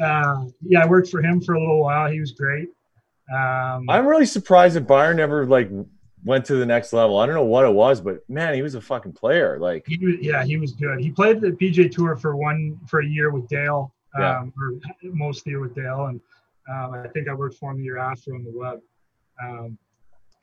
Uh, 0.00 0.44
yeah, 0.62 0.82
I 0.84 0.86
worked 0.86 1.08
for 1.08 1.20
him 1.20 1.40
for 1.40 1.54
a 1.54 1.60
little 1.60 1.80
while. 1.80 2.08
He 2.10 2.20
was 2.20 2.30
great. 2.32 2.68
Um, 3.32 3.88
i'm 3.88 4.06
really 4.06 4.26
surprised 4.26 4.76
that 4.76 4.86
byron 4.86 5.16
never 5.16 5.46
like 5.46 5.70
went 6.24 6.44
to 6.46 6.56
the 6.56 6.66
next 6.66 6.92
level 6.92 7.18
i 7.18 7.26
don't 7.26 7.34
know 7.34 7.44
what 7.44 7.64
it 7.64 7.72
was 7.72 8.00
but 8.00 8.18
man 8.28 8.54
he 8.54 8.60
was 8.62 8.74
a 8.74 8.80
fucking 8.80 9.12
player 9.12 9.58
like 9.58 9.84
he 9.86 9.96
was, 10.04 10.16
yeah, 10.20 10.44
he 10.44 10.56
was 10.58 10.72
good. 10.72 11.00
He 11.00 11.10
played 11.10 11.40
the 11.40 11.48
PJ 11.52 11.90
Tour 11.92 12.16
for 12.16 12.36
one 12.36 12.78
for 12.86 13.00
a 13.00 13.06
year 13.06 13.30
with 13.30 13.46
Dale, 13.48 13.92
Yeah. 14.18 14.38
um, 14.40 14.52
or 14.58 14.72
most 15.04 15.38
of 15.38 15.44
the 15.44 15.50
year 15.50 15.60
with 15.60 15.74
Dale, 15.74 16.06
and 16.06 16.20
um, 16.70 16.94
I 16.94 17.08
think 17.08 17.28
I 17.28 17.34
worked 17.34 17.56
for 17.56 17.70
him 17.70 17.78
the 17.78 17.84
year 17.84 17.98
after 17.98 18.34
on 18.34 18.42
the 18.44 18.52
web. 18.54 18.80
Um, 19.42 19.78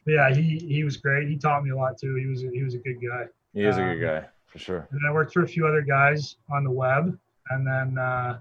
yeah, 0.06 0.34
he 0.34 0.58
he 0.60 0.84
was 0.84 0.98
great. 0.98 1.28
He 1.28 1.38
taught 1.38 1.64
me 1.64 1.70
a 1.72 1.76
lot 1.76 1.98
too. 1.98 2.16
He 2.16 2.26
was 2.28 2.44
a, 2.44 2.50
he 2.52 2.64
was 2.64 2.74
a 2.76 2.80
good 2.80 2.98
guy. 3.02 3.26
he 3.54 3.64
is 3.64 3.78
a 3.78 3.84
Um, 3.84 3.90
good 3.94 4.02
guy 4.06 4.28
for 4.48 4.60
sure 4.60 4.88
And 4.92 5.00
I 5.08 5.12
worked 5.14 5.34
for 5.34 5.44
a 5.44 5.48
few 5.48 5.66
other 5.68 5.82
guys 5.82 6.36
on 6.52 6.64
the 6.64 6.72
web, 6.72 7.18
and 7.52 7.66
then 7.66 7.98
uh, 7.98 8.40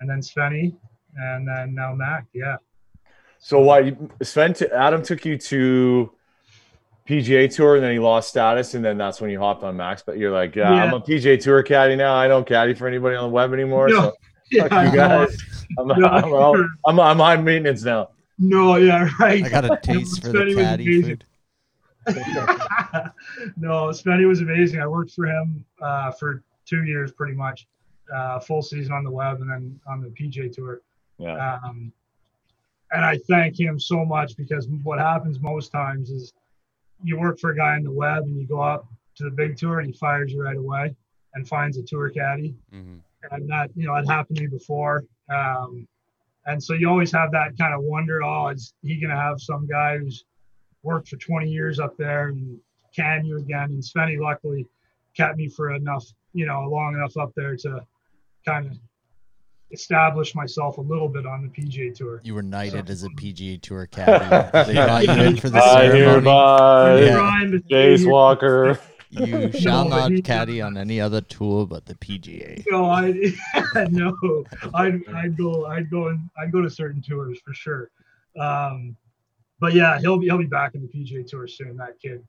and 0.00 0.08
then 0.08 0.20
Svenny, 0.20 0.74
and 1.16 1.46
then 1.48 1.74
now 1.74 1.94
Mac. 1.94 2.24
Yeah. 2.34 2.56
So 3.46 3.60
why 3.60 3.78
you- 3.78 4.10
Sven, 4.24 4.54
t- 4.54 4.66
Adam 4.74 5.02
took 5.04 5.24
you 5.24 5.38
to 5.38 6.10
PGA 7.06 7.46
Tour, 7.48 7.76
and 7.76 7.84
then 7.84 7.92
he 7.92 8.00
lost 8.00 8.28
status, 8.28 8.74
and 8.74 8.84
then 8.84 8.98
that's 8.98 9.20
when 9.20 9.30
you 9.30 9.38
hopped 9.38 9.62
on 9.62 9.76
Max. 9.76 10.02
But 10.04 10.18
you're 10.18 10.32
like, 10.32 10.56
yeah, 10.56 10.68
I'm 10.72 10.92
a 10.92 11.00
PGA 11.00 11.40
Tour 11.40 11.62
caddy 11.62 11.94
now. 11.94 12.12
I 12.16 12.26
don't 12.26 12.44
caddy 12.44 12.74
for 12.74 12.88
anybody 12.88 13.14
on 13.14 13.22
the 13.22 13.28
web 13.32 13.52
anymore. 13.52 13.86
No, 13.88 13.94
So 13.94 14.12
Yeah, 14.50 14.62
fuck 14.64 14.72
I 14.72 14.84
you 14.86 14.90
know. 14.90 14.96
guys. 14.96 15.38
I'm, 15.78 15.86
No, 15.86 16.06
I'm, 16.08 16.34
I'm, 16.34 16.78
I'm, 16.88 16.98
I'm 17.00 17.18
high 17.18 17.36
maintenance 17.36 17.84
now. 17.84 18.08
No, 18.40 18.74
yeah, 18.78 19.08
right. 19.20 19.44
I 19.44 19.48
got 19.48 19.64
a 19.64 19.78
taste 19.82 20.22
for 20.22 20.30
the 20.30 20.52
caddy 20.52 21.02
food. 21.02 21.24
no, 23.56 23.90
Spenny 23.92 24.26
was 24.26 24.40
amazing. 24.40 24.80
I 24.80 24.88
worked 24.88 25.12
for 25.12 25.26
him 25.26 25.64
uh, 25.80 26.10
for 26.10 26.42
two 26.64 26.82
years, 26.82 27.12
pretty 27.12 27.34
much, 27.34 27.68
uh, 28.12 28.40
full 28.40 28.60
season 28.62 28.92
on 28.92 29.04
the 29.04 29.10
web 29.12 29.40
and 29.40 29.48
then 29.48 29.78
on 29.86 30.00
the 30.00 30.08
PJ 30.08 30.52
Tour. 30.52 30.80
Yeah. 31.18 31.60
Um, 31.64 31.92
and 32.92 33.04
I 33.04 33.18
thank 33.28 33.58
him 33.58 33.78
so 33.78 34.04
much 34.04 34.36
because 34.36 34.68
what 34.82 34.98
happens 34.98 35.40
most 35.40 35.70
times 35.72 36.10
is 36.10 36.32
you 37.02 37.18
work 37.18 37.38
for 37.38 37.50
a 37.50 37.56
guy 37.56 37.74
on 37.74 37.82
the 37.82 37.90
web 37.90 38.24
and 38.24 38.38
you 38.40 38.46
go 38.46 38.60
up 38.60 38.86
to 39.16 39.24
the 39.24 39.30
big 39.30 39.56
tour 39.56 39.80
and 39.80 39.88
he 39.88 39.98
fires 39.98 40.32
you 40.32 40.42
right 40.42 40.56
away 40.56 40.94
and 41.34 41.46
finds 41.46 41.76
a 41.76 41.82
tour 41.82 42.10
caddy. 42.10 42.54
Mhm. 42.72 43.00
And 43.30 43.48
that, 43.50 43.70
you 43.74 43.86
know, 43.86 43.96
it 43.96 44.06
happened 44.06 44.36
to 44.36 44.44
me 44.44 44.48
before. 44.48 45.04
Um, 45.28 45.86
and 46.46 46.62
so 46.62 46.74
you 46.74 46.88
always 46.88 47.10
have 47.12 47.32
that 47.32 47.58
kind 47.58 47.74
of 47.74 47.82
wonder, 47.82 48.22
oh, 48.22 48.48
is 48.48 48.72
he 48.82 49.00
going 49.00 49.10
to 49.10 49.20
have 49.20 49.40
some 49.40 49.66
guy 49.66 49.98
who's 49.98 50.24
worked 50.82 51.08
for 51.08 51.16
20 51.16 51.50
years 51.50 51.80
up 51.80 51.96
there 51.96 52.28
and 52.28 52.60
can 52.94 53.24
you 53.24 53.38
again? 53.38 53.70
And 53.70 53.82
Svenny 53.82 54.18
luckily 54.18 54.66
kept 55.16 55.36
me 55.36 55.48
for 55.48 55.72
enough, 55.72 56.06
you 56.32 56.46
know, 56.46 56.62
long 56.68 56.94
enough 56.94 57.16
up 57.16 57.32
there 57.34 57.56
to 57.56 57.80
kind 58.44 58.66
of 58.66 58.78
establish 59.70 60.34
myself 60.34 60.78
a 60.78 60.80
little 60.80 61.08
bit 61.08 61.26
on 61.26 61.42
the 61.42 61.48
PGA 61.48 61.94
Tour. 61.94 62.20
You 62.24 62.34
were 62.34 62.42
knighted 62.42 62.88
as 62.90 63.02
a 63.04 63.08
PGA 63.10 63.60
Tour 63.60 63.86
caddy. 63.86 64.24
They 64.66 64.74
got 64.74 65.04
you 65.06 65.22
in 65.24 65.36
for 65.36 65.50
the 65.50 65.58
I 65.58 65.88
ceremony. 65.88 66.04
hereby, 66.12 67.00
Yeah. 67.00 67.58
Jace 67.70 68.08
Walker. 68.10 68.78
You 69.10 69.52
shall 69.52 69.88
No, 69.88 70.08
not 70.08 70.24
caddy 70.24 70.60
on 70.60 70.76
any 70.76 71.00
other 71.00 71.20
tour 71.20 71.66
but 71.66 71.86
the 71.86 71.94
PGA. 71.94 72.64
No, 72.68 72.86
I 72.90 73.12
no, 73.90 74.16
I'd 74.74 75.00
I'd 75.14 75.36
go 75.36 75.66
I'd 75.66 75.88
go 75.90 76.08
and 76.08 76.28
I'd 76.38 76.52
go 76.52 76.60
to 76.60 76.68
certain 76.68 77.00
tours 77.02 77.38
for 77.44 77.54
sure. 77.54 77.90
Um, 78.38 78.96
but 79.60 79.74
yeah, 79.74 79.98
he'll 80.00 80.18
be 80.18 80.26
he'll 80.26 80.38
be 80.38 80.46
back 80.46 80.74
in 80.74 80.82
the 80.82 80.88
PGA 80.88 81.26
Tour 81.26 81.46
soon. 81.46 81.76
That 81.76 81.98
kid. 82.00 82.22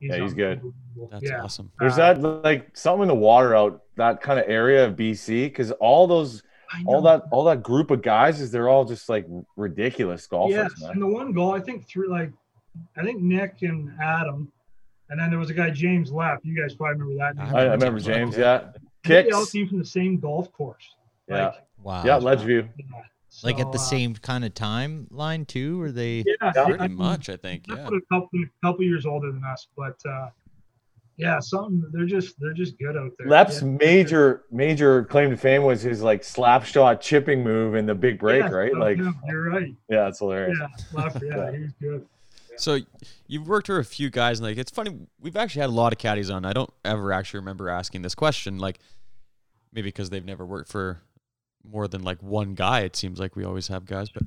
Yeah, 0.00 0.16
he's 0.20 0.34
good. 0.34 0.60
That's 1.10 1.22
yeah. 1.22 1.42
awesome. 1.42 1.70
There's 1.78 1.98
Uh, 1.98 2.14
that 2.14 2.42
like 2.42 2.76
something 2.76 3.02
in 3.02 3.08
the 3.08 3.14
water 3.14 3.54
out 3.54 3.82
that 3.96 4.20
kind 4.20 4.40
of 4.40 4.46
area 4.48 4.86
of 4.86 4.96
BC 4.96 5.44
because 5.44 5.70
all 5.72 6.06
those 6.08 6.42
I 6.42 6.46
all 6.86 7.02
that 7.02 7.22
all 7.30 7.44
that 7.44 7.62
group 7.62 7.90
of 7.90 8.02
guys 8.02 8.40
is 8.40 8.50
they're 8.50 8.68
all 8.68 8.84
just 8.84 9.08
like 9.08 9.26
ridiculous 9.56 10.26
golfers, 10.26 10.54
Yes, 10.56 10.72
man. 10.80 10.90
and 10.92 11.02
the 11.02 11.06
one 11.06 11.32
goal 11.32 11.52
I 11.52 11.60
think 11.60 11.86
through 11.88 12.10
like 12.10 12.30
I 12.96 13.02
think 13.02 13.20
Nick 13.20 13.62
and 13.62 13.92
Adam, 14.02 14.50
and 15.10 15.20
then 15.20 15.30
there 15.30 15.38
was 15.38 15.50
a 15.50 15.54
guy 15.54 15.70
James 15.70 16.10
Lepp. 16.10 16.38
You 16.42 16.60
guys 16.60 16.74
probably 16.74 17.02
remember 17.02 17.34
that. 17.34 17.36
name. 17.44 17.54
I, 17.56 17.60
I 17.60 17.72
remember 17.72 18.00
James. 18.00 18.36
Yeah, 18.36 18.54
I 19.04 19.08
think 19.08 19.26
They 19.28 19.30
all 19.30 19.44
came 19.46 19.68
from 19.68 19.78
the 19.78 19.84
same 19.84 20.18
golf 20.18 20.50
course. 20.52 20.94
Yeah, 21.28 21.46
Like, 21.46 21.54
Wow. 21.82 22.02
yeah, 22.04 22.18
Ledgeview. 22.18 22.68
yeah. 22.78 22.84
Like 23.42 23.58
at 23.60 23.72
the 23.72 23.78
uh, 23.78 23.82
same 23.82 24.14
kind 24.14 24.44
of 24.44 24.52
timeline 24.54 25.46
too, 25.46 25.80
or 25.82 25.90
they 25.90 26.24
Yeah, 26.26 26.52
Yeah. 26.54 26.62
I 26.62 26.64
Pretty 26.66 26.88
mean, 26.88 26.94
much, 26.96 27.28
I 27.28 27.36
think. 27.36 27.64
Yeah. 27.68 27.86
a 27.88 28.00
couple, 28.12 28.28
couple 28.62 28.84
years 28.84 29.04
older 29.06 29.32
than 29.32 29.42
us, 29.44 29.66
but 29.76 29.96
uh, 30.08 30.28
yeah, 31.16 31.38
something 31.40 31.82
they're 31.92 32.06
just 32.06 32.38
they're 32.40 32.54
just 32.54 32.78
good 32.78 32.96
out 32.96 33.12
there. 33.18 33.28
Lepp's 33.28 33.60
yeah. 33.62 33.68
major 33.68 34.44
major 34.50 35.04
claim 35.04 35.30
to 35.30 35.36
fame 35.36 35.62
was 35.62 35.82
his 35.82 36.02
like 36.02 36.24
slap 36.24 36.64
shot 36.64 37.00
chipping 37.00 37.42
move 37.44 37.74
in 37.74 37.86
the 37.86 37.94
big 37.94 38.18
break, 38.18 38.42
Yeah, 38.42 38.50
right? 38.50 38.76
Like, 38.76 38.98
yeah, 38.98 39.12
you're 39.28 39.50
right. 39.50 39.74
yeah, 39.88 40.08
it's 40.08 40.18
hilarious. 40.18 40.58
Yeah, 40.60 40.68
Lep, 40.92 41.22
yeah, 41.22 41.52
he 41.56 41.58
was 41.60 41.72
good. 41.80 42.06
So 42.56 42.78
you've 43.26 43.48
worked 43.48 43.66
for 43.66 43.78
a 43.78 43.84
few 43.84 44.10
guys, 44.10 44.38
and 44.38 44.48
like 44.48 44.58
it's 44.58 44.70
funny. 44.70 44.96
We've 45.20 45.36
actually 45.36 45.60
had 45.62 45.70
a 45.70 45.74
lot 45.74 45.92
of 45.92 45.98
caddies 45.98 46.30
on. 46.30 46.44
I 46.44 46.52
don't 46.52 46.72
ever 46.84 47.12
actually 47.12 47.40
remember 47.40 47.68
asking 47.68 48.02
this 48.02 48.14
question, 48.14 48.58
like 48.58 48.78
maybe 49.72 49.88
because 49.88 50.10
they've 50.10 50.24
never 50.24 50.44
worked 50.44 50.70
for 50.70 51.00
more 51.64 51.88
than 51.88 52.02
like 52.02 52.22
one 52.22 52.54
guy. 52.54 52.80
It 52.80 52.96
seems 52.96 53.18
like 53.20 53.36
we 53.36 53.44
always 53.44 53.68
have 53.68 53.84
guys, 53.84 54.08
but 54.10 54.24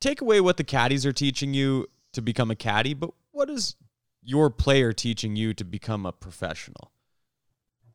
take 0.00 0.20
away 0.20 0.40
what 0.40 0.56
the 0.56 0.64
caddies 0.64 1.04
are 1.04 1.12
teaching 1.12 1.54
you 1.54 1.86
to 2.12 2.22
become 2.22 2.50
a 2.50 2.56
caddy. 2.56 2.94
But 2.94 3.10
what 3.32 3.50
is 3.50 3.76
your 4.22 4.50
player 4.50 4.92
teaching 4.92 5.36
you 5.36 5.54
to 5.54 5.64
become 5.64 6.04
a 6.06 6.12
professional? 6.12 6.90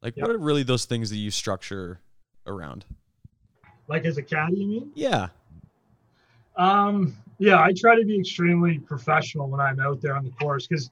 Like, 0.01 0.15
Yep. 0.17 0.27
what 0.27 0.35
are 0.35 0.39
really 0.39 0.63
those 0.63 0.85
things 0.85 1.09
that 1.09 1.17
you 1.17 1.31
structure 1.31 1.99
around? 2.45 2.85
Like 3.87 4.05
as 4.05 4.17
a 4.17 4.23
caddy, 4.23 4.57
you 4.57 4.67
mean? 4.67 4.91
Yeah, 4.95 5.29
Um, 6.57 7.15
yeah, 7.37 7.61
I 7.61 7.73
try 7.73 7.95
to 7.99 8.05
be 8.05 8.17
extremely 8.17 8.79
professional 8.79 9.49
when 9.49 9.59
I'm 9.59 9.79
out 9.81 9.99
there 10.01 10.15
on 10.15 10.23
the 10.23 10.31
course 10.31 10.67
because 10.67 10.89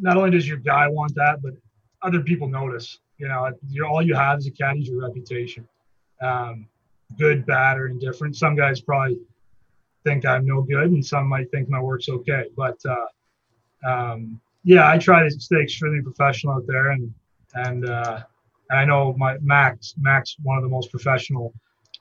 not 0.00 0.16
only 0.16 0.30
does 0.30 0.46
your 0.46 0.58
guy 0.58 0.86
want 0.88 1.14
that, 1.16 1.42
but 1.42 1.54
other 2.02 2.20
people 2.20 2.46
notice. 2.48 3.00
You 3.18 3.28
know, 3.28 3.50
you're, 3.68 3.86
all 3.86 4.00
you 4.00 4.14
have 4.14 4.38
as 4.38 4.46
a 4.46 4.50
caddy 4.52 4.80
is 4.80 4.88
your 4.88 5.00
reputation, 5.02 5.66
um, 6.22 6.68
good, 7.18 7.44
bad, 7.46 7.78
or 7.78 7.88
indifferent. 7.88 8.36
Some 8.36 8.54
guys 8.54 8.80
probably 8.80 9.18
think 10.04 10.24
I'm 10.24 10.46
no 10.46 10.62
good, 10.62 10.90
and 10.90 11.04
some 11.04 11.26
might 11.26 11.50
think 11.50 11.68
my 11.68 11.80
work's 11.80 12.08
okay. 12.08 12.44
But 12.56 12.78
uh, 12.86 13.06
um, 13.86 14.40
yeah, 14.64 14.88
I 14.90 14.98
try 14.98 15.22
to 15.22 15.30
stay 15.30 15.60
extremely 15.62 16.02
professional 16.02 16.54
out 16.54 16.64
there, 16.66 16.90
and 16.90 17.12
and 17.54 17.88
uh, 17.88 18.22
I 18.70 18.84
know 18.84 19.14
my 19.16 19.36
Max, 19.40 19.94
Max, 19.98 20.36
one 20.42 20.56
of 20.56 20.62
the 20.62 20.70
most 20.70 20.90
professional 20.90 21.52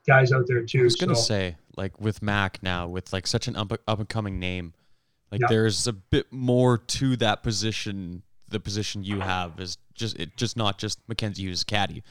guys 0.08 0.32
out 0.32 0.46
there 0.48 0.63
too. 0.63 0.82
I 0.82 0.84
was 0.84 0.96
gonna 0.96 1.15
so- 1.15 1.22
say, 1.22 1.56
like 1.78 2.00
with 2.00 2.22
Mac 2.22 2.62
now, 2.63 2.88
with 2.88 3.12
like 3.13 3.28
such 3.28 3.48
an 3.48 3.56
up 3.56 3.72
up 3.88 4.00
and 4.00 4.08
coming 4.10 4.39
name, 4.39 4.74
like 5.32 5.41
Yeah. 5.41 5.48
there's 5.50 5.88
a 5.88 5.93
bit 5.93 6.32
more 6.32 6.78
to 6.78 7.15
that 7.17 7.43
position. 7.43 8.24
The 8.48 8.60
position 8.60 9.04
you 9.04 9.19
have 9.22 9.60
is 9.60 9.78
just 9.96 10.17
it 10.19 10.38
just 10.38 10.56
not 10.56 10.78
just 10.78 11.00
Mackenzie 11.08 11.43
Hughes 11.43 11.63
caddy. 11.63 12.04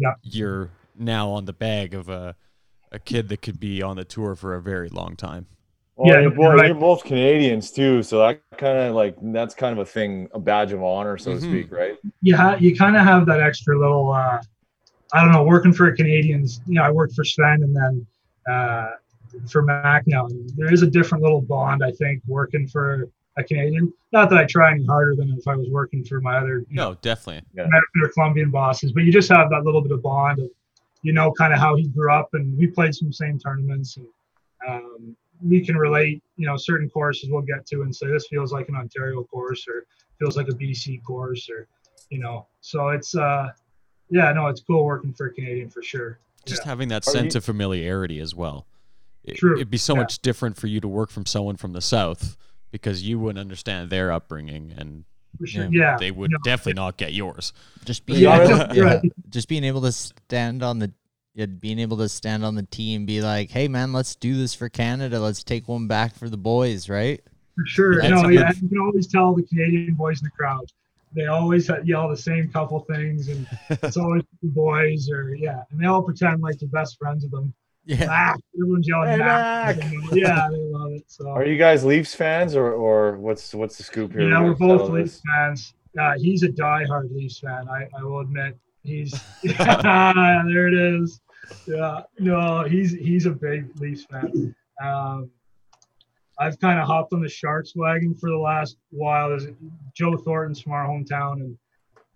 Yeah. 0.00 0.14
you're 0.22 0.70
now 0.96 1.30
on 1.30 1.44
the 1.46 1.52
bag 1.52 1.92
of 1.92 2.08
a 2.08 2.36
a 2.92 2.98
kid 3.00 3.28
that 3.30 3.42
could 3.42 3.58
be 3.58 3.82
on 3.82 3.96
the 3.96 4.04
tour 4.04 4.34
for 4.36 4.54
a 4.54 4.62
very 4.62 4.88
long 4.88 5.16
time. 5.16 5.46
Well, 5.98 6.06
Yeah, 6.14 6.20
you're, 6.20 6.22
you're 6.22 6.30
both, 6.30 6.54
right. 6.60 6.66
you're 6.68 6.74
both 6.76 7.02
Canadians 7.02 7.72
too, 7.72 8.04
so 8.04 8.18
that 8.20 8.40
kind 8.56 8.78
of 8.78 8.94
like 8.94 9.16
that's 9.20 9.52
kind 9.52 9.72
of 9.72 9.78
a 9.80 9.84
thing, 9.84 10.28
a 10.32 10.38
badge 10.38 10.70
of 10.70 10.80
honor, 10.80 11.18
so 11.18 11.32
Mhm. 11.32 11.34
to 11.34 11.40
speak, 11.40 11.72
right? 11.72 11.96
you 12.22 12.36
ha- 12.36 12.56
you 12.60 12.76
kind 12.76 12.96
of 12.96 13.02
have 13.02 13.26
that 13.26 13.40
extra 13.40 13.76
little 13.76 14.12
uh, 14.12 14.40
I 15.12 15.20
don't 15.24 15.32
know 15.32 15.42
working 15.42 15.72
for 15.72 15.90
Canadians 15.90 16.60
you 16.66 16.74
know 16.74 16.84
I 16.84 16.90
worked 16.92 17.14
for 17.14 17.24
Sven 17.24 17.62
and 17.64 17.74
then 17.74 18.06
uh, 18.48 18.90
for 19.50 19.62
Mac 19.62 20.04
now 20.06 20.28
there 20.56 20.72
is 20.72 20.82
a 20.82 20.86
different 20.86 21.22
little 21.24 21.40
bond 21.40 21.82
I 21.84 21.90
think 21.90 22.22
working 22.28 22.68
for 22.68 23.08
a 23.36 23.42
Canadian 23.42 23.92
not 24.12 24.30
that 24.30 24.38
I 24.38 24.44
try 24.44 24.70
any 24.70 24.84
harder 24.86 25.16
than 25.16 25.30
if 25.36 25.48
I 25.48 25.56
was 25.56 25.68
working 25.68 26.04
for 26.04 26.20
my 26.20 26.36
other 26.38 26.58
you 26.68 26.76
know 26.76 26.90
No, 26.90 26.98
definitely. 27.02 27.42
American 27.54 28.02
or 28.04 28.08
Colombian 28.10 28.50
bosses 28.52 28.92
but 28.92 29.02
you 29.02 29.10
just 29.12 29.28
have 29.30 29.50
that 29.50 29.64
little 29.64 29.80
bit 29.80 29.90
of 29.90 30.00
bond 30.02 30.38
of 30.38 30.48
you 31.02 31.12
know 31.12 31.32
kind 31.32 31.52
of 31.52 31.58
how 31.58 31.74
he 31.74 31.88
grew 31.88 32.12
up 32.12 32.28
and 32.34 32.56
we 32.56 32.68
played 32.68 32.94
some 32.94 33.12
same 33.12 33.36
tournaments 33.40 33.96
and 33.96 34.06
um, 34.68 35.16
we 35.42 35.64
can 35.64 35.76
relate 35.76 36.22
you 36.36 36.46
know 36.46 36.56
certain 36.56 36.88
courses 36.90 37.28
we'll 37.30 37.42
get 37.42 37.66
to 37.66 37.82
and 37.82 37.94
say 37.94 38.06
this 38.08 38.26
feels 38.28 38.52
like 38.52 38.68
an 38.68 38.76
Ontario 38.76 39.22
course 39.24 39.64
or 39.68 39.84
feels 40.18 40.36
like 40.36 40.48
a 40.48 40.52
BC 40.52 41.02
course 41.04 41.48
or 41.48 41.66
you 42.10 42.18
know 42.18 42.46
so 42.60 42.88
it's 42.88 43.14
uh 43.14 43.48
yeah 44.10 44.32
no 44.32 44.46
it's 44.48 44.60
cool 44.62 44.84
working 44.84 45.12
for 45.12 45.26
a 45.26 45.32
canadian 45.32 45.68
for 45.68 45.82
sure 45.82 46.18
Just 46.46 46.62
Yeah. 46.64 46.70
having 46.70 46.88
that 46.88 47.06
Are 47.06 47.10
sense 47.10 47.34
you- 47.34 47.38
of 47.38 47.44
familiarity 47.44 48.20
as 48.20 48.34
well. 48.34 48.66
It, 49.24 49.36
True, 49.36 49.56
It'd 49.56 49.68
be 49.70 49.76
so 49.76 49.92
yeah. 49.94 50.00
much 50.00 50.20
different 50.20 50.56
for 50.56 50.68
you 50.68 50.80
to 50.80 50.88
work 50.88 51.10
from 51.10 51.26
someone 51.26 51.56
from 51.56 51.72
the 51.74 51.82
south 51.82 52.36
because 52.70 53.02
you 53.02 53.18
wouldn't 53.18 53.38
understand 53.38 53.90
their 53.90 54.10
upbringing 54.10 54.72
and 54.78 55.04
for 55.38 55.46
sure 55.46 55.64
Yeah. 55.64 55.68
yeah, 55.92 55.96
they 55.98 56.10
would 56.10 56.30
no, 56.30 56.38
definitely 56.44 56.74
not 56.80 56.96
get 56.96 57.12
yours. 57.12 57.52
Just 57.84 58.06
being 58.06 58.20
Yeah, 58.22 58.40
able, 58.42 58.74
yeah, 58.74 59.00
just 59.28 59.46
being 59.48 59.64
able 59.64 59.82
to 59.82 59.92
stand 59.92 60.62
on 60.62 60.78
the 60.78 60.86
yeah, 60.86 60.92
being 61.46 61.78
able 61.78 61.96
to 61.98 62.08
stand 62.08 62.44
on 62.44 62.54
the 62.56 62.64
tee 62.64 62.94
and 62.94 63.06
be 63.06 63.20
like, 63.22 63.50
"Hey 63.50 63.68
man, 63.68 63.92
let's 63.92 64.14
do 64.16 64.36
this 64.36 64.54
for 64.54 64.68
Canada. 64.68 65.20
Let's 65.20 65.42
take 65.44 65.68
one 65.68 65.86
back 65.86 66.14
for 66.16 66.28
the 66.28 66.36
boys." 66.36 66.88
Right? 66.88 67.20
for 67.54 67.66
sure 67.66 68.00
That's 68.00 68.10
no 68.22 68.28
yeah 68.28 68.52
good- 68.52 68.62
you 68.62 68.68
can 68.68 68.78
always 68.78 69.06
tell 69.08 69.34
the 69.34 69.42
canadian 69.42 69.94
boys 69.94 70.20
in 70.20 70.26
the 70.26 70.30
crowd 70.30 70.64
they 71.12 71.26
always 71.26 71.68
yell 71.84 72.08
the 72.08 72.16
same 72.16 72.48
couple 72.52 72.78
things 72.88 73.26
and 73.26 73.48
it's 73.68 73.96
always 74.04 74.22
the 74.42 74.48
boys 74.50 75.10
or 75.10 75.34
yeah 75.34 75.62
and 75.72 75.80
they 75.80 75.86
all 75.86 76.00
pretend 76.00 76.40
like 76.40 76.56
they're 76.60 76.68
best 76.68 76.96
friends 77.00 77.24
with 77.24 77.32
them 77.32 77.52
Yeah. 77.84 78.06
Mac, 78.06 78.36
everyone's 78.54 78.86
yelling 78.86 79.08
Hey, 79.10 79.16
Mac. 79.18 79.76
Mac. 79.78 79.92
yeah 80.12 80.46
they 80.52 80.56
love 80.56 80.92
it 80.92 81.02
so 81.08 81.28
Are 81.30 81.44
you 81.44 81.58
guys 81.58 81.84
Leafs 81.84 82.14
fans 82.14 82.54
or 82.54 82.72
or 82.74 83.16
what's 83.18 83.52
what's 83.52 83.76
the 83.76 83.82
scoop 83.82 84.12
here? 84.12 84.28
Yeah, 84.30 84.40
We 84.40 84.50
we're 84.50 84.54
both 84.54 84.88
Leafs 84.90 85.20
fans. 85.26 85.74
Uh, 85.98 86.12
he's 86.16 86.44
a 86.44 86.48
diehard 86.48 87.12
Leafs 87.12 87.40
fan. 87.40 87.66
I, 87.68 87.88
I 87.98 88.04
will 88.04 88.20
admit. 88.20 88.56
He's 88.84 89.12
yeah, 89.42 90.42
there 90.46 90.68
it 90.68 90.74
is. 90.74 91.20
Yeah, 91.66 92.02
no, 92.18 92.64
he's 92.64 92.92
he's 92.92 93.26
a 93.26 93.30
big 93.30 93.66
Leafs 93.80 94.04
fan. 94.04 94.54
Um, 94.82 95.30
I've 96.38 96.58
kind 96.60 96.78
of 96.78 96.86
hopped 96.86 97.12
on 97.12 97.20
the 97.20 97.28
Sharks 97.28 97.74
wagon 97.74 98.14
for 98.14 98.30
the 98.30 98.36
last 98.38 98.76
while. 98.90 99.30
There's 99.30 99.46
Joe 99.94 100.16
Thornton's 100.16 100.60
from 100.60 100.72
our 100.72 100.86
hometown, 100.86 101.32
and 101.40 101.58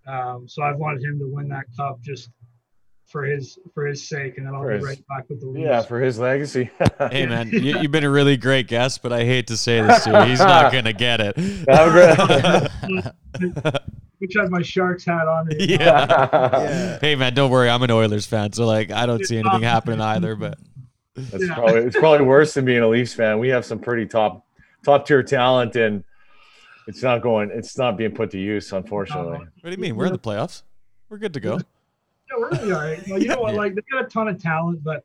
um, 0.07 0.46
so 0.48 0.62
I've 0.62 0.77
wanted 0.77 1.03
him 1.03 1.18
to 1.18 1.27
win 1.27 1.48
that 1.48 1.64
cup 1.77 2.01
just 2.03 2.31
for 3.07 3.25
his 3.25 3.59
for 3.75 3.87
his 3.87 4.09
sake, 4.09 4.38
and 4.38 4.46
then 4.46 4.55
I'll 4.55 4.62
For 4.62 4.68
be 4.68 4.75
his- 4.77 4.85
right 4.85 5.03
back 5.09 5.29
with 5.29 5.40
the 5.40 5.46
Leafs. 5.46 5.64
Yeah, 5.66 5.83
for 5.83 6.01
his 6.01 6.18
legacy. 6.18 6.70
Hey 7.11 7.27
man, 7.27 7.48
you, 7.51 7.81
you've 7.81 7.90
been 7.90 8.05
a 8.05 8.11
really 8.11 8.37
great 8.37 8.68
guest, 8.68 9.03
but 9.03 9.12
I 9.12 9.25
hate 9.25 9.48
to 9.48 9.57
say 9.57 9.81
this 9.83 10.05
to 10.05 10.11
you, 10.11 10.20
he's 10.31 10.38
not 10.38 10.72
gonna 10.72 10.92
get 10.92 11.20
it. 11.20 11.37
Have 14.22 14.28
a 14.28 14.28
great. 14.28 14.28
Which 14.28 14.37
has 14.40 14.50
my 14.50 14.62
Sharks 14.62 15.04
hat 15.04 15.26
on. 15.28 15.46
right 15.46 15.58
now. 15.58 15.64
yeah. 16.62 16.98
Hey 17.00 17.14
man, 17.16 17.35
don't 17.35 17.50
worry, 17.50 17.68
I'm 17.68 17.82
an 17.82 17.90
Oilers 17.90 18.26
fan, 18.26 18.52
so 18.52 18.66
like 18.66 18.90
I 18.90 19.06
don't 19.06 19.24
see 19.24 19.38
anything 19.38 19.62
happening 19.62 20.00
either. 20.00 20.37
But 20.37 20.58
That's 21.14 21.46
Yeah. 21.46 21.54
probably 21.54 21.80
it's 21.82 21.96
probably 21.98 22.26
worse 22.26 22.54
than 22.54 22.64
being 22.64 22.82
a 22.82 22.88
Leafs 22.88 23.14
fan. 23.14 23.38
We 23.38 23.48
have 23.50 23.64
some 23.64 23.78
pretty 23.78 24.06
top 24.06 24.46
top 24.85 25.06
tier 25.06 25.22
talent, 25.22 25.76
and 25.76 26.04
it's 26.88 27.02
not 27.02 27.22
going. 27.22 27.50
It's 27.52 27.76
not 27.78 27.96
being 27.96 28.12
put 28.12 28.30
to 28.32 28.38
use, 28.38 28.72
unfortunately. 28.72 29.38
what 29.38 29.50
do 29.64 29.70
you 29.70 29.76
mean? 29.76 29.94
We're 29.96 30.06
in 30.06 30.12
the 30.12 30.18
playoffs. 30.18 30.62
We're 31.08 31.18
good 31.18 31.35
to 31.35 31.40
go. 31.40 31.56
Yeah, 32.30 32.38
we're 32.38 32.48
really 32.50 32.72
all 32.72 32.80
right. 32.80 33.08
Well, 33.08 33.20
you 33.20 33.28
know 33.28 33.40
what? 33.40 33.52
Yeah. 33.54 33.61
Like 33.61 33.74
they 33.74 33.82
got 33.90 34.04
a 34.06 34.08
ton 34.08 34.26
of 34.28 34.40
talent, 34.42 34.82
but 34.82 35.04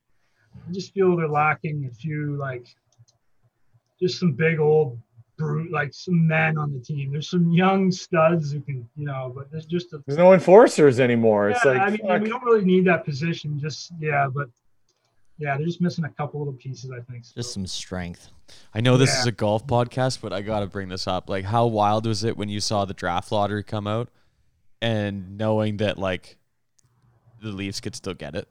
I 0.67 0.71
just 0.71 0.93
feel 0.93 1.15
they're 1.17 1.27
lacking 1.27 1.85
a 1.91 1.93
few 1.93 2.35
like 2.37 2.65
just 4.01 4.19
some 4.19 4.31
big 4.31 4.59
old 4.59 4.97
brute, 4.97 5.05
like 5.39 5.93
some 5.93 6.27
men 6.27 6.57
on 6.57 6.73
the 6.73 6.79
team. 6.79 7.11
There's 7.11 7.29
some 7.29 7.51
young 7.51 7.91
studs 7.91 8.51
who 8.51 8.61
can, 8.61 8.87
you 8.95 9.05
know, 9.05 9.31
but 9.35 9.51
there's 9.51 9.65
just 9.65 9.93
a. 9.93 10.01
There's 10.05 10.17
no 10.17 10.33
enforcers 10.33 10.99
anymore. 10.99 11.49
It's 11.49 11.63
like 11.63 11.79
I 11.79 11.89
mean, 11.89 11.99
fuck. 12.07 12.21
we 12.21 12.29
don't 12.29 12.43
really 12.43 12.65
need 12.65 12.85
that 12.85 13.05
position. 13.05 13.59
Just 13.59 13.91
yeah, 13.99 14.27
but 14.33 14.49
yeah, 15.37 15.55
they're 15.57 15.65
just 15.67 15.81
missing 15.81 16.05
a 16.05 16.09
couple 16.09 16.39
little 16.39 16.53
pieces. 16.55 16.89
I 16.91 17.01
think. 17.11 17.23
Just 17.35 17.53
some 17.53 17.67
strength. 17.67 18.29
I 18.73 18.81
know 18.81 18.97
this 18.97 19.13
Yeah. 19.13 19.19
is 19.21 19.25
a 19.27 19.31
golf 19.31 19.67
podcast, 19.67 20.21
but 20.21 20.33
I 20.33 20.41
gotta 20.41 20.67
bring 20.67 20.89
this 20.89 21.05
up. 21.07 21.29
Like, 21.29 21.45
how 21.45 21.67
wild 21.67 22.05
was 22.07 22.23
it 22.23 22.37
when 22.37 22.49
you 22.49 22.59
saw 22.59 22.85
the 22.85 22.93
draft 22.93 23.31
lottery 23.31 23.63
come 23.63 23.85
out, 23.87 24.09
and 24.81 25.37
knowing 25.37 25.77
that 25.77 25.99
like 25.99 26.37
the 27.41 27.49
Leafs 27.49 27.79
could 27.81 27.95
still 27.95 28.15
get 28.15 28.33
it, 28.35 28.47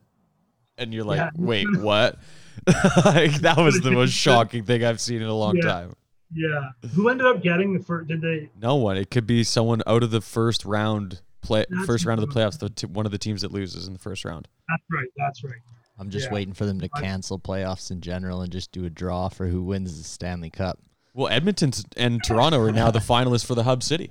and 0.79 0.95
you're 0.95 1.03
like, 1.05 1.19
Yeah. 1.19 1.31
wait, 1.37 1.67
what? 1.81 2.19
like 3.05 3.35
that 3.41 3.57
was 3.59 3.81
the 3.81 3.91
most 3.91 4.13
shocking 4.15 4.65
thing 4.65 4.85
I've 4.85 5.01
seen 5.01 5.21
in 5.23 5.29
a 5.29 5.35
long 5.35 5.57
Yeah. 5.57 5.63
time. 5.63 5.93
Yeah. 6.35 6.71
Who 6.95 7.09
ended 7.09 7.27
up 7.27 7.43
getting 7.43 7.73
the 7.77 7.83
first? 7.83 8.09
Did 8.09 8.21
they? 8.21 8.51
No 8.61 8.77
one. 8.77 8.97
It 8.97 9.11
could 9.11 9.27
be 9.27 9.45
someone 9.45 9.83
out 9.87 10.03
of 10.03 10.11
the 10.11 10.21
first 10.21 10.65
round 10.65 11.21
play, 11.43 11.65
That's 11.71 11.87
first 11.87 12.05
round 12.05 12.21
of 12.21 12.29
the 12.29 12.35
playoffs. 12.35 12.59
The 12.59 12.69
t- 12.71 12.87
one 12.87 13.07
of 13.07 13.13
the 13.13 13.19
teams 13.19 13.43
that 13.43 13.53
loses 13.53 13.87
in 13.87 13.93
the 13.93 13.99
first 13.99 14.25
round. 14.25 14.49
That's 14.69 14.83
right. 14.91 15.09
That's 15.17 15.45
right. 15.45 15.55
I'm 15.99 16.11
just 16.11 16.27
Yeah. 16.29 16.35
waiting 16.35 16.53
for 16.55 16.67
them 16.67 16.81
to 16.81 16.89
cancel 16.89 17.39
playoffs 17.39 17.91
in 17.91 18.01
general 18.01 18.43
and 18.43 18.53
just 18.53 18.71
do 18.73 18.85
a 18.85 18.91
draw 18.91 19.29
for 19.29 19.47
who 19.47 19.63
wins 19.63 19.97
the 19.97 20.05
Stanley 20.05 20.51
Cup. 20.51 20.79
Well, 21.15 21.29
Edmonton 21.29 21.73
and 21.97 22.23
Toronto 22.23 22.59
are 22.61 22.73
now 22.73 22.91
the 22.91 22.99
finalists 23.15 23.47
for 23.47 23.55
the 23.55 23.63
Hub 23.63 23.83
City. 23.83 24.11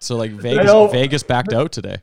So 0.00 0.16
like 0.16 0.30
Vegas. 0.30 0.70
Vegas 0.92 1.22
backed 1.22 1.52
out 1.52 1.72
today. 1.72 1.96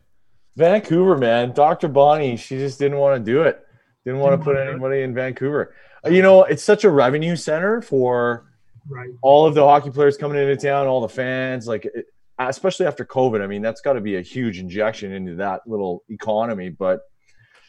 Vancouver, 0.58 1.18
man. 1.18 1.54
Dr. 1.54 1.88
Bonnie, 1.88 2.38
she 2.38 2.58
just 2.58 2.78
didn't 2.80 2.98
want 2.98 3.24
to 3.26 3.32
do 3.32 3.42
it. 3.44 3.66
Didn't 4.06 4.20
want 4.20 4.34
to 4.34 4.38
put 4.38 4.56
wanna 4.56 4.60
do 4.66 4.70
it. 4.70 4.72
anybody 4.74 5.02
in 5.02 5.14
Vancouver. 5.14 5.74
You 6.10 6.22
know, 6.22 6.44
it's 6.44 6.64
such 6.64 6.84
a 6.84 6.90
revenue 6.90 7.36
center 7.36 7.82
for 7.82 8.46
Right. 8.88 9.10
all 9.24 9.46
of 9.48 9.56
the 9.56 9.64
hockey 9.66 9.90
players 9.90 10.16
coming 10.18 10.38
into 10.38 10.56
town, 10.58 10.86
all 10.88 11.02
the 11.02 11.10
fans, 11.10 11.68
like 11.68 11.86
it, 11.86 12.06
especially 12.38 12.86
after 12.86 13.04
COVID. 13.06 13.42
I 13.42 13.48
mean, 13.48 13.62
that's 13.62 13.82
got 13.82 13.94
to 13.94 14.02
be 14.02 14.18
a 14.18 14.22
huge 14.22 14.60
injection 14.60 15.12
into 15.12 15.36
that 15.36 15.62
little 15.68 16.04
economy, 16.10 16.70
but 16.70 17.02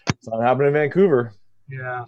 it's 0.08 0.28
not 0.28 0.42
happening 0.42 0.68
in 0.68 0.72
Vancouver, 0.74 1.32
Yeah. 1.68 2.04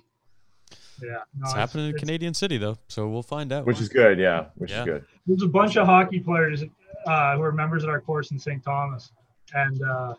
Yeah. 1.01 1.18
No, 1.37 1.44
It's 1.44 1.53
happening 1.55 1.85
in 1.87 1.90
it's- 1.90 2.01
Canadian 2.05 2.35
City 2.35 2.59
though, 2.59 2.77
so 2.88 3.09
we'll 3.09 3.23
find 3.23 3.53
out. 3.53 3.64
which 3.66 3.81
is 3.81 3.88
good. 3.88 4.18
Yeah, 4.18 4.47
which 4.57 4.73
Yeah. 4.73 4.81
is 4.81 4.85
good. 4.85 5.05
there's 5.27 5.42
a 5.42 5.49
bunch 5.49 5.77
of 5.77 5.87
hockey 5.87 6.18
players 6.21 6.64
uh, 7.07 7.37
who 7.37 7.42
are 7.42 7.53
members 7.53 7.85
at 7.85 7.90
our 7.90 8.01
course 8.01 8.31
in 8.33 8.38
St. 8.38 8.62
Thomas, 8.64 9.12
and 9.55 9.81
uh, 9.83 10.14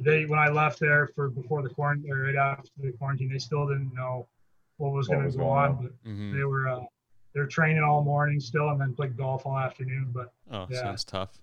they 0.00 0.24
when 0.24 0.38
I 0.38 0.48
left 0.48 0.80
there 0.80 1.06
for 1.14 1.28
before 1.28 1.62
the 1.62 1.68
quarantine 1.68 2.10
or 2.10 2.22
right 2.22 2.34
after 2.34 2.70
the 2.78 2.92
quarantine, 2.92 3.28
they 3.30 3.38
still 3.38 3.66
didn't 3.68 3.92
know 3.94 4.26
what 4.78 4.92
was 4.92 5.08
What 5.08 5.16
going 5.18 5.30
to 5.30 5.36
go 5.38 5.48
on, 5.48 5.68
on. 5.70 5.82
but 5.82 6.10
Mhm. 6.10 6.32
they 6.34 6.44
were 6.44 6.68
uh, 6.68 6.80
they're 7.36 7.46
training 7.46 7.82
all 7.84 8.02
morning 8.02 8.40
still, 8.40 8.70
and 8.70 8.80
then 8.80 8.94
play 8.94 9.08
golf 9.08 9.44
all 9.46 9.58
afternoon. 9.58 10.08
But 10.12 10.32
Oh, 10.50 10.66
Yeah. 10.70 10.80
sounds 10.80 11.04
tough. 11.04 11.38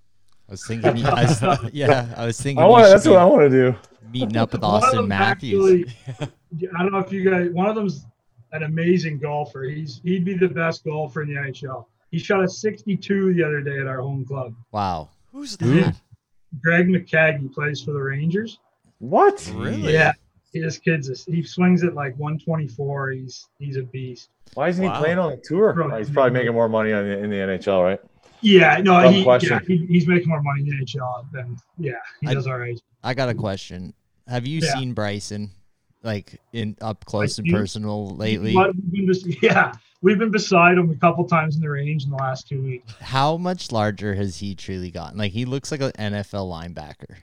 I 0.50 0.54
was 0.54 0.66
thinking, 0.66 0.98
you- 0.98 1.06
I 1.08 1.24
was, 1.24 1.42
yeah, 1.74 2.14
I 2.18 2.26
was 2.26 2.42
thinking. 2.42 2.62
I 2.62 2.66
want. 2.68 2.86
should 2.88 2.94
That's 2.96 3.08
what 3.08 3.18
I 3.20 3.26
want 3.26 3.42
to 3.44 3.50
do. 3.50 3.76
Meeting 4.12 4.36
up 4.38 4.52
with 4.52 4.62
Auston 4.62 5.08
Matthews. 5.08 5.86
actually- 6.10 6.30
I 6.78 6.82
don't 6.84 6.92
know 6.92 6.98
if 7.00 7.12
you 7.12 7.30
guys. 7.30 7.50
One 7.52 7.68
of 7.68 7.76
them's 7.76 8.06
an 8.52 8.64
amazing 8.64 9.20
golfer. 9.20 9.64
He's 9.64 10.02
he'd 10.04 10.26
be 10.26 10.34
the 10.36 10.48
best 10.50 10.84
golfer 10.84 11.22
in 11.22 11.30
the 11.30 11.36
NHL. 11.40 11.86
He 12.12 12.20
shot 12.20 12.44
a 12.44 12.48
62 12.50 13.34
the 13.34 13.44
other 13.44 13.62
day 13.62 13.80
at 13.80 13.88
our 13.88 14.02
home 14.02 14.26
club. 14.26 14.54
Wow. 14.72 15.10
Who's 15.32 15.58
that? 15.58 15.96
Greg 16.62 16.88
McCaggy 16.88 17.52
plays 17.52 17.82
for 17.82 17.92
the 17.92 18.00
Rangers. 18.02 18.60
What? 19.00 19.52
Really? 19.56 19.94
Yeah, 19.94 20.12
this 20.62 20.78
kid's 20.78 21.10
a, 21.10 21.32
he 21.32 21.44
swings 21.44 21.84
it 21.84 21.94
like 21.96 22.18
124. 22.18 23.12
He's 23.12 23.48
he's 23.60 23.78
a 23.78 23.84
beast. 23.84 24.30
Why 24.54 24.70
isn't 24.70 24.84
Wow. 24.86 24.94
he 24.96 25.00
playing 25.02 25.20
on 25.20 25.32
the 25.32 25.38
tour? 25.38 25.74
Bro, 25.74 25.98
he's 25.98 26.10
probably 26.10 26.32
making 26.32 26.54
more 26.54 26.70
money 26.70 26.92
on 26.94 27.06
the, 27.06 27.18
in 27.18 27.30
the 27.30 27.38
NHL, 27.38 27.84
right? 27.84 28.00
Yeah, 28.42 28.78
no, 28.84 29.10
he, 29.10 29.24
question. 29.24 29.50
yeah, 29.54 29.60
he, 29.66 29.86
he's 29.88 30.08
making 30.08 30.28
more 30.28 30.42
money 30.44 30.62
in 30.62 30.68
the 30.68 30.86
NHL 30.86 31.26
than 31.32 31.58
yeah, 31.78 31.94
he 32.22 32.28
I- 32.28 32.34
does 32.34 32.46
all 32.48 32.58
right. 32.58 32.80
I 33.04 33.14
got 33.14 33.30
a 33.30 33.34
question. 33.34 33.94
Have 34.28 34.46
you 34.48 34.60
Yeah. 34.62 34.74
seen 34.74 34.94
Bryson, 34.94 35.52
like 36.04 36.40
in 36.52 36.76
up 36.82 37.04
close 37.06 37.38
and 37.38 37.48
you- 37.48 37.54
personal 37.54 38.16
lately? 38.16 38.54
But 38.54 38.76
we've 38.76 38.92
been 38.92 39.08
just, 39.08 39.42
yeah, 39.44 39.74
we've 40.02 40.20
been 40.20 40.32
beside 40.32 40.78
him 40.78 40.90
a 40.92 40.96
couple 40.96 41.26
times 41.26 41.56
in 41.56 41.62
the 41.62 41.70
range 41.70 42.04
in 42.04 42.10
the 42.12 42.18
last 42.18 42.48
two 42.48 42.62
weeks. 42.62 42.94
How 43.02 43.38
much 43.38 43.72
larger 43.72 44.14
has 44.14 44.38
he 44.38 44.56
truly 44.56 44.92
gotten? 44.92 45.18
Like 45.18 45.32
he 45.32 45.46
looks 45.46 45.72
like 45.72 45.82
an 45.82 45.92
NFL 45.98 46.48
linebacker. 46.52 47.16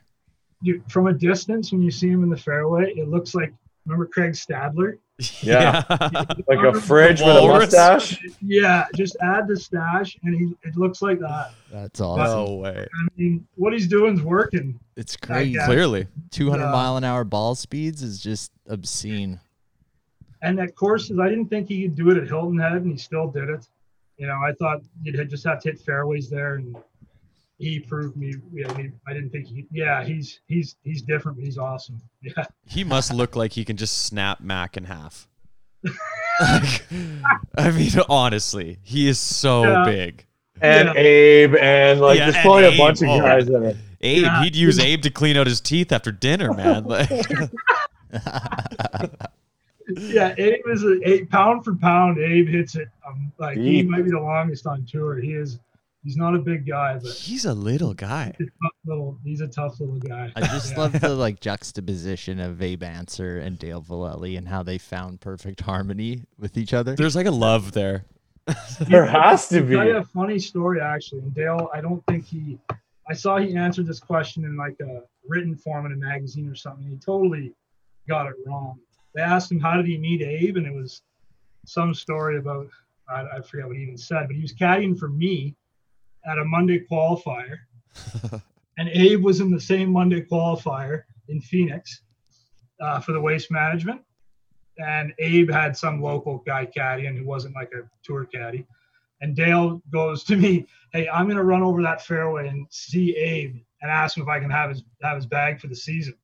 You, 0.61 0.83
from 0.89 1.07
a 1.07 1.13
distance, 1.13 1.71
when 1.71 1.81
you 1.81 1.91
see 1.91 2.09
him 2.09 2.23
in 2.23 2.29
the 2.29 2.37
fairway, 2.37 2.91
it 2.95 3.07
looks 3.07 3.33
like 3.35 3.53
remember 3.85 4.05
Craig 4.05 4.33
Stadler. 4.33 4.97
Yeah. 5.43 5.83
Like 6.47 6.65
a 6.65 6.73
fridge 6.81 7.19
with 7.21 7.29
a 7.37 7.41
mustache. 7.47 8.19
Yeah, 8.41 8.85
just 8.95 9.15
add 9.21 9.47
the 9.47 9.55
stash, 9.55 10.17
and 10.23 10.33
he 10.35 10.55
it 10.67 10.75
looks 10.75 11.03
like 11.03 11.19
that. 11.19 11.51
That's 11.71 12.01
awesome. 12.01 12.23
no 12.25 12.55
way. 12.55 12.87
I 12.91 13.07
mean, 13.15 13.45
what 13.53 13.71
he's 13.71 13.87
doing's 13.87 14.23
working. 14.23 14.79
It's 14.95 15.15
crazy. 15.15 15.59
Clearly. 15.65 16.07
200 16.31 16.63
Yeah. 16.63 16.71
mile 16.71 16.97
an 16.97 17.03
hour 17.03 17.23
ball 17.23 17.53
speeds 17.53 18.01
is 18.01 18.19
just 18.19 18.51
obscene. 18.67 19.39
And 20.41 20.59
at 20.59 20.75
courses, 20.75 21.19
I 21.19 21.29
didn't 21.29 21.49
think 21.49 21.67
he 21.69 21.83
could 21.83 21.95
do 21.95 22.09
it 22.09 22.17
at 22.17 22.27
Hilton 22.27 22.57
Head, 22.57 22.73
and 22.81 22.91
he 22.91 22.97
still 22.97 23.27
did 23.27 23.47
it. 23.49 23.67
You 24.17 24.25
know, 24.25 24.39
I 24.43 24.53
thought 24.53 24.81
you'd 25.03 25.19
had- 25.19 25.29
just 25.29 25.43
have 25.45 25.59
to 25.61 25.69
hit 25.69 25.79
fairways 25.79 26.31
there, 26.31 26.55
and 26.55 26.75
he 27.61 27.79
proved 27.79 28.17
me. 28.17 28.33
Yeah, 28.53 28.75
he, 28.75 28.89
I 29.07 29.13
didn't 29.13 29.29
think 29.29 29.47
he. 29.47 29.67
Yeah, 29.71 30.03
he's 30.03 30.39
he's 30.47 30.75
he's 30.83 31.01
different, 31.03 31.37
but 31.37 31.45
he's 31.45 31.57
awesome. 31.57 32.01
Yeah, 32.23 32.45
He 32.65 32.83
must 32.83 33.13
look 33.13 33.35
like 33.35 33.53
he 33.53 33.63
can 33.65 33.77
just 33.77 34.05
snap 34.05 34.41
Mac 34.41 34.77
in 34.77 34.83
half. 34.85 35.27
Like, 35.83 36.83
I 37.57 37.71
mean, 37.71 37.91
honestly, 38.09 38.79
he 38.83 39.07
is 39.07 39.19
so 39.19 39.63
Yeah. 39.63 39.83
big. 39.85 40.25
And 40.61 40.89
Yeah. 40.89 41.01
Abe 41.01 41.55
and 41.55 41.99
like 42.01 42.17
Yeah, 42.19 42.31
there's 42.31 42.43
probably 42.43 42.65
a 42.65 42.69
Abe, 42.69 42.77
bunch 42.77 43.01
of 43.01 43.09
oh. 43.09 43.19
guys 43.21 43.47
in 43.47 43.63
it. 43.63 43.77
Abe, 44.01 44.23
Yeah. 44.23 44.43
he'd 44.43 44.55
use 44.55 44.79
Abe 44.79 45.01
to 45.03 45.09
clean 45.09 45.37
out 45.37 45.47
his 45.47 45.61
teeth 45.61 45.91
after 45.91 46.11
dinner, 46.11 46.53
man. 46.53 46.83
Like, 46.85 47.09
yeah. 49.97 50.33
Abe 50.37 50.61
is 50.67 50.83
a 50.83 50.99
eight 51.07 51.29
pound 51.29 51.63
for 51.63 51.75
pound. 51.75 52.17
Abe 52.19 52.47
hits 52.47 52.75
it. 52.75 52.87
Um, 53.07 53.31
like 53.39 53.57
he 53.57 53.83
might 53.83 54.03
be 54.05 54.11
the 54.11 54.19
longest 54.19 54.65
on 54.67 54.85
tour. 54.85 55.19
He 55.19 55.33
is. 55.33 55.59
He's 56.03 56.17
not 56.17 56.33
a 56.33 56.39
big 56.39 56.65
guy, 56.67 56.97
but 56.97 57.11
he's 57.11 57.45
a 57.45 57.53
little 57.53 57.93
guy. 57.93 58.33
he's 58.37 58.47
a 58.47 58.51
tough 58.63 58.73
little. 58.85 59.17
He's 59.23 59.41
a 59.41 59.47
tough 59.47 59.79
little 59.79 59.99
guy. 59.99 60.31
I 60.35 60.41
just 60.47 60.71
Yeah. 60.75 60.79
love 60.79 60.99
the 60.99 61.09
like 61.09 61.39
juxtaposition 61.39 62.39
of 62.39 62.61
Abe 62.61 62.83
Ancer 62.83 63.37
and 63.37 63.59
Dale 63.59 63.81
Vallely 63.83 64.37
and 64.37 64.47
how 64.47 64.63
they 64.63 64.77
found 64.79 65.21
perfect 65.21 65.61
harmony 65.61 66.25
with 66.39 66.57
each 66.57 66.73
other. 66.73 66.95
There's 66.95 67.15
like 67.15 67.27
a 67.27 67.31
love 67.31 67.73
there. 67.73 68.05
There 68.87 69.05
has 69.05 69.47
to 69.49 69.61
be. 69.61 69.75
I'll 69.75 69.81
tell 69.83 69.93
you 69.93 69.97
a 69.97 70.03
funny 70.03 70.39
story 70.39 70.81
actually. 70.81 71.19
And 71.21 71.33
Dale, 71.35 71.69
I 71.73 71.81
don't 71.81 72.03
think 72.07 72.25
he. 72.25 72.57
I 73.07 73.13
saw 73.13 73.37
he 73.37 73.55
answered 73.55 73.85
this 73.85 73.99
question 73.99 74.43
in 74.45 74.57
like 74.57 74.75
a 74.81 75.01
written 75.27 75.55
form 75.55 75.85
in 75.85 75.91
a 75.91 75.95
magazine 75.95 76.49
or 76.49 76.55
something. 76.55 76.87
He 76.87 76.95
totally 76.97 77.53
got 78.09 78.25
it 78.27 78.33
wrong. 78.47 78.79
They 79.13 79.21
asked 79.21 79.51
him 79.51 79.59
how 79.59 79.75
did 79.77 79.85
he 79.85 79.97
meet 79.99 80.21
Abe, 80.23 80.57
and 80.57 80.65
it 80.65 80.73
was 80.73 81.03
some 81.65 81.93
story 81.93 82.37
about 82.39 82.67
I, 83.07 83.37
I 83.37 83.41
forget 83.41 83.67
what 83.67 83.75
he 83.75 83.83
even 83.83 83.97
said, 83.97 84.25
but 84.27 84.35
he 84.35 84.41
was 84.41 84.53
caddying 84.53 84.97
for 84.97 85.09
me 85.09 85.55
at 86.25 86.37
a 86.37 86.45
Monday 86.45 86.85
qualifier, 86.89 87.57
and 88.77 88.89
Abe 88.89 89.23
was 89.23 89.39
in 89.39 89.51
the 89.51 89.59
same 89.59 89.91
Monday 89.91 90.21
qualifier 90.21 91.03
in 91.27 91.41
Phoenix 91.41 92.01
uh, 92.81 92.99
for 92.99 93.11
the 93.11 93.21
waste 93.21 93.51
management. 93.51 94.01
And 94.77 95.13
Abe 95.19 95.51
had 95.51 95.75
some 95.77 96.01
local 96.01 96.39
guy 96.39 96.65
caddying 96.65 97.17
who 97.17 97.25
wasn't 97.25 97.55
like 97.55 97.71
a 97.73 97.87
tour 98.03 98.25
caddy. 98.25 98.65
And 99.21 99.35
Dale 99.35 99.81
goes 99.91 100.23
to 100.25 100.35
me, 100.35 100.65
"Hey, 100.93 101.07
I'm 101.09 101.27
gonna 101.27 101.43
run 101.43 101.61
over 101.61 101.81
that 101.83 102.03
fairway 102.03 102.47
and 102.47 102.65
see 102.71 103.15
Abe 103.15 103.57
and 103.81 103.91
ask 103.91 104.17
him 104.17 104.23
if 104.23 104.29
I 104.29 104.39
can 104.39 104.49
have 104.49 104.71
his 104.71 104.83
have 105.03 105.15
his 105.15 105.27
bag 105.27 105.59
for 105.59 105.67
the 105.67 105.75
season, 105.75 106.15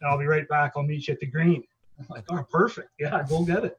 and 0.00 0.10
I'll 0.10 0.18
be 0.18 0.26
right 0.26 0.48
back. 0.48 0.72
I'll 0.76 0.84
meet 0.84 1.08
you 1.08 1.14
at 1.14 1.20
the 1.20 1.26
green." 1.26 1.64
I'm 1.98 2.06
like, 2.08 2.24
"Oh, 2.30 2.44
perfect. 2.48 2.90
Yeah, 3.00 3.24
go 3.28 3.44
get 3.44 3.64
it." 3.64 3.78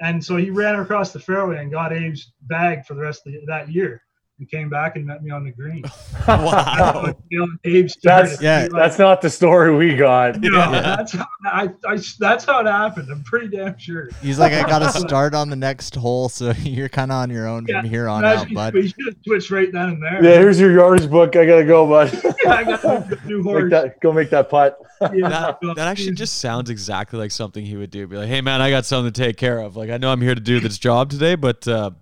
And 0.00 0.24
so 0.24 0.36
he 0.36 0.50
ran 0.50 0.76
across 0.76 1.12
the 1.12 1.18
fairway 1.18 1.58
and 1.58 1.72
got 1.72 1.92
Abe's 1.92 2.32
bag 2.42 2.86
for 2.86 2.94
the 2.94 3.00
rest 3.02 3.26
of 3.26 3.32
the, 3.32 3.40
that 3.46 3.68
year, 3.68 4.02
and 4.38 4.50
came 4.50 4.68
back 4.68 4.96
and 4.96 5.04
met 5.06 5.22
me 5.22 5.30
on 5.30 5.44
the 5.44 5.50
green. 5.50 5.84
Wow. 6.28 7.14
Dale 7.30 7.44
and 7.44 7.58
Abe 7.64 7.88
That's 8.02 8.42
yeah, 8.42 8.62
Like, 8.62 8.72
That's 8.72 8.98
not 8.98 9.22
the 9.22 9.30
story 9.30 9.74
we 9.74 9.96
got. 9.96 10.42
you 10.42 10.50
know, 10.50 10.70
that's 10.70 11.12
how 11.12 11.26
I, 11.46 11.70
I 11.86 11.98
that's 12.18 12.44
how 12.44 12.60
it 12.60 12.66
happened. 12.66 13.08
I'm 13.10 13.22
pretty 13.24 13.48
damn 13.48 13.78
sure. 13.78 14.10
He's 14.20 14.38
like, 14.38 14.52
I 14.52 14.62
got 14.68 14.80
to 14.80 14.90
start 15.00 15.34
on 15.34 15.48
the 15.48 15.56
next 15.56 15.94
hole, 15.94 16.28
so 16.28 16.50
you're 16.62 16.90
kind 16.90 17.10
of 17.10 17.16
on 17.16 17.30
your 17.30 17.46
own 17.46 17.64
Yeah, 17.66 17.80
from 17.80 17.90
here 17.90 18.08
on 18.08 18.24
out, 18.26 18.34
Imagine 18.34 18.54
bud. 18.54 18.74
We 18.74 18.88
should 18.88 19.06
have 19.06 19.16
switched 19.24 19.50
right 19.50 19.72
then 19.72 19.88
and 19.88 20.02
there. 20.02 20.22
Yeah, 20.22 20.38
here's 20.38 20.60
your 20.60 20.72
yardage 20.72 21.10
book. 21.10 21.34
I 21.34 21.46
gotta 21.46 21.64
go, 21.64 21.86
bud. 21.86 22.12
Yeah, 22.44 22.52
I 22.52 22.64
got 22.64 22.84
a 22.84 23.18
new 23.26 23.42
make 23.42 23.70
that, 23.70 24.00
go 24.00 24.12
make 24.12 24.28
that 24.30 24.50
putt. 24.50 24.78
Yeah, 25.00 25.28
That, 25.28 25.58
that 25.76 25.88
actually 25.88 26.12
just 26.12 26.38
sounds 26.38 26.68
exactly 26.68 27.18
like 27.18 27.30
something 27.30 27.64
he 27.64 27.76
would 27.76 27.90
do. 27.90 28.06
Be 28.06 28.16
like, 28.16 28.28
hey, 28.28 28.42
man, 28.42 28.60
I 28.60 28.68
got 28.70 28.84
something 28.84 29.12
to 29.12 29.20
take 29.20 29.36
care 29.36 29.60
of. 29.60 29.76
Like, 29.76 29.88
I 29.90 29.96
know 29.96 30.12
I'm 30.12 30.20
here 30.20 30.34
to 30.34 30.40
do 30.40 30.60
this 30.60 30.78
job 30.78 31.10
today, 31.10 31.36
but 31.36 31.66
uh, 31.66 31.92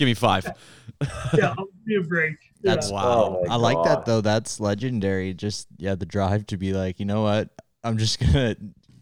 give 0.00 0.06
me 0.06 0.14
five. 0.14 0.44
yeah, 1.34 1.54
I'll 1.56 1.66
give 1.66 1.86
you 1.86 2.00
a 2.00 2.04
break. 2.04 2.34
Yeah. 2.62 2.74
That's 2.74 2.90
Wow. 2.90 3.38
Oh 3.40 3.44
my 3.46 3.54
I 3.54 3.56
like 3.56 3.82
that 3.84 4.04
though. 4.04 4.20
That's 4.20 4.60
legendary. 4.60 5.32
Just 5.32 5.66
yeah, 5.78 5.94
the 5.94 6.04
drive 6.04 6.44
to 6.48 6.58
be 6.58 6.74
like, 6.74 7.00
you 7.00 7.06
know 7.06 7.22
what? 7.22 7.48
I'm 7.82 7.96
just 7.96 8.20
gonna. 8.20 8.54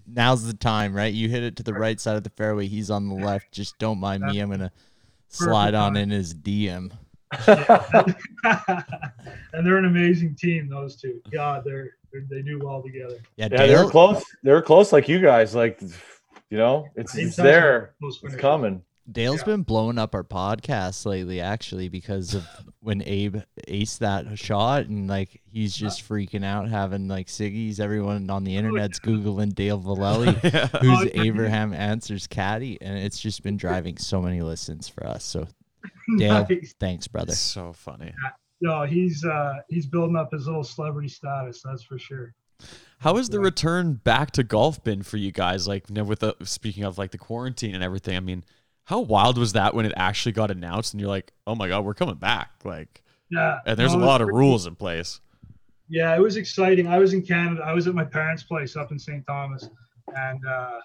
Now's 0.07 0.47
the 0.47 0.55
time, 0.55 0.95
right? 0.95 1.13
You 1.13 1.29
hit 1.29 1.43
it 1.43 1.57
to 1.57 1.65
the 1.65 1.75
right 1.75 1.99
side 1.99 2.17
of 2.17 2.23
the 2.23 2.31
fairway. 2.31 2.69
He's 2.69 2.89
on 2.89 3.09
the 3.09 3.17
left. 3.17 3.51
Just 3.51 3.77
don't 3.79 3.99
mind 3.99 4.23
me. 4.23 4.39
I'm 4.39 4.49
gonna 4.49 4.71
slide 5.27 5.75
on 5.75 5.95
time. 5.95 6.05
in 6.05 6.11
his 6.11 6.35
DM. 6.35 6.93
and 7.49 9.67
they're 9.67 9.77
an 9.77 9.87
amazing 9.87 10.37
team. 10.37 10.69
Those 10.69 10.95
two, 10.95 11.21
God, 11.33 11.65
they're, 11.65 11.97
they're 12.13 12.27
they 12.31 12.43
do 12.43 12.61
well 12.63 12.81
together. 12.81 13.19
Yeah, 13.35 13.49
Yeah, 13.51 13.67
they're 13.67 13.91
close. 13.91 14.23
They're 14.45 14.63
close 14.63 14.93
like 14.93 15.09
you 15.09 15.21
guys. 15.21 15.53
Like, 15.53 15.83
you 16.49 16.59
know, 16.59 16.87
it's, 16.95 17.17
it's 17.17 17.35
there. 17.35 17.97
It's 18.01 18.37
coming. 18.37 18.85
Dale's 19.11 19.41
Yeah. 19.41 19.45
been 19.47 19.63
blowing 19.63 19.99
up 19.99 20.15
our 20.15 20.23
podcast 20.25 21.07
lately, 21.07 21.41
actually, 21.41 21.89
because 21.89 22.35
of 22.35 22.47
when 22.81 23.03
Abe 23.07 23.37
aced 23.67 23.99
that 23.99 24.39
shot, 24.39 24.87
and 24.87 25.09
like 25.09 25.41
he's 25.51 25.75
just 25.75 26.07
freaking 26.07 26.45
out, 26.45 26.69
having 26.69 27.09
like 27.09 27.27
Siggy's. 27.29 27.81
Everyone 27.81 28.29
on 28.31 28.45
the 28.45 28.57
internet's 28.57 29.01
googling 29.01 29.55
Dale 29.55 29.81
Vallely, 29.83 30.39
Oh, 30.75 30.79
who's. 30.79 31.11
Abraham 31.15 31.73
Ancer's 31.73 32.27
caddy, 32.27 32.79
and 32.83 32.99
it's 32.99 33.19
just 33.19 33.43
been 33.43 33.57
driving 33.57 33.97
so 33.97 34.21
many 34.21 34.43
listens 34.43 34.89
for 34.89 35.07
us. 35.07 35.25
So 35.25 35.47
Dale, 36.19 36.47
Nice. 36.49 36.75
thanks, 36.79 37.09
brother. 37.09 37.33
It's 37.33 37.41
so 37.41 37.73
funny. 37.73 38.13
No, 38.61 38.83
he's 38.85 39.25
uh 39.25 39.55
he's 39.69 39.87
building 39.87 40.17
up 40.17 40.33
his 40.33 40.47
little 40.47 40.65
celebrity 40.65 41.09
status. 41.09 41.63
That's 41.65 41.83
for 41.85 41.99
sure. 41.99 42.35
How 42.99 43.17
has 43.17 43.29
the 43.29 43.39
return 43.39 43.95
back 43.95 44.33
to 44.33 44.43
golf 44.43 44.83
been 44.83 45.05
for 45.05 45.17
you 45.17 45.31
guys? 45.31 45.69
Like, 45.69 45.89
you 45.89 45.95
know, 45.95 46.03
with 46.03 46.19
the 46.21 46.35
speaking 46.43 46.83
of 46.83 46.99
like 46.99 47.13
the 47.13 47.19
quarantine 47.19 47.75
and 47.77 47.85
everything. 47.85 48.17
I 48.17 48.21
mean, 48.21 48.43
how 48.89 49.01
wild 49.01 49.37
was 49.37 49.53
that 49.53 49.75
when 49.75 49.85
it 49.85 49.93
actually 49.99 50.33
got 50.33 50.51
announced 50.51 50.95
and 50.95 51.01
you're 51.01 51.11
like, 51.11 51.31
oh 51.47 51.55
my 51.55 51.69
god, 51.69 51.85
we're 51.85 51.93
coming 51.93 52.15
back? 52.15 52.53
Like, 52.65 53.03
Yeah, 53.31 53.59
and 53.67 53.79
there's 53.79 53.93
a 53.93 53.99
lot 53.99 54.23
of 54.23 54.29
rules 54.29 54.67
in 54.67 54.77
place. 54.77 55.21
Yeah, 55.91 56.17
it 56.17 56.21
was 56.21 56.39
exciting. 56.39 56.87
I 56.87 56.99
was 56.99 57.13
in 57.13 57.21
Canada. 57.21 57.61
I 57.63 57.75
was 57.75 57.87
at 57.87 57.95
my 57.95 58.05
parents' 58.05 58.45
place 58.45 58.77
up 58.77 58.91
in 58.91 58.99
St. 58.99 59.27
Thomas, 59.27 59.69
and 60.17 60.41
uh, 60.47 60.81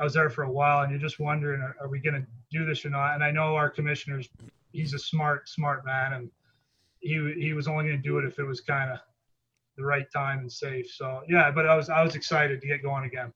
I 0.00 0.02
was 0.02 0.14
there 0.14 0.30
for 0.30 0.44
a 0.44 0.50
while. 0.50 0.80
And 0.80 0.90
you're 0.90 1.00
just 1.00 1.20
wondering, 1.20 1.60
are, 1.60 1.76
are 1.78 1.88
we 1.88 2.00
going 2.00 2.14
to 2.14 2.26
do 2.50 2.64
this 2.64 2.86
or 2.86 2.88
not? 2.88 3.14
And 3.14 3.22
I 3.22 3.30
know 3.30 3.54
our 3.54 3.68
commissioner's 3.68 4.30
he's 4.72 4.94
a 4.94 4.98
smart, 4.98 5.46
smart 5.46 5.84
man, 5.84 6.14
and 6.14 6.30
he 7.00 7.34
he 7.38 7.52
was 7.52 7.68
only 7.68 7.84
going 7.84 7.96
to 7.96 8.02
do 8.02 8.16
it 8.16 8.24
if 8.24 8.38
it 8.38 8.44
was 8.44 8.62
kind 8.62 8.90
of 8.90 8.98
the 9.76 9.84
right 9.84 10.10
time 10.10 10.38
and 10.38 10.50
safe. 10.50 10.90
So 10.90 11.20
yeah, 11.28 11.50
but 11.50 11.66
I 11.66 11.76
was 11.76 11.90
I 11.90 12.02
was 12.02 12.14
excited 12.14 12.62
to 12.62 12.66
get 12.66 12.82
going 12.82 13.04
again, 13.04 13.30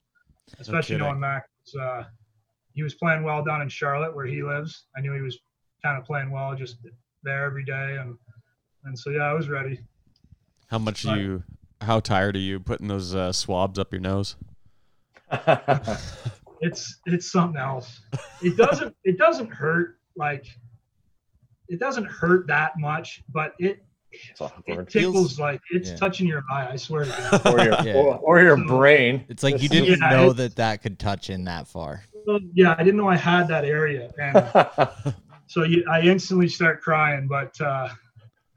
especially 0.59 0.97
knowing 0.97 1.21
Mac 1.21 1.47
was 1.67 1.75
uh, 1.75 2.05
he 2.79 2.85
was 2.85 2.95
playing 2.95 3.25
well 3.25 3.43
down 3.43 3.61
in 3.61 3.69
Charlotte 3.69 4.15
where 4.15 4.25
he 4.25 4.41
lives. 4.41 4.85
I 4.97 5.01
knew 5.01 5.13
he 5.13 5.21
was 5.21 5.37
kind 5.85 5.99
of 5.99 6.05
playing 6.05 6.31
well 6.31 6.55
just 6.55 6.77
there 7.25 7.45
every 7.45 7.65
day 7.65 7.97
and 8.01 8.17
And 8.85 8.97
so 8.97 9.11
yeah, 9.11 9.25
I 9.25 9.33
was 9.33 9.49
ready. 9.49 9.81
How 10.69 10.79
much 10.79 11.05
Right. 11.05 11.19
you? 11.21 11.43
How 11.81 11.99
tired 11.99 12.37
are 12.37 12.39
you 12.51 12.61
putting 12.61 12.87
those 12.87 13.17
uh, 13.17 13.33
swabs 13.33 13.81
up 13.81 13.93
your 13.93 14.01
nose? 14.01 14.37
It's 16.61 16.99
it's 17.07 17.31
something 17.31 17.61
else. 17.61 18.01
It 18.43 18.57
doesn't 18.57 18.95
it 19.05 19.17
doesn't 19.17 19.49
hurt 19.53 19.99
like 20.17 20.45
it 21.69 21.79
doesn't 21.79 22.07
hurt 22.07 22.47
that 22.49 22.73
much, 22.79 23.23
but 23.29 23.55
it 23.61 23.85
it 24.11 24.41
awkward. 24.41 24.89
tickles 24.91 25.39
like 25.39 25.61
it's 25.71 25.91
Yeah. 25.91 25.97
touching 25.97 26.27
your 26.27 26.43
eye. 26.51 26.69
I 26.73 26.77
swear 26.77 27.05
to 27.05 27.11
God. 27.11 27.47
Or 27.55 27.65
your, 27.65 27.75
Yeah. 27.85 27.95
or, 27.95 28.17
or 28.19 28.41
your 28.43 28.57
brain. 28.57 29.25
It's 29.29 29.43
like 29.45 29.63
you 29.63 29.69
didn't 29.69 30.01
Yeah, 30.01 30.11
know 30.11 30.33
that 30.33 30.57
that 30.57 30.83
could 30.83 30.99
touch 30.99 31.31
in 31.31 31.45
that 31.45 31.69
far. 31.69 32.03
Well, 32.29 32.41
yeah, 32.53 32.75
I 32.77 32.85
didn't 32.85 32.99
know 32.99 33.09
I 33.09 33.17
had 33.17 33.49
that 33.49 33.65
area, 33.65 34.13
and 34.19 35.15
so 35.47 35.65
you, 35.65 35.83
I 35.91 36.03
instantly 36.03 36.47
start 36.47 36.83
crying. 36.83 37.27
But 37.27 37.59
uh, 37.59 37.89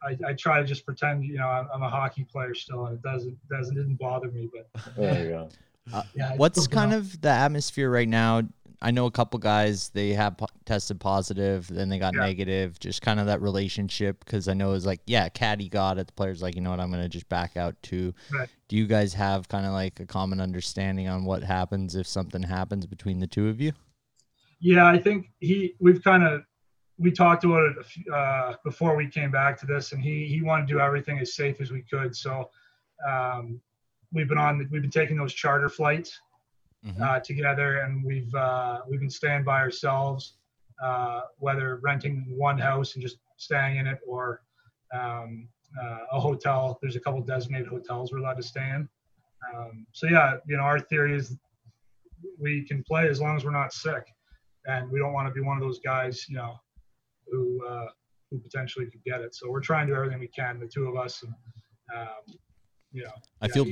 I, 0.03 0.17
I 0.27 0.33
try 0.33 0.59
to 0.59 0.67
just 0.67 0.85
pretend, 0.85 1.23
you 1.23 1.37
know, 1.37 1.47
I'm, 1.47 1.69
I'm 1.73 1.81
a 1.81 1.89
hockey 1.89 2.25
player 2.25 2.53
still, 2.53 2.87
and 2.87 2.97
it 2.97 3.01
doesn't 3.01 3.37
doesn't 3.47 3.73
didn't 3.73 3.95
bother 3.95 4.29
me. 4.29 4.49
But 4.53 4.95
there 4.97 5.23
you 5.23 5.29
go. 5.29 5.49
yeah, 6.15 6.35
What's 6.35 6.67
kind 6.67 6.93
of 6.93 7.21
the 7.21 7.29
atmosphere 7.29 7.89
right 7.89 8.09
now? 8.09 8.41
I 8.83 8.89
know 8.91 9.05
a 9.05 9.11
couple 9.11 9.37
guys 9.39 9.89
they 9.89 10.09
have 10.13 10.37
po- 10.37 10.47
tested 10.65 10.99
positive, 10.99 11.67
then 11.67 11.89
they 11.89 11.99
got 11.99 12.13
Yeah. 12.15 12.21
negative. 12.21 12.79
Just 12.79 13.01
kind 13.01 13.19
of 13.19 13.27
that 13.27 13.41
relationship 13.41 14.25
because 14.25 14.47
I 14.47 14.53
know 14.53 14.73
it's 14.73 14.85
like, 14.85 15.01
yeah, 15.05 15.29
Caddy 15.29 15.69
got 15.69 15.99
it. 15.99 16.07
The 16.07 16.13
players 16.13 16.41
like, 16.41 16.55
you 16.55 16.61
know 16.61 16.71
what, 16.71 16.79
I'm 16.79 16.89
gonna 16.89 17.07
just 17.09 17.29
back 17.29 17.55
out 17.57 17.75
too. 17.83 18.13
Right. 18.33 18.49
Do 18.67 18.75
you 18.75 18.87
guys 18.87 19.13
have 19.13 19.47
kind 19.47 19.65
of 19.65 19.73
like 19.73 19.99
a 19.99 20.05
common 20.05 20.41
understanding 20.41 21.07
on 21.07 21.25
what 21.25 21.43
happens 21.43 21.95
if 21.95 22.07
something 22.07 22.41
happens 22.41 22.85
between 22.87 23.19
the 23.19 23.27
two 23.27 23.49
of 23.49 23.61
you? 23.61 23.73
Yeah, 24.59 24.87
I 24.87 24.97
think 24.97 25.27
he. 25.39 25.75
We've 25.79 26.03
kind 26.03 26.23
of 26.23 26.43
we 26.97 27.11
talked 27.11 27.43
about 27.43 27.63
it 27.71 28.11
uh, 28.13 28.53
before 28.63 28.95
we 28.95 29.07
came 29.07 29.31
back 29.31 29.59
to 29.59 29.65
this, 29.65 29.91
and 29.91 30.01
he 30.01 30.27
he 30.27 30.41
wanted 30.41 30.67
to 30.67 30.73
do 30.73 30.79
everything 30.79 31.19
as 31.19 31.35
safe 31.35 31.61
as 31.61 31.71
we 31.71 31.81
could. 31.83 32.15
So 32.15 32.49
um, 33.07 33.59
we've 34.11 34.27
been 34.27 34.37
on. 34.37 34.57
We've 34.71 34.81
been 34.81 34.91
taking 34.91 35.17
those 35.17 35.33
charter 35.33 35.69
flights 35.69 36.19
Mhm. 36.85 37.01
uh, 37.01 37.19
together, 37.19 37.79
and 37.79 38.03
we've 38.03 38.33
uh, 38.33 38.81
we've 38.87 38.99
been 38.99 39.09
staying 39.09 39.43
by 39.43 39.59
ourselves, 39.59 40.37
uh, 40.81 41.21
whether 41.37 41.75
renting 41.77 42.25
one 42.35 42.57
house 42.57 42.95
and 42.95 43.03
just 43.03 43.17
staying 43.37 43.77
in 43.77 43.85
it, 43.87 43.99
or 44.05 44.41
um, 44.93 45.47
uh, 45.79 45.99
a 46.11 46.19
hotel. 46.19 46.79
There's 46.81 46.95
a 46.95 46.99
couple 46.99 47.21
designated 47.21 47.67
hotels 47.67 48.11
we're 48.11 48.19
allowed 48.19 48.37
to 48.37 48.43
stay 48.43 48.67
in. 48.67 48.89
Um, 49.53 49.85
so 49.91 50.07
yeah, 50.07 50.37
you 50.47 50.57
know, 50.57 50.63
our 50.63 50.79
theory 50.79 51.15
is 51.15 51.37
we 52.39 52.63
can 52.65 52.83
play 52.83 53.07
as 53.07 53.21
long 53.21 53.35
as 53.37 53.45
we're 53.45 53.51
not 53.51 53.73
sick, 53.73 54.05
and 54.65 54.89
we 54.91 54.97
don't 54.97 55.13
want 55.13 55.27
to 55.27 55.33
be 55.33 55.41
one 55.41 55.57
of 55.57 55.63
those 55.63 55.79
guys, 55.79 56.27
you 56.27 56.35
know, 56.35 56.59
who 57.27 57.63
uh, 57.67 57.87
who 58.31 58.39
potentially 58.39 58.87
could 58.87 59.03
get 59.03 59.21
it. 59.21 59.35
So 59.35 59.51
we're 59.51 59.61
trying 59.61 59.85
to 59.85 59.93
do 59.93 59.97
everything 59.97 60.19
we 60.19 60.29
can, 60.29 60.59
the 60.59 60.67
two 60.67 60.87
of 60.87 60.95
us, 60.95 61.21
and 61.21 61.33
um, 61.95 62.39
you 62.91 63.03
know, 63.03 63.13
I 63.39 63.45
yeah, 63.45 63.53
feel 63.53 63.65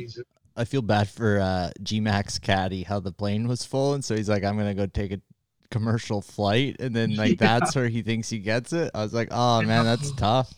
I 0.59 0.65
feel 0.65 0.81
bad 0.81 1.07
for 1.09 1.39
uh, 1.39 1.71
G-Mac's 1.81 2.37
Caddy 2.39 2.83
how 2.83 2.99
the 2.99 3.11
plane 3.11 3.47
was 3.47 3.63
full, 3.65 3.93
and 3.93 4.03
so 4.03 4.15
he's 4.15 4.29
like, 4.29 4.43
I'm 4.43 4.57
gonna 4.57 4.73
go 4.73 4.85
take 4.85 5.11
a 5.13 5.21
commercial 5.71 6.21
flight, 6.21 6.75
and 6.79 6.95
then 6.95 7.15
like 7.15 7.29
Yeah. 7.41 7.59
that's 7.59 7.75
where 7.75 7.87
he 7.87 8.01
thinks 8.01 8.29
he 8.29 8.39
gets 8.39 8.73
it. 8.73 8.91
I 8.93 9.01
was 9.03 9.13
like, 9.13 9.29
oh 9.31 9.61
man, 9.61 9.85
that's 9.85 10.11
tough. 10.13 10.53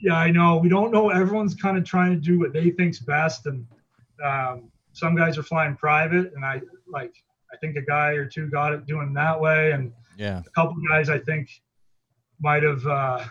Yeah, 0.00 0.14
I 0.16 0.30
know. 0.30 0.58
We 0.58 0.68
don't 0.68 0.92
know. 0.92 1.10
Everyone's 1.10 1.54
kind 1.54 1.76
of 1.76 1.84
trying 1.84 2.12
to 2.14 2.20
do 2.20 2.38
what 2.38 2.52
they 2.52 2.70
think's 2.70 3.00
best, 3.00 3.46
and 3.46 3.66
um, 4.24 4.70
some 4.92 5.16
guys 5.16 5.38
are 5.38 5.42
flying 5.42 5.74
private, 5.76 6.32
and 6.34 6.44
I 6.44 6.60
like. 6.86 7.14
I 7.50 7.56
think 7.56 7.76
a 7.76 7.82
guy 7.82 8.10
or 8.10 8.26
two 8.26 8.48
got 8.50 8.74
it 8.74 8.84
doing 8.86 9.14
that 9.14 9.40
way, 9.40 9.72
and 9.72 9.90
Yeah. 10.18 10.42
a 10.46 10.50
couple 10.50 10.76
guys 10.86 11.08
I 11.08 11.18
think 11.18 11.48
might 12.40 12.62
have. 12.62 12.86
Uh, 12.86 13.24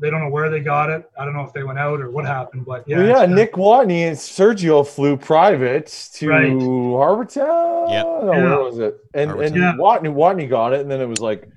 they 0.00 0.10
don't 0.10 0.20
know 0.20 0.28
where 0.30 0.50
they 0.50 0.60
got 0.60 0.90
it. 0.90 1.08
I 1.18 1.24
don't 1.24 1.34
know 1.34 1.42
if 1.42 1.52
they 1.52 1.62
went 1.62 1.78
out 1.78 2.00
or 2.00 2.10
what 2.10 2.24
happened, 2.26 2.64
but 2.66 2.84
yeah, 2.86 2.98
well, 2.98 3.06
yeah, 3.06 3.18
uh, 3.20 3.26
Nick 3.26 3.52
Watney 3.54 4.06
and 4.08 4.16
Sergio 4.16 4.86
flew 4.86 5.16
private 5.16 5.86
to 6.14 6.28
Right. 6.28 6.50
Harbour 6.52 7.24
Town. 7.24 7.90
Yep. 7.90 8.04
Oh, 8.06 8.20
no, 8.26 8.32
Yeah. 8.32 8.44
where 8.44 8.62
was 8.64 8.78
it? 8.78 8.96
And 9.14 9.30
and 9.32 9.54
Yeah. 9.56 9.74
Watney 9.78 10.12
Watney 10.14 10.48
got 10.48 10.72
it, 10.72 10.80
and 10.80 10.90
then 10.90 11.00
it 11.00 11.06
was 11.08 11.20
like, 11.20 11.48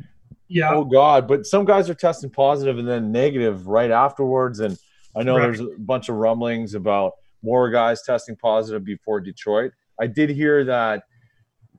Yeah, 0.47 0.73
oh 0.73 0.83
god. 0.85 1.27
But 1.27 1.45
some 1.45 1.63
guys 1.65 1.89
are 1.89 1.93
testing 1.95 2.29
positive 2.29 2.79
and 2.79 2.87
then 2.87 3.11
negative 3.11 3.67
right 3.67 3.91
afterwards. 3.91 4.59
And 4.59 4.77
I 5.15 5.23
know 5.23 5.37
Right. 5.37 5.43
there's 5.43 5.59
a 5.59 5.67
bunch 5.77 6.09
of 6.09 6.15
rumblings 6.15 6.73
about 6.75 7.13
more 7.43 7.69
guys 7.69 8.01
testing 8.03 8.35
positive 8.35 8.83
before 8.83 9.19
Detroit. 9.21 9.71
I 9.99 10.07
did 10.07 10.29
hear 10.29 10.63
that 10.65 11.03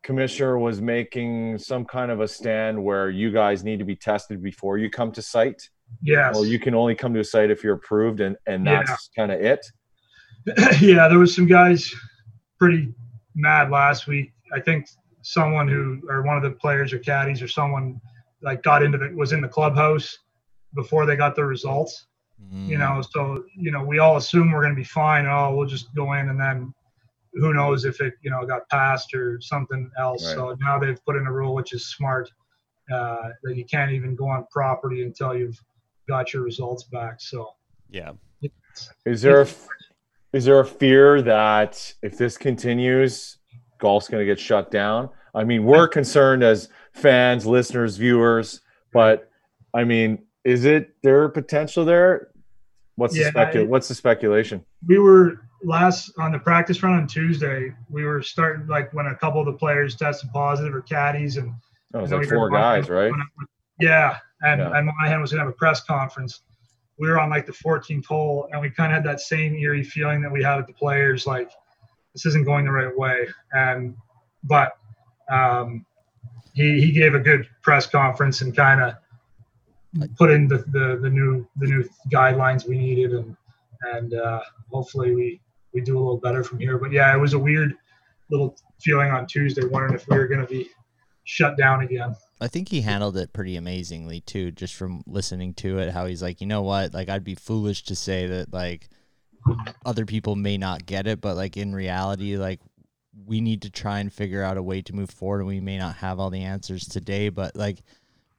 commissioner 0.03 0.59
was 0.59 0.81
making 0.81 1.59
some 1.59 1.85
kind 1.85 2.11
of 2.11 2.21
a 2.21 2.29
stand 2.29 2.83
where 2.83 3.11
you 3.11 3.31
guys 3.31 3.63
need 3.65 3.79
to 3.79 3.85
be 3.85 3.97
tested 3.97 4.43
before 4.43 4.79
you 4.79 4.89
come 4.89 5.13
to 5.13 5.21
site. 5.23 5.69
Yes. 6.03 6.35
Well, 6.35 6.45
you 6.45 6.59
can 6.59 6.75
only 6.75 6.95
come 6.95 7.13
to 7.15 7.21
a 7.21 7.25
site 7.25 7.51
if 7.51 7.63
you're 7.65 7.75
approved, 7.75 8.21
and 8.21 8.37
and 8.47 8.65
Yeah. 8.65 8.83
that's 8.87 9.11
kind 9.17 9.33
of 9.33 9.41
it. 9.41 9.65
yeah, 10.81 11.09
there 11.09 11.19
was 11.19 11.35
some 11.35 11.47
guys 11.47 11.93
pretty 12.59 12.93
mad 13.35 13.71
last 13.71 14.07
week. 14.07 14.33
I 14.53 14.61
think 14.61 14.89
someone 15.23 15.69
who 15.69 16.01
or 16.09 16.23
one 16.23 16.37
of 16.37 16.43
the 16.43 16.51
players 16.53 16.93
or 16.93 16.99
caddies 16.99 17.43
or 17.43 17.49
someone 17.49 18.01
like 18.43 18.63
got 18.63 18.83
into 18.83 18.97
the 18.99 19.11
was 19.15 19.33
in 19.33 19.41
the 19.41 19.49
clubhouse 19.49 20.19
before 20.75 21.05
they 21.07 21.17
got 21.17 21.37
the 21.37 21.45
results. 21.45 22.07
You 22.53 22.77
Mm. 22.77 22.79
know, 22.79 23.03
so 23.03 23.45
you 23.55 23.71
know 23.71 23.85
we 23.85 23.99
all 23.99 24.17
assume 24.17 24.51
we're 24.51 24.63
going 24.63 24.75
to 24.75 24.81
be 24.81 24.85
fine. 24.85 25.27
Oh, 25.27 25.55
we'll 25.55 25.67
just 25.69 25.95
go 25.95 26.15
in 26.15 26.31
and 26.31 26.41
then 26.41 26.73
who 27.35 27.53
knows 27.53 27.85
if 27.85 28.01
it 28.01 28.15
you 28.23 28.31
know 28.31 28.47
got 28.47 28.67
passed 28.71 29.13
or 29.15 29.39
something 29.43 29.91
else. 29.99 30.25
Right. 30.27 30.35
So 30.37 30.57
now 30.59 30.79
they've 30.79 30.99
put 31.05 31.17
in 31.17 31.27
a 31.27 31.33
rule 31.33 31.55
which 31.55 31.75
is 31.75 31.87
smart 31.91 32.31
uh, 32.91 33.29
that 33.43 33.57
you 33.57 33.65
can't 33.67 33.93
even 33.93 34.17
go 34.17 34.27
on 34.29 34.47
property 34.51 35.03
until 35.05 35.37
you've 35.37 35.61
got 36.11 36.35
your 36.35 36.43
results 36.43 36.85
back. 36.85 37.21
So 37.21 37.55
Yeah. 37.89 38.13
Is 39.05 39.21
there 39.23 39.43
a, 39.43 39.47
is 40.33 40.45
there 40.45 40.61
a 40.61 40.65
fear 40.67 41.21
that 41.23 41.93
if 42.03 42.17
this 42.19 42.37
continues, 42.39 43.39
golf's 43.79 44.09
going 44.09 44.21
to 44.21 44.25
get 44.27 44.39
shut 44.41 44.71
down? 44.71 45.11
I 45.35 45.45
mean, 45.45 45.65
we're 45.65 45.87
concerned 45.89 46.43
as 46.43 46.69
fans, 46.93 47.47
listeners, 47.47 47.97
viewers, 47.97 48.61
but 48.93 49.31
I 49.75 49.85
mean, 49.85 50.25
is 50.45 50.65
it 50.65 50.95
there 51.03 51.29
potential 51.29 51.85
there? 51.85 52.29
What's 52.97 53.17
Yeah, 53.17 53.31
the 53.31 53.39
specu- 53.39 53.55
it- 53.57 53.69
What's 53.69 53.89
the 53.89 53.95
speculation? 53.95 54.65
we 54.87 54.99
were 54.99 55.41
last 55.63 56.11
on 56.19 56.33
the 56.33 56.39
practice 56.39 56.83
run 56.83 56.95
on 56.95 57.07
Tuesday. 57.07 57.73
We 57.91 58.05
were 58.05 58.23
starting 58.23 58.67
like 58.67 58.93
when 58.95 59.07
a 59.07 59.15
couple 59.17 59.41
of 59.41 59.47
the 59.47 59.53
players 59.53 59.95
tested 59.97 60.31
positive 60.33 60.75
or 60.75 60.81
caddies, 60.83 61.37
and 61.37 61.53
Oh, 61.93 61.99
it 61.99 62.03
was 62.03 62.13
like 62.13 62.21
we 62.23 62.29
four 62.29 62.51
guys, 62.51 62.89
right? 62.89 63.13
Yeah, 63.79 64.19
and 64.43 64.61
Yeah. 64.61 64.73
and 64.77 64.87
Monahan 64.87 65.21
was 65.21 65.31
gonna 65.33 65.43
have 65.45 65.53
a 65.53 65.57
press 65.57 65.83
conference. 65.83 66.43
We 66.99 67.09
were 67.09 67.19
on 67.19 67.31
like 67.31 67.47
the 67.47 67.53
14th 67.53 68.05
hole, 68.07 68.49
and 68.53 68.61
we 68.61 68.71
kind 68.71 68.93
of 68.93 68.97
had 68.97 69.05
that 69.05 69.21
same 69.21 69.55
eerie 69.55 69.83
feeling 69.85 70.21
that 70.23 70.31
we 70.33 70.43
had 70.43 70.59
at 70.59 70.67
the 70.67 70.73
players, 70.75 71.27
like 71.27 71.51
this 72.15 72.27
isn't 72.27 72.45
going 72.45 72.65
the 72.65 72.73
right 72.73 72.97
way. 72.97 73.29
And 73.53 73.97
but 74.45 74.73
um, 75.31 75.87
he 76.55 76.81
he 76.81 76.93
gave 76.93 77.15
a 77.15 77.19
good 77.21 77.49
press 77.63 77.87
conference 77.87 78.41
and 78.43 78.55
kind 78.55 78.81
of 78.83 78.95
put 80.17 80.31
in 80.31 80.47
the, 80.49 80.59
the 80.59 80.99
the 81.01 81.09
new 81.11 81.47
the 81.57 81.67
new 81.67 81.89
guidelines 82.13 82.69
we 82.69 82.77
needed, 82.79 83.13
and 83.13 83.37
and 83.95 84.15
uh, 84.15 84.41
hopefully 84.71 85.15
we 85.15 85.41
we 85.73 85.81
do 85.81 85.97
a 85.97 86.01
little 86.01 86.19
better 86.19 86.43
from 86.45 86.59
here. 86.59 86.79
But 86.79 86.93
yeah, 86.93 87.15
it 87.15 87.19
was 87.19 87.33
a 87.33 87.39
weird 87.39 87.75
little 88.31 88.57
feeling 88.81 89.11
on 89.11 89.27
Tuesday, 89.27 89.65
wondering 89.65 89.95
if 89.95 90.07
we 90.09 90.17
were 90.19 90.27
going 90.27 90.41
to 90.41 90.47
be 90.47 90.69
shut 91.25 91.57
down 91.57 91.83
again. 91.83 92.15
I 92.41 92.49
think 92.49 92.69
he 92.69 92.81
handled 92.81 93.17
it 93.17 93.33
pretty 93.33 93.57
amazingly 93.57 94.21
too, 94.21 94.51
just 94.51 94.75
from 94.75 95.03
listening 95.07 95.55
to 95.55 95.79
it. 95.79 95.93
How 95.93 96.07
he's 96.07 96.23
like, 96.23 96.41
you 96.41 96.47
know 96.47 96.63
what? 96.63 96.95
Like, 96.95 97.09
I'd 97.09 97.25
be 97.25 97.35
foolish 97.35 97.85
to 97.85 97.95
say 97.95 98.27
that 98.27 98.53
like 98.53 98.89
other 99.85 100.07
people 100.07 100.37
may 100.37 100.57
not 100.57 100.87
get 100.87 101.07
it, 101.07 101.21
but 101.21 101.37
like 101.37 101.57
in 101.57 101.75
reality, 101.75 102.37
like 102.37 102.61
we 103.27 103.41
need 103.41 103.63
to 103.63 103.71
try 103.71 103.99
and 104.01 104.13
figure 104.13 104.43
out 104.43 104.57
a 104.57 104.63
way 104.63 104.83
to 104.83 104.95
move 104.95 105.11
forward. 105.11 105.41
And 105.41 105.49
we 105.49 105.61
may 105.61 105.79
not 105.79 105.97
have 105.97 106.19
all 106.19 106.31
the 106.31 106.43
answers 106.43 106.87
today, 106.87 107.29
but 107.29 107.57
like 107.57 107.83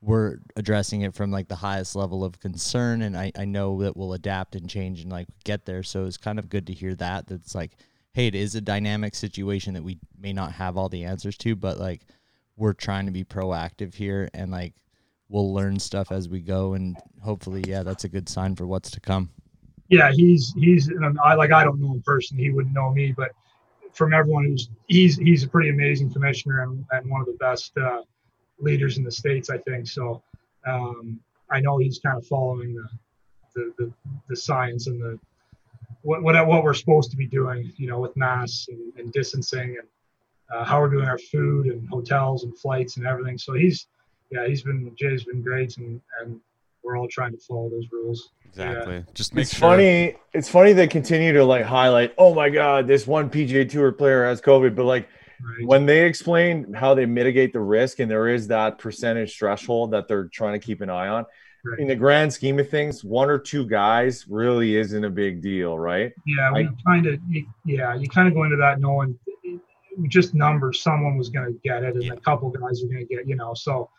we're 0.02 0.38
addressing 0.56 1.02
it 1.02 1.14
from 1.14 1.32
like 1.32 1.48
the 1.48 1.56
highest 1.56 1.96
level 1.96 2.24
of 2.24 2.40
concern, 2.40 3.04
and 3.04 3.16
I 3.16 3.32
I 3.38 3.46
know 3.46 3.82
that 3.84 3.96
we'll 3.96 4.14
adapt 4.14 4.56
and 4.56 4.70
change 4.70 5.02
and 5.02 5.12
like 5.12 5.28
get 5.44 5.66
there. 5.66 5.84
So 5.84 6.06
it's 6.06 6.18
kind 6.18 6.40
of 6.40 6.50
good 6.50 6.68
to 6.68 6.74
hear 6.74 6.96
that. 6.96 7.28
That's 7.28 7.54
like, 7.54 7.74
hey, 8.14 8.28
it 8.28 8.36
is 8.36 8.56
a 8.56 8.62
dynamic 8.62 9.14
situation 9.14 9.76
that 9.76 9.84
we 9.84 10.00
may 10.20 10.34
not 10.34 10.54
have 10.54 10.76
all 10.76 10.90
the 10.90 11.04
answers 11.04 11.38
to, 11.40 11.56
but 11.56 11.78
like 11.78 12.02
we're 12.62 12.74
trying 12.74 13.06
to 13.06 13.12
be 13.12 13.24
proactive 13.24 13.94
here 13.94 14.30
and 14.34 14.52
like 14.52 14.74
we'll 15.30 15.54
learn 15.54 15.80
stuff 15.80 16.12
as 16.12 16.30
we 16.30 16.40
go 16.40 16.74
and 16.74 16.96
hopefully 17.22 17.64
yeah 17.68 17.84
that's 17.84 18.04
a 18.04 18.10
good 18.10 18.30
sign 18.30 18.56
for 18.56 18.68
what's 18.68 18.92
to 18.92 19.00
come 19.00 19.30
yeah, 19.92 20.10
he's 20.14 20.54
he's 20.54 20.90
I 21.22 21.34
like 21.34 21.52
I 21.52 21.66
don't 21.66 21.80
know 21.82 21.92
him 21.92 22.02
personally. 22.06 22.46
He 22.46 22.50
wouldn't 22.50 22.74
know 22.74 22.92
me, 22.94 23.14
but 23.16 23.32
from 23.92 24.14
everyone 24.14 24.46
who's 24.46 24.70
he's 24.88 25.18
he's 25.18 25.44
a 25.44 25.50
pretty 25.50 25.70
amazing 25.70 26.14
commissioner 26.14 26.64
and, 26.64 26.86
and 26.92 27.12
one 27.12 27.20
of 27.20 27.28
the 27.28 27.34
best 27.34 27.78
uh, 27.78 28.02
leaders 28.58 28.98
in 28.98 29.04
the 29.04 29.12
states, 29.12 29.50
I 29.50 29.58
think. 29.58 29.88
So 29.88 30.24
um, 30.66 31.20
I 31.52 31.60
know 31.60 31.78
he's 31.78 32.00
kind 32.00 32.18
of 32.18 32.26
following 32.26 32.74
the 32.74 32.88
the, 33.54 33.74
the, 33.78 33.94
the 34.30 34.36
science 34.36 34.88
and 34.88 35.02
the 35.02 35.20
what, 36.04 36.24
what 36.24 36.48
what 36.48 36.64
we're 36.64 36.74
supposed 36.74 37.12
to 37.12 37.18
be 37.18 37.28
doing, 37.28 37.74
you 37.76 37.88
know, 37.88 38.00
with 38.00 38.16
masks 38.16 38.70
and, 38.70 38.94
and 38.98 39.12
distancing 39.12 39.76
and 39.78 39.88
uh, 40.54 40.64
how 40.64 40.80
we're 40.82 40.90
doing 40.90 41.08
our 41.08 41.18
food 41.18 41.68
and 41.68 41.88
hotels 41.90 42.44
and 42.44 42.58
flights 42.58 42.98
and 42.98 43.06
everything. 43.08 43.38
So 43.38 43.54
he's 43.54 43.88
yeah, 44.32 44.48
he's 44.48 44.62
been 44.64 44.92
Jay's 44.98 45.24
been 45.26 45.42
great 45.42 45.78
and 45.78 46.00
and 46.22 46.40
we're 46.84 46.98
all 46.98 47.08
trying 47.08 47.32
to 47.32 47.38
follow 47.38 47.70
those 47.70 47.86
rules. 47.92 48.32
Exactly. 48.46 49.06
Just 49.14 49.34
make 49.36 49.44
It's 49.44 49.54
sure. 49.56 49.70
funny. 49.70 50.16
It's 50.34 50.50
funny 50.50 50.74
they 50.74 50.88
continue 50.88 51.32
to 51.34 51.46
like 51.46 51.64
highlight. 51.64 52.14
Oh 52.18 52.34
my 52.34 52.50
God, 52.50 52.88
this 52.88 53.06
one 53.08 53.30
PGA 53.30 53.70
Tour 53.70 53.92
player 53.92 54.26
has 54.26 54.42
COVID, 54.42 54.76
but 54.76 54.86
like 54.86 55.08
Right. 55.44 55.66
when 55.68 55.88
they 55.88 56.06
explain 56.06 56.72
how 56.72 56.94
they 56.94 57.08
mitigate 57.08 57.52
the 57.52 57.60
risk, 57.62 57.98
and 58.00 58.12
there 58.12 58.28
is 58.28 58.48
that 58.50 58.78
percentage 58.78 59.40
threshold 59.40 59.90
that 59.90 60.08
they're 60.08 60.26
trying 60.28 60.54
to 60.54 60.64
keep 60.64 60.82
an 60.82 60.90
eye 60.92 61.08
on. 61.08 61.26
Right. 61.66 61.80
In 61.80 61.88
the 61.88 61.96
grand 61.96 62.32
scheme 62.32 62.60
of 62.60 62.70
things, 62.70 63.04
one 63.04 63.28
or 63.28 63.40
two 63.40 63.66
guys 63.66 64.28
really 64.28 64.76
isn't 64.76 65.04
a 65.04 65.10
big 65.10 65.42
deal, 65.42 65.80
right? 65.80 66.14
Yeah, 66.28 66.52
we 66.54 66.66
I- 66.66 66.70
kind 66.86 67.08
of, 67.08 67.20
yeah, 67.66 67.96
you 67.96 68.08
kind 68.08 68.28
of 68.28 68.36
go 68.36 68.44
into 68.44 68.56
that 68.58 68.80
knowing 68.80 69.18
just 70.08 70.34
numbers. 70.34 70.82
Someone 70.82 71.18
was 71.18 71.30
going 71.30 71.54
to 71.54 71.60
get 71.64 71.84
it, 71.84 71.96
and 71.96 72.04
Yeah. 72.04 72.14
a 72.14 72.18
couple 72.18 72.50
guys 72.50 72.84
are 72.84 72.88
going 72.88 73.06
to 73.08 73.16
get, 73.16 73.28
you 73.28 73.36
know. 73.36 73.54
So 73.54 73.90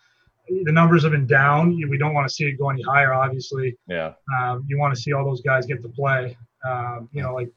the 0.48 0.72
numbers 0.72 1.02
have 1.04 1.12
been 1.12 1.26
down. 1.26 1.76
We 1.88 1.96
don't 1.98 2.14
want 2.14 2.28
to 2.28 2.34
see 2.34 2.44
it 2.46 2.52
go 2.58 2.70
any 2.70 2.82
higher. 2.82 3.12
Obviously, 3.14 3.76
Yeah. 3.86 4.14
um, 4.38 4.64
you 4.66 4.78
want 4.78 4.94
to 4.94 5.00
see 5.00 5.12
all 5.12 5.24
those 5.24 5.40
guys 5.42 5.66
get 5.66 5.82
to 5.82 5.88
play. 5.88 6.36
Um, 6.68 7.08
you 7.12 7.22
know, 7.22 7.34
like 7.34 7.50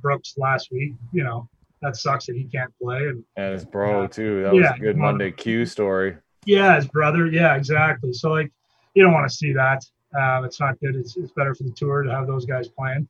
Brooks 0.00 0.34
last 0.38 0.70
week. 0.72 0.94
You 1.12 1.24
know, 1.24 1.48
that 1.82 1.96
sucks 1.96 2.26
that 2.26 2.36
he 2.36 2.44
can't 2.44 2.72
play. 2.80 3.08
And 3.08 3.24
And 3.36 3.52
his 3.54 3.64
bro 3.64 4.02
Yeah. 4.02 4.06
too. 4.08 4.42
That 4.42 4.52
was 4.54 4.64
a 4.64 4.68
good 4.78 4.96
you 4.96 5.02
wanna- 5.02 5.12
Monday 5.12 5.30
Q 5.32 5.66
story. 5.66 6.16
yeah, 6.46 6.76
his 6.76 6.86
brother. 6.88 7.26
Yeah, 7.26 7.56
exactly. 7.56 8.12
So 8.12 8.30
like, 8.30 8.50
you 8.94 9.02
don't 9.02 9.12
want 9.12 9.28
to 9.30 9.34
see 9.34 9.52
that. 9.52 9.82
Um, 10.18 10.44
it's 10.44 10.60
not 10.60 10.78
good. 10.80 10.96
It's, 10.96 11.16
it's 11.16 11.32
better 11.32 11.54
for 11.54 11.62
the 11.62 11.70
tour 11.70 12.02
to 12.02 12.10
have 12.10 12.26
those 12.26 12.44
guys 12.44 12.68
playing. 12.68 13.08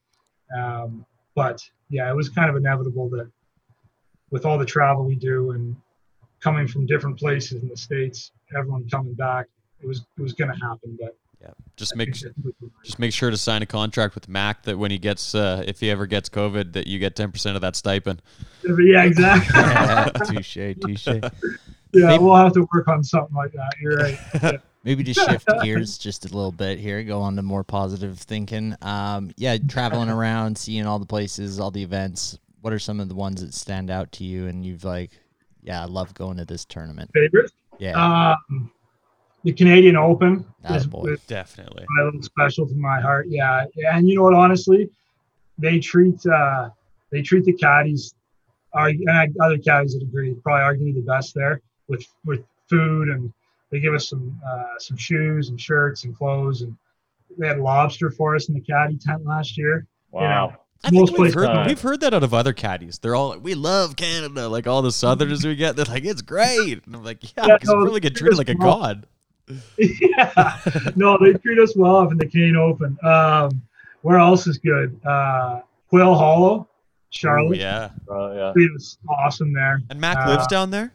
Um, 0.57 1.05
but 1.35 1.61
yeah, 1.89 2.11
it 2.11 2.15
was 2.15 2.29
kind 2.29 2.49
of 2.51 2.57
inevitable 2.57 3.09
that 3.11 3.29
with 4.33 4.45
all 4.45 4.59
the 4.59 4.67
travel 4.67 5.05
we 5.05 5.15
do 5.15 5.53
and 5.53 5.77
coming 6.41 6.67
from 6.67 6.87
different 6.87 7.17
places 7.17 7.63
in 7.63 7.69
the 7.69 7.77
states, 7.77 8.33
everyone 8.59 8.89
coming 8.91 9.15
back, 9.15 9.47
it 9.81 9.87
was 9.87 10.05
it 10.19 10.23
was 10.23 10.33
going 10.33 10.51
to 10.53 10.59
happen. 10.67 10.99
But 11.01 11.17
Yeah. 11.41 11.51
Just 11.77 11.93
I 11.95 11.99
make 11.99 12.17
think 12.17 12.35
that 12.35 12.55
we- 12.61 12.69
just 12.85 12.99
make 12.99 13.13
sure 13.13 13.31
to 13.31 13.37
sign 13.37 13.63
a 13.63 13.67
contract 13.67 14.15
with 14.17 14.29
Mac 14.29 14.65
that 14.65 14.77
when 14.79 14.91
he 14.91 14.99
gets 14.99 15.35
uh, 15.35 15.63
if 15.67 15.79
he 15.81 15.91
ever 15.91 16.07
gets 16.07 16.29
COVID 16.29 16.73
that 16.73 16.87
you 16.89 16.99
get 16.99 17.15
ten 17.15 17.31
percent 17.31 17.55
of 17.57 17.63
that 17.63 17.77
stipend. 17.77 18.21
yeah, 18.65 19.05
exactly. 19.05 19.61
Yeah, 19.61 20.05
touche, 20.27 20.55
touche. 20.81 21.07
yeah, 21.07 21.21
Maybe- 21.93 22.25
we'll 22.25 22.35
have 22.37 22.53
to 22.55 22.67
work 22.73 22.89
on 22.89 23.05
something 23.05 23.35
like 23.37 23.53
that. 23.53 23.73
You're 23.81 23.97
right. 23.97 24.61
Maybe 24.85 25.05
just 25.05 25.21
shift 25.31 25.47
gears 25.63 25.97
just 25.97 26.25
a 26.25 26.29
little 26.35 26.51
bit 26.51 26.81
here, 26.81 27.05
go 27.05 27.21
on 27.21 27.37
to 27.37 27.43
more 27.43 27.63
positive 27.63 28.19
thinking. 28.19 28.75
Um, 28.83 29.31
yeah, 29.37 29.57
traveling 29.69 30.09
around, 30.09 30.59
seeing 30.59 30.87
all 30.87 30.99
the 30.99 31.07
places, 31.07 31.61
all 31.61 31.71
the 31.71 31.85
events. 31.85 32.37
What 32.63 32.73
are 32.73 32.79
some 32.79 33.01
of 33.01 33.09
the 33.09 33.15
ones 33.15 33.43
that 33.43 33.53
stand 33.55 33.91
out 33.91 34.11
to 34.13 34.25
you? 34.25 34.47
And 34.47 34.65
you've 34.65 34.85
like, 34.85 35.11
yeah, 35.63 35.83
I 35.83 35.85
love 35.85 36.15
going 36.15 36.39
to 36.39 36.45
this 36.45 36.65
tournament. 36.65 37.11
Favorite. 37.13 37.51
Yeah, 37.79 38.35
Um, 38.41 38.71
the 39.45 39.53
Canadian 39.53 39.97
Open 39.97 40.45
is, 40.71 40.87
Attaboy. 40.87 41.13
is 41.15 41.21
Definitely. 41.25 41.85
a 42.01 42.05
little 42.05 42.23
special 42.23 42.67
to 42.69 42.75
my 42.77 43.01
heart. 43.01 43.27
Yeah, 43.29 43.65
and 43.93 44.09
you 44.09 44.15
know 44.15 44.23
what? 44.23 44.35
Honestly, 44.35 44.89
they 45.59 45.81
treat 45.81 46.25
uh, 46.27 46.71
they 47.11 47.23
treat 47.23 47.45
the 47.45 47.53
caddies, 47.53 48.15
arg- 48.73 49.01
and 49.01 49.11
I- 49.11 49.45
other 49.45 49.59
caddies 49.59 49.95
would 49.95 50.05
agree, 50.05 50.35
probably 50.35 50.63
arguably 50.63 50.95
the 50.95 51.01
best 51.03 51.35
there 51.35 51.61
with 51.89 52.07
with 52.25 52.45
food, 52.71 53.09
and 53.09 53.33
they 53.71 53.81
give 53.81 53.95
us 53.95 54.09
some 54.09 54.41
uh, 54.47 54.79
some 54.79 54.97
shoes 54.97 55.49
and 55.49 55.61
shirts 55.61 56.05
and 56.05 56.17
clothes, 56.17 56.63
and 56.63 56.77
they 57.39 57.49
had 57.49 57.59
lobster 57.59 58.11
for 58.13 58.37
us 58.37 58.49
in 58.49 58.55
the 58.55 58.61
caddy 58.61 58.97
tent 58.99 59.25
last 59.25 59.59
year. 59.59 59.87
Wow. 60.13 60.57
I 60.85 60.91
think 60.91 61.11
Most 61.11 61.19
we've 61.19 61.33
heard, 61.35 61.47
don't. 61.47 61.67
we've 61.69 61.81
heard 61.81 62.01
that 62.01 62.13
out 62.13 62.25
of 62.25 62.35
other 62.35 62.53
caddies. 62.53 62.99
They're 62.99 63.15
all 63.15 63.29
like, 63.29 63.43
"We 63.45 63.55
love 63.55 63.95
Canada." 63.95 64.49
Like 64.49 64.67
all 64.67 64.83
the 64.83 64.91
Southerners 64.91 65.45
we 65.45 65.55
get, 65.55 65.77
they're 65.77 65.85
like, 65.85 66.05
"It's 66.05 66.23
great." 66.23 66.85
And 66.87 66.97
I'm 66.97 67.05
like, 67.05 67.23
"Yeah, 67.37 67.47
Yeah, 67.47 67.55
because 67.57 67.69
you 67.69 67.77
no, 67.79 67.85
really 67.85 68.01
get 68.01 68.17
treated 68.17 68.37
like 68.37 68.49
a 68.49 68.55
small. 68.55 68.81
god." 68.81 69.07
yeah, 69.79 70.61
no, 70.97 71.19
they 71.19 71.35
treat 71.35 71.59
us 71.59 71.77
well 71.77 71.97
up 71.97 72.11
in 72.13 72.19
the 72.19 72.27
Canadian 72.27 72.57
Open. 72.57 72.97
Um, 73.05 73.63
where 74.03 74.19
else 74.19 74.47
is 74.47 74.59
good? 74.59 74.99
Uh, 75.05 75.61
Quail 75.89 76.15
Hollow, 76.15 76.69
Charlotte. 77.11 77.57
Ooh, 77.57 77.61
yeah. 77.61 77.91
Uh, 78.11 78.33
yeah. 78.33 78.53
It 78.57 78.73
was 78.73 78.99
awesome 79.09 79.53
there. 79.53 79.83
And 79.91 80.01
Mac 80.01 80.17
Uh, 80.19 80.31
lives 80.31 80.47
down 80.47 80.71
there. 80.71 80.93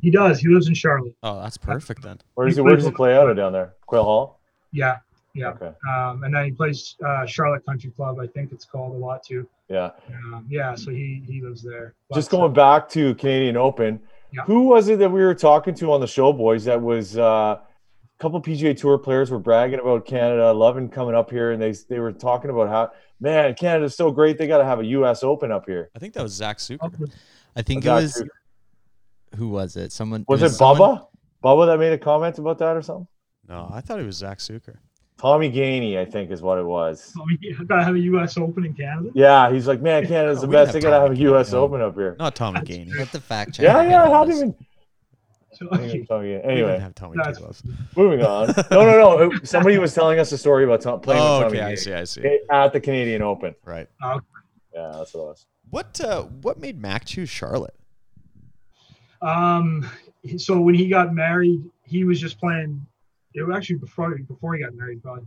He 0.00 0.10
does. 0.10 0.38
He 0.40 0.48
lives 0.48 0.68
in 0.68 0.74
Charlotte. 0.74 1.14
Oh, 1.22 1.40
that's 1.40 1.56
perfect 1.56 2.02
then. 2.02 2.18
Where 2.34 2.46
does 2.46 2.56
he 2.56 2.62
where 2.62 2.76
does 2.76 2.84
he 2.84 2.90
play 2.90 3.16
out 3.16 3.30
of 3.30 3.36
down 3.36 3.52
there? 3.52 3.74
Quail 3.86 4.04
Hollow? 4.04 4.36
Yeah, 4.72 4.98
yeah. 5.34 5.48
Okay. 5.48 5.72
Um, 5.88 6.22
and 6.24 6.34
then 6.34 6.44
he 6.44 6.50
plays 6.52 6.96
uh, 7.04 7.26
Charlotte 7.26 7.64
Country 7.66 7.90
Club. 7.90 8.18
I 8.20 8.26
think 8.26 8.52
it's 8.52 8.64
called 8.64 8.94
a 8.94 8.98
lot 8.98 9.22
too. 9.24 9.46
Yeah. 9.68 9.90
Um, 10.08 10.46
yeah, 10.48 10.74
so 10.74 10.90
he 10.90 11.22
he 11.26 11.40
lives 11.40 11.62
there. 11.62 11.94
Just 12.14 12.30
going 12.30 12.52
back 12.52 12.88
to 12.90 13.14
Canadian 13.16 13.56
Open, 13.56 14.00
Yeah. 14.32 14.42
who 14.44 14.62
was 14.68 14.88
it 14.88 14.98
that 15.00 15.10
we 15.10 15.22
were 15.22 15.34
talking 15.34 15.74
to 15.74 15.92
on 15.92 16.00
the 16.00 16.06
show, 16.06 16.32
boys? 16.32 16.64
That 16.64 16.80
was 16.80 17.16
uh, 17.18 17.58
a 17.58 17.60
couple 18.20 18.40
PGA 18.40 18.76
Tour 18.76 18.98
players 18.98 19.30
were 19.30 19.38
bragging 19.38 19.80
about 19.80 20.04
Canada, 20.06 20.52
loving 20.52 20.88
coming 20.88 21.14
up 21.14 21.30
here, 21.30 21.52
and 21.52 21.60
they 21.60 21.72
they 21.88 21.98
were 21.98 22.12
talking 22.12 22.50
about 22.50 22.68
how 22.68 22.92
man 23.20 23.54
Canada's 23.54 23.96
so 23.96 24.10
great. 24.10 24.38
They 24.38 24.46
got 24.46 24.58
to 24.58 24.64
have 24.64 24.80
a 24.80 24.84
U.S. 24.86 25.24
Open 25.24 25.50
up 25.50 25.66
here. 25.66 25.90
I 25.96 25.98
think 25.98 26.14
that 26.14 26.22
was 26.22 26.32
Zack 26.34 26.58
Sucher. 26.58 26.78
uh, 26.82 27.06
I 27.56 27.62
think 27.62 27.84
it 27.84 27.88
was 27.90 28.22
Sucher. 28.22 28.28
who 29.38 29.48
was 29.48 29.76
it? 29.76 29.90
Someone 29.92 30.24
Was 30.28 30.42
it 30.42 30.50
someone- 30.50 30.98
Bubba? 30.98 31.06
Bubba 31.42 31.66
that 31.66 31.78
made 31.78 31.92
a 31.92 31.98
comment 31.98 32.38
about 32.38 32.56
that 32.58 32.74
or 32.76 32.80
something? 32.82 33.06
No, 33.48 33.68
I 33.72 33.80
thought 33.82 34.00
it 34.00 34.06
was 34.06 34.16
Zack 34.16 34.38
Sucher. 34.38 34.76
Tommy 35.24 35.50
Gainey, 35.50 35.96
I 35.98 36.04
think, 36.04 36.30
is 36.30 36.42
what 36.42 36.58
it 36.58 36.66
was. 36.66 37.14
Oh, 37.18 37.24
yeah, 37.40 37.54
gotta 37.66 37.82
have 37.82 37.94
a 37.94 37.98
U.S. 37.98 38.36
Open 38.36 38.66
in 38.66 38.74
Canada. 38.74 39.08
Yeah, 39.14 39.50
he's 39.50 39.66
like, 39.66 39.80
man, 39.80 40.06
Canada's 40.06 40.42
the 40.42 40.46
best. 40.46 40.74
They 40.74 40.80
gotta 40.80 41.00
have 41.00 41.12
a 41.12 41.20
U.S. 41.22 41.48
Gainey. 41.50 41.54
Open 41.54 41.80
up 41.80 41.94
here. 41.94 42.14
Not 42.18 42.36
Tommy 42.36 42.60
Gainey. 42.60 42.94
Let 42.94 43.10
the 43.10 43.22
fact 43.22 43.54
check. 43.54 43.64
Yeah, 43.64 43.82
yeah, 43.88 44.02
on 44.04 44.10
how 44.10 44.24
this. 44.26 44.36
even. 44.36 44.54
So, 45.54 45.66
I 45.72 45.78
think 45.78 45.94
it's 45.94 46.08
Tommy 46.08 46.26
We 46.26 46.34
didn't 46.34 46.50
Anyway, 46.50 46.78
have 46.78 46.94
Tommy 46.94 47.16
That's- 47.16 47.62
moving 47.96 48.22
on. 48.22 48.48
No, 48.70 48.84
no, 48.84 49.28
no. 49.28 49.30
Somebody 49.44 49.78
was 49.78 49.94
telling 49.94 50.18
us 50.18 50.30
a 50.32 50.36
story 50.36 50.64
about 50.64 50.82
Tom, 50.82 51.00
playing 51.00 51.22
Oh, 51.22 51.38
with 51.38 51.46
Tommy 51.46 51.58
okay, 51.58 51.66
I 51.68 51.72
Gainey 51.72 51.78
see, 51.78 51.92
I 51.94 52.04
see. 52.04 52.38
at 52.50 52.72
the 52.74 52.80
Canadian 52.80 53.22
Open. 53.22 53.54
Right. 53.64 53.88
Yeah, 54.02 54.92
that's 54.94 55.14
what 55.14 55.20
it 55.22 55.24
was. 55.26 55.46
What 55.70 56.00
uh, 56.02 56.24
what 56.42 56.58
made 56.60 56.82
Mac 56.82 57.06
choose 57.06 57.30
Charlotte? 57.30 57.74
um, 59.22 59.88
so 60.36 60.60
when 60.60 60.74
he 60.74 60.88
got 60.88 61.14
married, 61.14 61.64
he 61.86 62.04
was 62.04 62.20
just 62.20 62.38
playing. 62.38 62.84
It 63.34 63.42
was 63.42 63.56
actually 63.56 63.76
before 63.76 64.16
before 64.16 64.54
he 64.54 64.62
got 64.62 64.74
married. 64.74 65.02
Probably, 65.02 65.24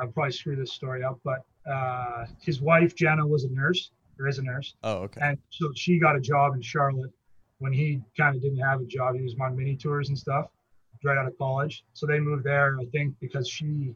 I'll 0.00 0.08
probably 0.08 0.32
screw 0.32 0.56
this 0.56 0.72
story 0.72 1.02
up, 1.04 1.18
but 1.24 1.44
uh, 1.70 2.26
his 2.40 2.60
wife 2.60 2.94
Jenna 2.94 3.26
was 3.26 3.44
a 3.44 3.50
nurse. 3.50 3.90
Or 4.20 4.26
is 4.26 4.38
a 4.38 4.42
nurse. 4.42 4.74
Oh, 4.82 4.94
okay. 5.04 5.20
and 5.22 5.38
so 5.50 5.70
she 5.76 6.00
got 6.00 6.16
a 6.16 6.20
job 6.20 6.56
in 6.56 6.60
Charlotte 6.60 7.12
when 7.60 7.72
he 7.72 8.00
kind 8.16 8.34
of 8.34 8.42
didn't 8.42 8.58
have 8.58 8.80
a 8.80 8.84
job. 8.84 9.14
He 9.14 9.22
was 9.22 9.36
on 9.40 9.56
mini 9.56 9.76
tours 9.76 10.08
and 10.08 10.18
stuff 10.18 10.50
right 11.04 11.16
out 11.16 11.26
of 11.26 11.38
college. 11.38 11.84
So 11.92 12.06
they 12.06 12.18
moved 12.18 12.44
there, 12.44 12.76
I 12.80 12.84
think, 12.86 13.14
because 13.20 13.48
she 13.48 13.94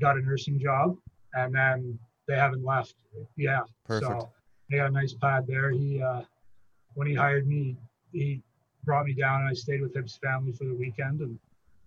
got 0.00 0.16
a 0.16 0.20
nursing 0.20 0.58
job, 0.58 0.96
and 1.34 1.54
then 1.54 1.98
they 2.26 2.36
haven't 2.36 2.64
left. 2.64 2.94
Yeah, 3.36 3.60
Perfect. 3.84 4.10
So 4.10 4.30
they 4.70 4.78
got 4.78 4.90
a 4.90 4.92
nice 4.92 5.12
pad 5.12 5.46
there. 5.46 5.70
He 5.70 6.02
uh, 6.02 6.22
when 6.94 7.06
he 7.06 7.14
hired 7.14 7.46
me, 7.46 7.76
he 8.12 8.42
brought 8.84 9.06
me 9.06 9.14
down, 9.14 9.40
and 9.40 9.50
I 9.50 9.54
stayed 9.54 9.82
with 9.82 9.94
his 9.94 10.16
family 10.16 10.52
for 10.52 10.64
the 10.64 10.74
weekend, 10.74 11.20
and 11.20 11.38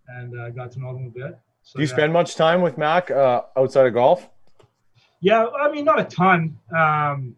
and 0.07 0.39
uh, 0.39 0.49
got 0.49 0.71
to 0.73 0.79
know 0.79 0.93
them 0.93 1.07
a 1.07 1.09
bit. 1.09 1.39
So 1.63 1.77
Do 1.77 1.83
you 1.83 1.87
yeah. 1.87 1.93
spend 1.95 2.13
much 2.13 2.35
time 2.35 2.61
with 2.61 2.77
Mac 2.77 3.09
uh, 3.11 3.43
outside 3.55 3.85
of 3.87 3.93
golf? 3.93 4.27
Yeah, 5.21 5.45
I 5.47 5.71
mean, 5.71 5.85
not 5.85 5.99
a 5.99 6.03
ton. 6.03 6.57
Um, 6.75 7.35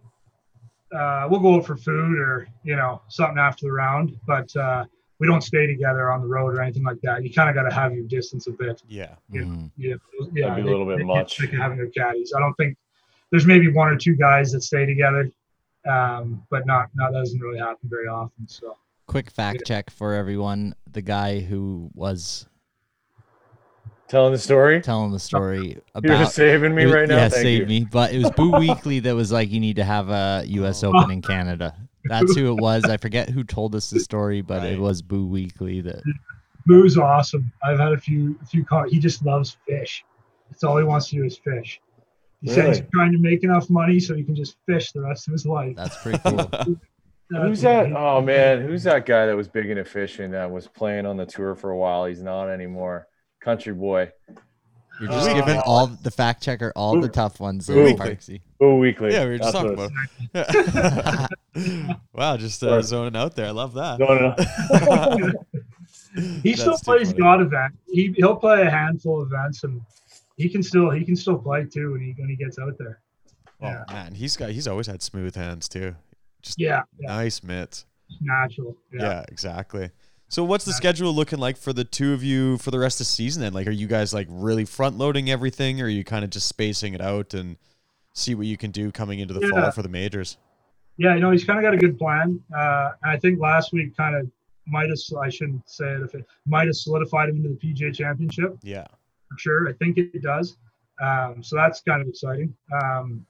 uh, 0.95 1.27
we'll 1.29 1.39
go 1.39 1.55
out 1.55 1.65
for 1.65 1.75
food 1.75 2.17
or 2.17 2.47
you 2.63 2.75
know 2.75 3.01
something 3.09 3.37
after 3.37 3.65
the 3.67 3.71
round, 3.71 4.17
but 4.25 4.55
uh, 4.55 4.85
we 5.19 5.27
don't 5.27 5.41
stay 5.41 5.67
together 5.67 6.11
on 6.11 6.21
the 6.21 6.27
road 6.27 6.55
or 6.55 6.61
anything 6.61 6.83
like 6.83 6.99
that. 7.01 7.23
You 7.23 7.31
kind 7.31 7.49
of 7.49 7.55
got 7.55 7.69
to 7.69 7.75
have 7.75 7.93
your 7.93 8.05
distance 8.05 8.47
a 8.47 8.51
bit. 8.51 8.81
Yeah. 8.87 9.15
Mhm. 9.31 9.71
Yeah, 9.77 9.95
yeah. 10.33 10.49
That'd 10.49 10.63
be 10.63 10.69
a 10.69 10.71
little 10.71 10.85
bit 10.85 10.97
they 10.97 11.03
can't 11.03 11.07
much. 11.07 11.33
stick 11.33 11.51
to 11.51 11.57
having 11.57 11.77
their 11.77 11.89
caddies. 11.89 12.33
I 12.35 12.39
don't 12.39 12.53
think 12.55 12.77
there's 13.31 13.45
maybe 13.45 13.71
one 13.71 13.87
or 13.89 13.97
two 13.97 14.15
guys 14.15 14.51
that 14.53 14.61
stay 14.61 14.85
together, 14.85 15.29
um, 15.87 16.45
but 16.49 16.65
not 16.65 16.89
not 16.95 17.11
that 17.11 17.19
doesn't 17.19 17.39
really 17.39 17.59
happen 17.59 17.89
very 17.89 18.07
often. 18.07 18.47
So 18.47 18.77
Quick 19.07 19.29
fact 19.29 19.63
check 19.65 19.89
for 19.91 20.13
everyone. 20.13 20.73
The 20.91 21.01
guy 21.03 21.39
who 21.41 21.91
was 21.93 22.47
Telling 24.07 24.33
the 24.33 24.39
story? 24.39 24.81
telling 24.81 25.11
the 25.11 25.19
story 25.19 25.81
You're 26.03 26.13
about 26.13 26.31
saving 26.31 26.75
me 26.75 26.85
was- 26.85 26.93
right 26.93 27.07
now. 27.07 27.15
Yeah, 27.17 27.29
Thank 27.29 27.43
save 27.43 27.59
you. 27.61 27.65
me. 27.65 27.87
But 27.91 28.13
it 28.13 28.17
was 28.19 28.29
Boo 28.31 28.51
Weekley 28.53 29.01
that 29.03 29.15
was 29.15 29.31
like, 29.31 29.49
you 29.51 29.59
need 29.59 29.77
to 29.77 29.83
have 29.83 30.09
a 30.09 30.43
U.S. 30.47 30.83
Open 30.83 31.09
in 31.11 31.21
Canada. 31.21 31.75
That's 32.05 32.35
who 32.35 32.51
it 32.55 32.61
was. 32.61 32.83
I 32.85 32.97
forget 32.97 33.29
who 33.29 33.43
told 33.43 33.73
us 33.73 33.89
the 33.89 33.99
story, 33.99 34.41
but 34.41 34.59
Right. 34.61 34.73
it 34.73 34.79
was 34.79 35.01
Boo 35.01 35.27
Weekley 35.27 35.83
that. 35.85 36.03
Boo's 36.67 36.97
awesome. 36.97 37.51
I've 37.63 37.79
had 37.79 37.93
a 37.93 37.97
few 37.97 38.37
a 38.41 38.45
few 38.45 38.63
calls. 38.63 38.91
He 38.91 38.99
just 38.99 39.25
loves 39.25 39.57
fish. 39.67 40.03
That's 40.49 40.63
all 40.63 40.77
he 40.77 40.83
wants 40.83 41.09
to 41.09 41.15
do 41.15 41.23
is 41.23 41.37
fish. 41.37 41.79
He 42.41 42.49
said 42.49 42.67
he's 42.67 42.83
trying 42.93 43.11
to 43.11 43.17
make 43.17 43.43
enough 43.43 43.69
money 43.71 43.99
so 43.99 44.13
he 44.15 44.23
can 44.23 44.35
just 44.35 44.57
fish 44.67 44.91
the 44.91 45.01
rest 45.01 45.27
of 45.27 45.31
his 45.31 45.45
life. 45.47 45.75
That's 45.75 45.97
pretty 46.01 46.19
cool. 46.19 46.77
Who's 47.41 47.61
that? 47.61 47.91
Oh 47.91 48.21
man, 48.21 48.61
who's 48.61 48.83
that 48.83 49.07
guy 49.07 49.25
that 49.25 49.35
was 49.35 49.47
big 49.47 49.67
into 49.71 49.83
fishing 49.83 50.29
that 50.31 50.49
was 50.51 50.67
playing 50.67 51.07
on 51.07 51.17
the 51.17 51.25
tour 51.25 51.55
for 51.55 51.71
a 51.71 51.77
while? 51.77 52.05
He's 52.05 52.21
not 52.21 52.49
anymore. 52.49 53.07
Country 53.45 53.73
boy. 53.73 54.11
You're 54.99 55.09
just 55.09 55.29
Uh, 55.29 55.33
giving 55.35 55.59
all 55.59 55.87
the 55.87 56.09
fact 56.11 56.41
checker 56.41 56.71
all 56.75 56.99
the 56.99 57.07
tough 57.09 57.39
ones. 57.39 57.67
Boo 57.67 57.75
there, 57.75 57.85
Weekley. 57.93 57.97
Parksy. 57.97 58.41
Boo 58.59 58.79
Weekley. 58.79 59.11
Yeah, 59.11 59.25
we 59.25 59.31
were 59.31 59.37
just 59.37 59.53
That's 59.53 59.91
talking 60.33 60.71
about. 60.73 61.29
wow, 62.13 62.37
just 62.37 62.63
uh, 62.63 62.81
zoning 62.81 63.15
out 63.15 63.35
there. 63.35 63.47
I 63.47 63.51
love 63.51 63.73
that. 63.75 63.99
No, 63.99 64.07
no, 64.07 65.17
no. 65.17 65.33
He 66.43 66.53
still 66.55 66.71
That's 66.71 66.81
too 66.81 66.85
plays 66.85 67.13
God 67.13 67.39
the 67.41 67.45
event. 67.45 67.77
He 67.87 68.13
he'll 68.17 68.37
play 68.37 68.61
a 68.63 68.69
handful 68.69 69.21
of 69.21 69.27
events 69.31 69.63
and 69.65 69.81
he 70.37 70.47
can 70.49 70.63
still 70.63 70.89
he 70.89 71.03
can 71.03 71.15
still 71.15 71.37
play 71.37 71.65
too 71.65 71.91
when 71.91 72.01
he 72.01 72.13
when 72.17 72.29
he 72.29 72.35
gets 72.37 72.57
out 72.57 72.77
there. 72.77 73.01
Oh 73.61 73.67
Yeah. 73.67 73.83
man, 73.91 74.13
he's 74.15 74.37
got 74.37 74.51
he's 74.51 74.67
always 74.67 74.87
had 74.87 75.01
smooth 75.01 75.35
hands 75.35 75.67
too. 75.67 75.93
Yeah, 76.57 76.83
yeah, 76.99 77.07
Nice 77.07 77.43
mitts. 77.43 77.85
natural. 78.21 78.77
Yeah, 78.93 79.01
Yeah. 79.03 79.23
exactly. 79.27 79.89
So 80.35 80.43
what's 80.43 80.65
the 80.65 80.73
schedule 80.73 81.13
looking 81.13 81.39
like 81.39 81.55
for 81.55 81.71
the 81.71 81.85
two 81.85 82.11
of 82.11 82.21
you 82.21 82.57
for 82.57 82.69
the 82.69 82.77
rest 82.77 82.99
of 82.99 83.07
the 83.07 83.11
season 83.11 83.41
then? 83.41 83.53
Like 83.53 83.67
are 83.67 83.71
you 83.71 83.87
guys 83.87 84.13
like 84.13 84.27
really 84.29 84.65
front 84.65 84.97
loading 84.97 85.29
everything 85.29 85.79
or 85.79 85.85
are 85.85 85.87
you 85.87 86.03
kind 86.03 86.25
of 86.25 86.29
just 86.29 86.49
spacing 86.49 86.93
it 86.93 86.99
out 86.99 87.33
and 87.33 87.55
see 88.11 88.35
what 88.35 88.45
you 88.45 88.57
can 88.57 88.69
do 88.69 88.91
coming 88.91 89.19
into 89.19 89.33
the 89.33 89.47
fall 89.47 89.71
for 89.71 89.81
the 89.81 89.87
majors? 89.87 90.35
Yeah, 90.97 91.13
you 91.13 91.21
know, 91.21 91.31
he's 91.31 91.45
kind 91.45 91.57
of 91.57 91.63
got 91.63 91.73
a 91.73 91.77
good 91.77 91.97
plan. 91.97 92.43
Uh, 92.53 92.91
and 93.03 93.11
I 93.13 93.17
think 93.17 93.39
last 93.39 93.71
week 93.71 93.95
kind 93.95 94.13
of 94.13 94.29
might 94.67 94.89
have, 94.89 94.99
I 95.17 95.29
shouldn't 95.29 95.69
say 95.69 95.85
it 95.85 96.01
if 96.01 96.13
it 96.13 96.25
might 96.45 96.67
have 96.67 96.75
solidified 96.75 97.29
him 97.29 97.37
into 97.37 97.47
the 97.47 97.55
PGA 97.55 97.95
championship 97.95 98.57
Yeah. 98.61 98.87
for 99.31 99.37
sure. 99.37 99.69
I 99.69 99.71
think 99.71 99.97
it 99.97 100.21
does. 100.21 100.57
Um, 101.01 101.43
so 101.43 101.55
that's 101.55 101.79
kind 101.79 102.01
of 102.01 102.09
exciting. 102.09 102.53
Um, 102.83 103.25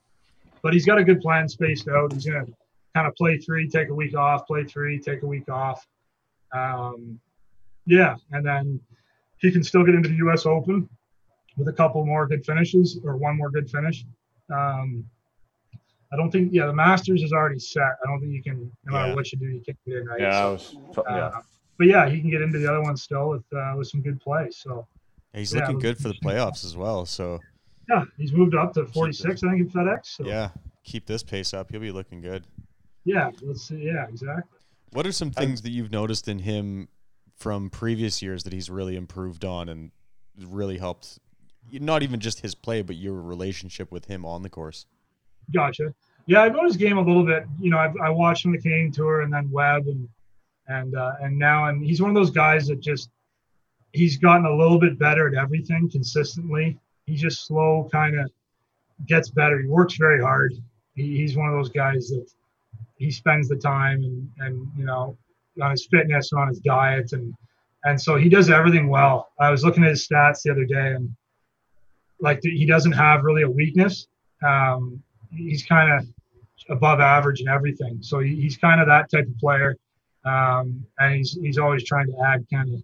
but 0.64 0.74
he's 0.74 0.88
got 0.88 0.97
a 0.97 1.03
good 1.03 1.22
plan 1.22 1.47
spaced 1.49 1.88
out. 1.88 2.14
He's 2.14 2.26
going 2.26 2.47
to 2.47 2.51
kind 2.95 3.06
of 3.06 3.14
play 3.14 3.38
three, 3.38 3.70
take 3.70 3.89
a 3.89 3.93
week 3.93 4.18
off, 4.18 4.47
play 4.47 4.64
three, 4.64 4.97
take 4.97 5.22
a 5.22 5.28
week 5.28 5.47
off. 5.49 5.86
Um, 6.56 7.20
yeah. 7.86 8.16
And 8.32 8.45
then 8.45 8.80
he 9.38 9.51
can 9.51 9.64
still 9.64 9.84
get 9.84 9.95
into 9.95 10.10
the 10.10 10.16
U.S. 10.16 10.45
Open 10.45 10.88
with 11.58 11.68
a 11.68 11.74
couple 11.74 12.06
more 12.06 12.28
good 12.28 12.45
finishes 12.45 12.99
or 13.03 13.18
one 13.18 13.38
more 13.38 13.49
good 13.49 13.70
finish. 13.70 14.06
Um, 14.53 15.06
I 16.14 16.18
don't 16.18 16.32
think, 16.32 16.53
yeah, 16.53 16.68
the 16.68 16.74
Masters 16.74 17.22
is 17.24 17.34
already 17.34 17.60
set. 17.60 17.82
I 17.84 18.08
don't 18.08 18.20
think 18.22 18.32
you 18.32 18.43
can, 18.43 18.72
no 18.86 18.93
matter 18.93 19.10
Yeah. 19.10 19.16
what 19.16 19.32
you 19.32 19.39
do, 19.39 19.45
you 19.45 19.62
can't 19.66 19.78
get 19.86 19.97
in, 19.97 20.06
right? 20.08 20.22
Yeah, 20.22 20.58
So, 20.58 20.76
was, 20.88 21.03
yeah. 21.10 21.14
uh, 21.28 21.41
but 21.78 21.88
yeah, 21.88 22.08
he 22.10 22.22
can 22.22 22.30
get 22.30 22.41
into 22.41 22.60
the 22.60 22.68
other 22.70 22.82
one 22.82 22.95
still 22.95 23.30
with 23.30 23.43
uh, 23.53 23.74
with 23.78 23.88
some 23.88 24.01
good 24.01 24.20
play. 24.22 24.47
So 24.51 24.88
he's 25.34 25.53
Yeah, 25.53 25.62
looking 25.62 25.80
good 25.80 25.97
for 25.97 26.08
the 26.08 26.14
playoffs 26.24 26.64
as 26.64 26.78
well. 26.78 27.06
So 27.06 27.41
yeah, 27.89 28.03
he's 28.18 28.32
moved 28.34 28.56
up 28.56 28.74
to 28.76 28.86
46, 28.86 29.43
I 29.43 29.49
think, 29.49 29.62
in 29.62 29.70
FedEx. 29.70 30.06
So 30.06 30.26
yeah, 30.26 30.49
keep 30.84 31.06
this 31.06 31.22
pace 31.24 31.53
up. 31.53 31.70
He'll 31.72 31.82
be 31.82 31.91
looking 31.91 32.22
good. 32.22 32.45
yeah, 33.03 33.30
let's 33.41 33.68
see. 33.68 33.84
Yeah, 33.84 34.08
exactly. 34.08 34.55
What 34.91 35.05
are 35.05 35.11
some 35.11 35.31
things 35.31 35.61
that 35.63 35.71
you've 35.71 35.91
noticed 35.91 36.27
in 36.27 36.39
him 36.39 36.88
from 37.36 37.69
previous 37.69 38.21
years 38.21 38.43
that 38.43 38.53
he's 38.53 38.69
really 38.69 38.95
improved 38.95 39.43
on 39.43 39.67
and 39.67 39.91
really 40.38 40.77
helped? 40.77 41.19
Not 41.71 42.03
even 42.03 42.19
just 42.19 42.41
his 42.41 42.55
play, 42.55 42.81
but 42.81 42.95
your 42.95 43.21
relationship 43.21 43.91
with 43.91 44.05
him 44.05 44.25
on 44.25 44.41
the 44.41 44.49
course. 44.49 44.86
Gotcha. 45.53 45.93
Yeah, 46.27 46.41
I've 46.41 46.55
his 46.63 46.77
game 46.77 46.97
a 46.97 47.01
little 47.01 47.25
bit. 47.25 47.45
You 47.59 47.69
know, 47.69 47.77
I've, 47.77 47.95
I 48.01 48.09
watched 48.09 48.45
him 48.45 48.51
the 48.51 48.57
Canadian 48.57 48.91
Tour 48.91 49.21
and 49.21 49.31
then 49.31 49.49
Web 49.51 49.88
and 49.88 50.07
and 50.67 50.95
uh, 50.95 51.13
and 51.21 51.38
now 51.38 51.65
and 51.65 51.83
he's 51.83 52.01
one 52.01 52.09
of 52.09 52.15
those 52.15 52.31
guys 52.31 52.67
that 52.67 52.79
just 52.79 53.09
he's 53.93 54.17
gotten 54.17 54.45
a 54.45 54.55
little 54.55 54.79
bit 54.79 54.97
better 54.97 55.27
at 55.27 55.36
everything 55.36 55.89
consistently. 55.89 56.77
He 57.05 57.15
just 57.15 57.45
slow 57.45 57.88
kind 57.91 58.19
of 58.19 58.31
gets 59.05 59.29
better. 59.29 59.61
He 59.61 59.67
works 59.67 59.97
very 59.97 60.21
hard. 60.21 60.53
He, 60.95 61.17
he's 61.17 61.38
one 61.38 61.47
of 61.47 61.53
those 61.53 61.69
guys 61.69 62.07
that 62.09 62.25
he 62.98 63.12
spends 63.12 63.48
the 63.48 63.56
time 63.56 64.04
and 64.04 64.30
and 64.39 64.68
you 64.78 64.86
know 64.86 65.18
on 65.62 65.72
his 65.72 65.88
fitness 65.88 66.32
and 66.32 66.41
on 66.41 66.48
his 66.48 66.60
diet 66.60 67.12
and 67.14 67.34
and 67.86 68.02
so 68.02 68.16
he 68.16 68.30
does 68.30 68.50
everything 68.50 68.89
well. 68.89 69.32
I 69.39 69.52
was 69.52 69.64
looking 69.64 69.84
at 69.84 69.91
his 69.91 70.08
stats 70.08 70.41
the 70.41 70.52
other 70.52 70.66
day 70.66 70.96
and 70.96 71.16
like 72.20 72.39
he 72.41 72.66
doesn't 72.66 72.93
have 72.93 73.24
really 73.24 73.43
a 73.43 73.50
weakness. 73.50 74.08
Um, 74.46 75.02
he's 75.32 75.66
kind 75.66 75.91
of 75.93 76.08
above 76.70 77.00
average 77.00 77.41
in 77.41 77.48
everything. 77.48 78.00
So 78.02 78.20
he, 78.20 78.36
he's 78.36 78.58
kind 78.58 78.82
of 78.82 78.88
that 78.88 79.12
type 79.12 79.28
of 79.28 79.38
player, 79.38 79.78
um, 80.26 80.86
and 81.00 81.16
he's 81.16 81.34
he's 81.34 81.58
always 81.58 81.84
trying 81.84 82.08
to 82.08 82.18
add 82.26 82.46
kind 82.52 82.74
of 82.74 82.84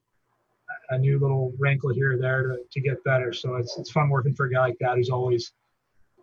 a 0.91 0.97
new 0.97 1.19
little 1.19 1.53
wrinkle 1.57 1.93
here 1.93 2.13
or 2.13 2.17
there 2.17 2.43
to, 2.43 2.57
to 2.71 2.81
get 2.81 3.03
better. 3.03 3.33
So 3.33 3.55
it's 3.55 3.77
it's 3.77 3.91
fun 3.91 4.09
working 4.09 4.35
for 4.35 4.45
a 4.45 4.51
guy 4.51 4.59
like 4.59 4.77
that 4.81 4.97
who's 4.97 5.09
always 5.09 5.51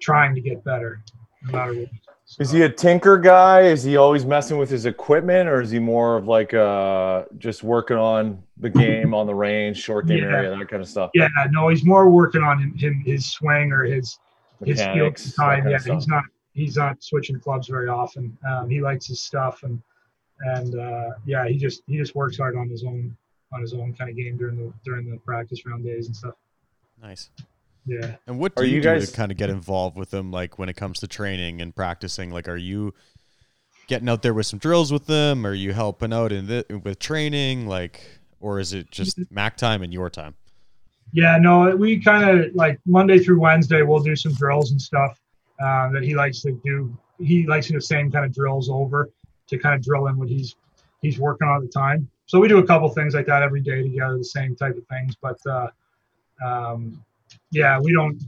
trying 0.01 0.34
to 0.34 0.41
get 0.41 0.62
better, 0.64 1.03
no 1.45 1.53
matter 1.53 1.74
what. 1.74 1.89
Is 2.38 2.50
he 2.50 2.62
a 2.62 2.68
tinker 2.68 3.16
guy? 3.16 3.62
Is 3.62 3.82
he 3.82 3.96
always 3.96 4.26
messing 4.26 4.58
with 4.58 4.68
his 4.68 4.84
equipment, 4.86 5.48
or 5.48 5.62
is 5.62 5.70
he 5.70 5.78
more 5.78 6.16
of 6.16 6.28
like 6.28 6.52
uh 6.52 7.24
just 7.38 7.62
working 7.64 7.96
on 7.96 8.42
the 8.58 8.68
game 8.68 9.14
on 9.14 9.26
the 9.26 9.34
range, 9.34 9.78
short 9.78 10.06
game 10.06 10.18
Yeah. 10.18 10.24
area, 10.36 10.56
that 10.58 10.68
kind 10.68 10.82
of 10.82 10.88
stuff? 10.88 11.10
yeah, 11.14 11.28
no, 11.50 11.68
he's 11.68 11.84
more 11.84 12.10
working 12.10 12.42
on 12.42 12.58
him, 12.60 12.74
him 12.76 13.00
his 13.00 13.26
swing 13.32 13.72
or 13.72 13.84
his 13.84 14.18
his 14.64 14.78
skill 14.80 15.10
time. 15.38 15.68
Yeah, 15.68 15.78
he's 15.82 16.06
not 16.06 16.24
he's 16.52 16.76
not 16.76 17.02
switching 17.02 17.40
clubs 17.40 17.66
very 17.68 17.88
often. 17.88 18.36
Um, 18.48 18.68
he 18.68 18.80
likes 18.82 19.06
his 19.06 19.20
stuff 19.22 19.62
and 19.62 19.80
and 20.40 20.78
uh, 20.78 21.10
yeah, 21.24 21.48
he 21.48 21.56
just 21.56 21.82
he 21.86 21.96
just 21.96 22.14
works 22.14 22.36
hard 22.36 22.56
on 22.56 22.68
his 22.68 22.84
own 22.84 23.16
on 23.54 23.62
his 23.62 23.72
own 23.72 23.94
kind 23.94 24.10
of 24.10 24.16
game 24.16 24.36
during 24.36 24.56
the 24.56 24.72
during 24.84 25.10
the 25.10 25.16
practice 25.18 25.64
round 25.64 25.82
days 25.82 26.06
and 26.08 26.14
stuff. 26.14 26.34
Nice. 27.00 27.30
Yeah. 27.89 28.16
And 28.26 28.39
what 28.39 28.53
Are 28.57 28.62
do 28.64 28.68
you, 28.68 28.76
you 28.76 28.82
do 28.82 28.89
guys- 28.89 29.11
to 29.11 29.16
kind 29.16 29.32
of 29.32 29.39
get 29.39 29.49
involved 29.51 29.97
with 29.97 30.11
them, 30.11 30.30
like 30.30 30.59
when 30.59 30.68
it 30.68 30.76
comes 30.76 31.01
to 31.01 31.07
training 31.07 31.62
and 31.62 31.74
practicing? 31.74 32.30
Like, 32.30 32.49
are 32.49 32.57
you 32.57 32.93
getting 33.86 34.09
out 34.09 34.22
there 34.22 34.34
with 34.34 34.47
some 34.47 34.59
drills 34.59 34.93
with 34.93 35.07
them? 35.07 35.47
Are 35.47 35.55
you 35.55 35.72
helping 35.72 36.12
out 36.12 36.30
in 36.32 36.47
the, 36.47 36.80
with 36.84 36.99
training? 36.99 37.66
Like, 37.66 38.03
or 38.41 38.61
is 38.61 38.74
it 38.74 38.91
just 38.91 39.18
Mac 39.30 39.57
time 39.57 39.82
and 39.82 39.93
your 39.93 40.11
time? 40.11 40.34
Yeah, 41.12 41.39
no, 41.39 41.74
we 41.74 41.99
kind 41.99 42.28
of 42.28 42.55
like 42.55 42.78
Monday 42.84 43.18
through 43.18 43.41
Wednesday, 43.41 43.80
we'll 43.80 44.01
do 44.03 44.14
some 44.14 44.34
drills 44.34 44.72
and 44.72 44.80
stuff 44.80 45.18
um, 45.59 45.95
that 45.95 46.03
he 46.03 46.14
likes 46.14 46.43
to 46.43 46.53
do. 46.62 46.95
He 47.18 47.47
likes 47.47 47.66
to 47.68 47.72
do 47.72 47.78
the 47.78 47.82
same 47.82 48.12
kind 48.12 48.26
of 48.26 48.34
drills 48.34 48.68
over 48.68 49.09
to 49.49 49.59
kind 49.59 49.74
of 49.74 49.82
drill 49.82 50.09
in 50.09 50.18
what 50.18 50.28
he's 50.28 50.55
he's 51.01 51.18
working 51.18 51.49
on 51.49 51.57
at 51.57 51.62
the 51.62 51.68
time. 51.68 52.11
So 52.26 52.39
we 52.39 52.47
do 52.47 52.59
a 52.59 52.66
couple 52.66 52.86
things 52.91 53.14
like 53.14 53.24
that 53.24 53.43
every 53.43 53.62
day 53.62 53.82
together, 53.82 54.18
the 54.18 54.24
same 54.24 54.55
type 54.55 54.76
of 54.76 54.86
things. 54.89 55.16
But 55.16 55.39
uh, 55.47 55.68
um, 56.45 57.03
yeah, 57.50 57.78
we 57.80 57.92
don't 57.92 58.22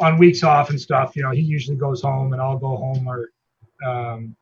on 0.00 0.18
weeks 0.18 0.42
off 0.42 0.70
and 0.70 0.80
stuff. 0.80 1.16
You 1.16 1.22
know, 1.22 1.30
he 1.30 1.40
usually 1.40 1.76
goes 1.76 2.02
home 2.02 2.32
and 2.32 2.42
I'll 2.42 2.58
go 2.58 2.76
home 2.76 3.08
or 3.08 3.30
um, 3.86 4.36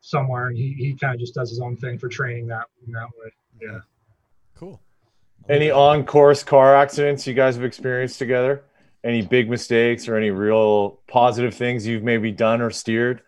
somewhere, 0.00 0.48
and 0.48 0.56
he, 0.56 0.72
he 0.72 0.94
kind 0.94 1.14
of 1.14 1.20
just 1.20 1.34
does 1.34 1.50
his 1.50 1.60
own 1.60 1.76
thing 1.76 1.98
for 1.98 2.08
training 2.08 2.46
that 2.48 2.66
in 2.86 2.92
that 2.92 3.08
way. 3.20 3.30
Yeah. 3.60 3.80
Cool. 4.56 4.80
Any 5.48 5.70
on 5.70 6.04
course 6.04 6.42
car 6.42 6.76
accidents 6.76 7.26
you 7.26 7.34
guys 7.34 7.54
have 7.56 7.64
experienced 7.64 8.18
together? 8.18 8.64
Any 9.04 9.22
big 9.22 9.48
mistakes 9.48 10.08
or 10.08 10.16
any 10.16 10.30
real 10.30 11.00
positive 11.06 11.54
things 11.54 11.86
you've 11.86 12.02
maybe 12.02 12.32
done 12.32 12.60
or 12.60 12.70
steered? 12.70 13.22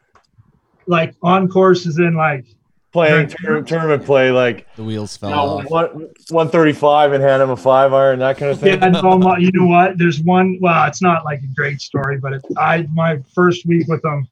Like 0.87 1.15
on 1.23 1.49
courses 1.49 1.99
in 1.99 2.15
like 2.15 2.47
Playing 2.93 3.33
Right. 3.49 3.65
tournament 3.67 4.05
play, 4.05 4.33
like 4.33 4.67
The 4.75 4.83
wheels 4.83 5.17
fell 5.17 5.31
you 5.31 5.37
know, 5.37 5.43
off. 5.43 5.71
one, 5.71 6.09
135 6.31 7.13
and 7.13 7.23
hand 7.23 7.41
him 7.41 7.51
a 7.51 7.57
five 7.57 7.93
iron, 7.93 8.19
that 8.19 8.37
kind 8.37 8.51
of 8.51 8.59
thing. 8.59 8.81
Yeah, 8.83 8.89
no, 8.89 9.17
my- 9.17 9.39
you 9.39 9.51
know 9.53 9.67
what? 9.67 9.97
There's 9.97 10.21
one. 10.21 10.59
Well, 10.61 10.87
it's 10.89 11.01
not 11.01 11.25
like 11.25 11.41
a 11.43 11.55
great 11.55 11.81
story, 11.81 12.19
but 12.19 12.33
it, 12.33 12.43
I 12.59 12.89
my 12.93 13.21
first 13.33 13.65
week 13.65 13.87
with 13.87 14.05
him, 14.05 14.27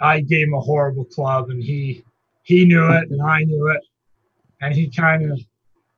I 0.00 0.20
gave 0.20 0.46
him 0.46 0.54
a 0.54 0.60
horrible 0.60 1.04
club, 1.06 1.50
and 1.50 1.60
he 1.60 2.04
he 2.44 2.64
knew 2.64 2.88
it, 2.92 3.10
and 3.10 3.20
I 3.20 3.42
knew 3.42 3.68
it, 3.68 3.80
and 4.60 4.72
he 4.72 4.88
kind 4.88 5.30
of 5.32 5.40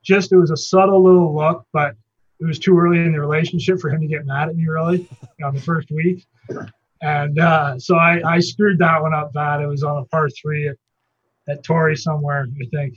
just 0.03 0.33
it 0.33 0.37
was 0.37 0.51
a 0.51 0.57
subtle 0.57 1.03
little 1.05 1.35
look, 1.35 1.67
but 1.73 1.95
it 2.41 2.47
was 2.47 2.59
too 2.59 2.79
early 2.79 2.99
in 2.99 3.13
the 3.13 3.21
relationship 3.21 3.79
for 3.79 3.91
him 3.91 4.01
to 4.01 4.07
get 4.07 4.25
mad 4.25 4.49
at 4.49 4.57
me 4.57 4.67
really 4.67 5.07
on 5.45 5.55
the 5.55 5.61
first 5.61 5.91
week, 5.91 6.25
and 7.03 7.39
uh, 7.39 7.79
so 7.79 7.97
I 7.97 8.23
I 8.27 8.41
screwed 8.41 8.79
that 8.79 9.03
one 9.03 9.13
up 9.13 9.35
bad. 9.35 9.61
It 9.61 9.67
was 9.67 9.85
on 9.85 9.99
a 9.99 10.05
par 10.07 10.31
three 10.31 10.69
at, 10.69 10.77
at 11.49 11.63
Torrey 11.65 11.97
somewhere, 11.97 12.47
I 12.61 12.67
think. 12.75 12.95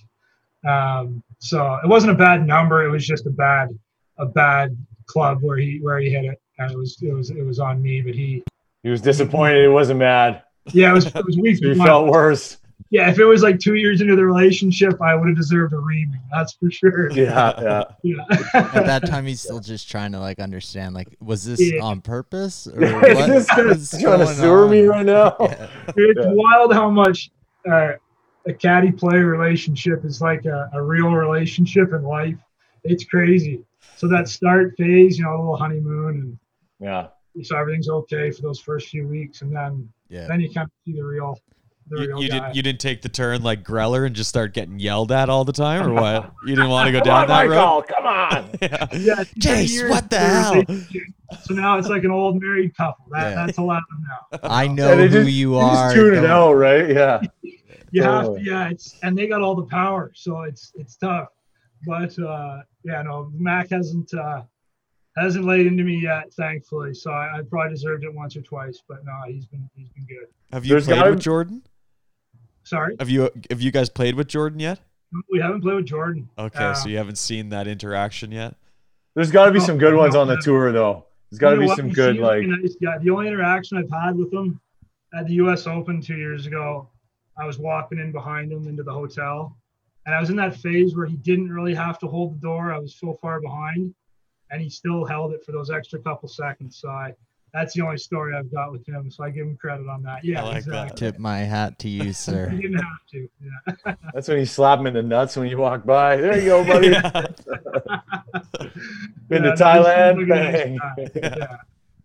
Um, 0.68 1.24
so 1.40 1.76
it 1.84 1.88
wasn't 1.88 2.12
a 2.14 2.16
bad 2.16 2.46
number. 2.46 2.86
It 2.86 2.90
was 2.92 3.06
just 3.06 3.26
a 3.28 3.30
bad, 3.32 3.70
a 4.18 4.26
bad 4.26 4.76
club 5.08 5.40
where 5.42 5.58
he 5.58 5.80
where 5.82 6.00
he 6.00 6.10
hit 6.10 6.26
it, 6.26 6.42
and 6.58 6.72
it 6.72 6.78
was 6.78 6.98
it 7.02 7.14
was 7.14 7.30
it 7.30 7.44
was 7.44 7.60
on 7.60 7.82
me. 7.82 8.02
But 8.02 8.16
he, 8.16 8.44
He 8.84 8.90
was 8.90 9.02
disappointed. 9.02 9.62
He 9.62 9.68
wasn't 9.68 10.00
mad. 10.00 10.44
yeah, 10.74 10.90
it 10.90 10.94
was 10.94 11.06
it 11.08 11.26
was 11.26 11.38
weak. 11.38 11.60
He 11.62 11.68
one. 11.78 11.86
felt 11.88 12.08
worse. 12.08 12.58
Yeah, 12.92 13.10
if 13.10 13.20
it 13.20 13.26
was 13.26 13.42
like 13.42 13.60
two 13.60 13.76
years 13.76 14.00
into 14.02 14.16
the 14.16 14.24
relationship, 14.26 15.02
I 15.02 15.16
would 15.16 15.28
have 15.28 15.36
deserved 15.38 15.74
a 15.74 15.78
reaming. 15.78 16.22
That's 16.32 16.54
for 16.54 16.70
sure. 16.72 17.10
Yeah, 17.16 17.54
yeah. 17.62 17.84
Yeah. 18.04 18.24
At 18.54 18.86
that 18.86 19.06
time, 19.08 19.26
he's 19.26 19.42
still 19.42 19.60
just 19.60 19.90
trying 19.90 20.12
to 20.14 20.20
like 20.20 20.40
understand. 20.40 20.94
Like, 20.94 21.16
was 21.20 21.44
this 21.46 21.60
Yeah. 21.60 21.82
on 21.82 22.02
purpose 22.02 22.68
or 22.68 22.84
Is 23.08 23.28
this 23.28 23.48
gonna, 23.50 23.70
was 23.70 23.90
trying 23.90 24.02
to 24.20 24.26
going 24.26 24.36
sewer 24.36 24.68
me 24.70 24.84
right 24.84 25.06
now? 25.06 25.36
Yeah. 25.40 25.68
it's 25.96 26.20
Yeah. 26.22 26.32
wild 26.32 26.74
how 26.74 26.90
much 26.90 27.32
uh, 27.70 27.94
a 28.48 28.54
caddy 28.54 28.92
player 28.92 29.26
relationship 29.26 30.06
is 30.06 30.22
like 30.22 30.46
a, 30.46 30.70
a 30.74 30.82
real 30.82 31.10
relationship 31.12 31.94
in 31.94 32.04
life. 32.04 32.36
It's 32.84 33.04
crazy. 33.06 33.64
So 33.96 34.08
that 34.10 34.28
start 34.28 34.76
phase, 34.78 35.18
you 35.18 35.24
know, 35.26 35.36
a 35.36 35.38
little 35.38 35.58
honeymoon, 35.58 36.10
and 36.22 36.40
Yeah. 36.80 37.08
so 37.44 37.58
everything's 37.58 37.90
okay 37.90 38.30
for 38.32 38.42
those 38.42 38.60
first 38.60 38.90
few 38.90 39.08
weeks, 39.08 39.42
and 39.42 39.56
then 39.56 39.90
Yeah. 40.10 40.28
then 40.28 40.42
you 40.42 40.52
kind 40.54 40.66
of 40.66 40.72
see 40.86 40.94
the 40.96 41.04
real, 41.04 41.40
the 41.90 42.02
You, 42.02 42.08
real 42.08 42.22
you 42.24 42.30
guy. 42.30 42.40
didn't 42.40 42.56
you 42.56 42.62
didn't 42.62 42.80
take 42.82 43.02
the 43.02 43.10
turn 43.10 43.42
like 43.42 43.64
Greller 43.64 44.06
and 44.06 44.16
just 44.16 44.30
start 44.30 44.54
getting 44.54 44.80
yelled 44.80 45.12
at 45.12 45.30
all 45.30 45.44
the 45.46 45.54
time, 45.54 45.88
or 45.88 45.94
what? 45.94 46.32
You 46.46 46.56
didn't 46.56 46.70
want 46.70 46.88
to 46.88 46.92
go 46.92 47.00
down 47.04 47.24
on, 47.24 47.28
that 47.30 47.48
road. 47.48 47.56
Michael, 47.56 47.82
come 47.84 48.06
on. 48.06 48.50
Yeah. 48.62 48.88
Yeah, 48.94 49.24
Jace, 49.40 49.74
years 49.74 49.90
what 49.90 50.10
the 50.10 50.20
hell? 50.20 50.64
So 51.44 51.54
now 51.56 51.78
it's 51.80 51.88
like 51.88 52.04
an 52.04 52.12
old 52.12 52.40
married 52.42 52.76
couple. 52.76 53.06
That, 53.12 53.30
Yeah. 53.32 53.46
That's 53.46 53.58
allowed 53.58 53.82
now. 54.32 54.40
I 54.44 54.68
know 54.68 54.90
Yeah, 54.90 54.96
who 54.96 55.10
just- 55.10 55.32
you 55.32 55.50
You 55.52 55.56
are. 55.58 55.86
just 55.86 55.96
tune 55.96 56.14
it 56.14 56.22
don't- 56.22 56.30
out, 56.30 56.54
right? 56.54 56.90
Yeah. 56.90 57.22
You 57.96 58.04
have 58.04 58.36
to, 58.36 58.42
yeah. 58.42 58.70
It's 58.70 58.98
and 59.04 59.18
they 59.18 59.28
got 59.28 59.42
all 59.42 59.56
the 59.56 59.66
power, 59.66 60.12
so 60.16 60.42
it's 60.42 60.72
it's 60.76 60.96
tough. 60.98 61.30
But 61.86 62.18
uh, 62.20 62.62
yeah, 62.84 63.02
no, 63.04 63.32
Mac 63.34 63.70
hasn't 63.70 64.14
uh, 64.14 64.44
hasn't 65.18 65.46
laid 65.46 65.66
into 65.68 65.84
me 65.84 66.00
yet, 66.02 66.34
thankfully. 66.34 66.94
So 66.94 67.12
I, 67.12 67.38
I 67.38 67.42
probably 67.50 67.72
deserved 67.72 68.04
it 68.04 68.14
once 68.14 68.36
or 68.36 68.42
twice, 68.42 68.82
but 68.88 69.06
no, 69.06 69.14
he's 69.28 69.46
been 69.46 69.70
he's 69.76 69.90
been 69.90 70.06
good. 70.06 70.28
Have 70.52 70.66
you 70.66 70.72
There's 70.72 70.86
played 70.86 70.96
gotta- 71.00 71.12
with 71.12 71.22
Jordan? 71.22 71.64
Sorry, 72.64 72.96
Have 73.00 73.10
you 73.12 73.30
have 73.52 73.62
you 73.62 73.72
guys 73.72 73.90
played 73.90 74.16
with 74.16 74.28
Jordan 74.28 74.60
yet? 74.60 74.80
we 75.32 75.40
haven't 75.40 75.62
played 75.62 75.76
with 75.76 75.86
Jordan. 75.86 76.28
Okay, 76.38 76.64
Uh, 76.64 76.74
so 76.74 76.90
you 76.90 76.98
haven't 76.98 77.18
seen 77.20 77.50
that 77.50 77.68
interaction 77.68 78.32
yet. 78.32 78.56
There's 79.14 79.32
got 79.32 79.46
to 79.46 79.52
be 79.52 79.60
some 79.60 79.78
good 79.78 79.94
ones 79.94 80.16
on 80.16 80.28
the 80.28 80.36
tour, 80.38 80.72
though. 80.74 81.06
There's 81.30 81.40
got 81.40 81.52
to 81.52 81.58
be 81.60 81.68
some 81.70 81.90
good, 81.92 82.18
like, 82.18 82.44
a 82.44 82.48
nice. 82.48 82.76
The 82.82 83.10
only 83.12 83.28
interaction 83.28 83.78
I've 83.78 83.90
had 83.92 84.18
with 84.18 84.34
him 84.34 84.60
at 85.18 85.28
the 85.28 85.34
U.S. 85.36 85.68
Open 85.68 86.02
two 86.02 86.18
years 86.18 86.48
ago, 86.48 86.90
I 87.38 87.46
was 87.46 87.60
walking 87.60 88.00
in 88.00 88.12
behind 88.12 88.52
him 88.52 88.68
into 88.68 88.84
the 88.84 88.94
hotel, 88.94 89.56
and 90.06 90.16
I 90.16 90.20
was 90.20 90.30
in 90.30 90.36
that 90.38 90.56
phase 90.56 90.96
where 90.96 91.06
he 91.06 91.18
didn't 91.18 91.52
really 91.52 91.76
have 91.76 92.00
to 92.00 92.08
hold 92.08 92.36
the 92.36 92.40
door. 92.42 92.72
I 92.72 92.78
was 92.80 92.96
so 92.96 93.18
far 93.22 93.42
behind, 93.42 93.94
and 94.52 94.62
he 94.62 94.70
still 94.70 95.06
held 95.06 95.34
it 95.34 95.44
for 95.46 95.52
those 95.52 95.70
extra 95.70 96.00
couple 96.00 96.30
seconds. 96.30 96.78
So 96.78 96.90
I, 96.90 97.14
that's 97.54 97.74
the 97.74 97.82
only 97.82 97.98
story 97.98 98.36
I've 98.36 98.52
got 98.52 98.72
with 98.72 98.86
him. 98.88 99.10
So 99.10 99.24
I 99.24 99.30
give 99.32 99.48
him 99.48 99.58
credit 99.58 99.88
on 99.88 100.04
that. 100.04 100.24
Yeah, 100.24 100.42
I 100.42 100.44
like 100.44 100.66
that. 100.66 100.84
exactly. 100.88 101.12
Tip 101.12 101.20
my 101.20 101.40
hat 101.40 101.80
to 101.80 101.90
you, 101.90 102.14
sir. 102.26 102.50
He 102.50 102.62
didn't 102.62 102.80
have 102.80 103.06
to. 103.12 103.28
Yeah. 103.42 103.96
that's 104.14 104.28
when 104.28 104.40
you 104.40 104.46
slap 104.46 104.80
him 104.80 104.88
in 104.88 104.94
the 104.94 105.04
nuts 105.04 105.36
when 105.38 105.48
you 105.50 105.58
walk 105.58 105.86
by. 105.86 106.18
There 106.18 106.38
you 106.38 106.46
go, 106.46 106.64
buddy. 106.66 106.90
Been 109.28 109.44
Yeah, 109.44 109.56
to 109.56 109.64
Thailand. 109.64 110.20
he's 110.20 110.30
a 110.30 110.32
nice 110.36 110.54
Bang. 110.54 110.78
guy. 110.78 111.10
Yeah. 111.16 111.58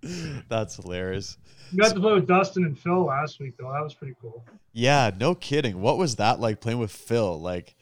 That's 0.48 0.76
hilarious. 0.76 1.38
You 1.72 1.78
got 1.78 1.94
to 1.94 2.00
play 2.00 2.14
with 2.14 2.26
Dustin 2.26 2.64
and 2.64 2.78
Phil 2.78 3.04
last 3.04 3.38
week, 3.38 3.54
though. 3.58 3.70
That 3.72 3.82
was 3.82 3.94
pretty 3.94 4.14
cool. 4.20 4.44
Yeah, 4.72 5.10
no 5.18 5.34
kidding. 5.34 5.80
What 5.80 5.98
was 5.98 6.16
that 6.16 6.40
like 6.40 6.60
playing 6.60 6.78
with 6.78 6.90
Phil? 6.90 7.40
Like, 7.40 7.76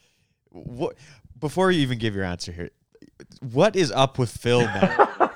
what? 0.51 0.97
Before 1.39 1.71
you 1.71 1.81
even 1.81 1.99
give 1.99 2.15
your 2.15 2.25
answer 2.25 2.53
here, 2.53 2.71
what 3.53 3.77
is 3.77 3.93
up 3.93 4.19
with 4.19 4.31
Phil 4.31 4.61
now? 4.61 5.15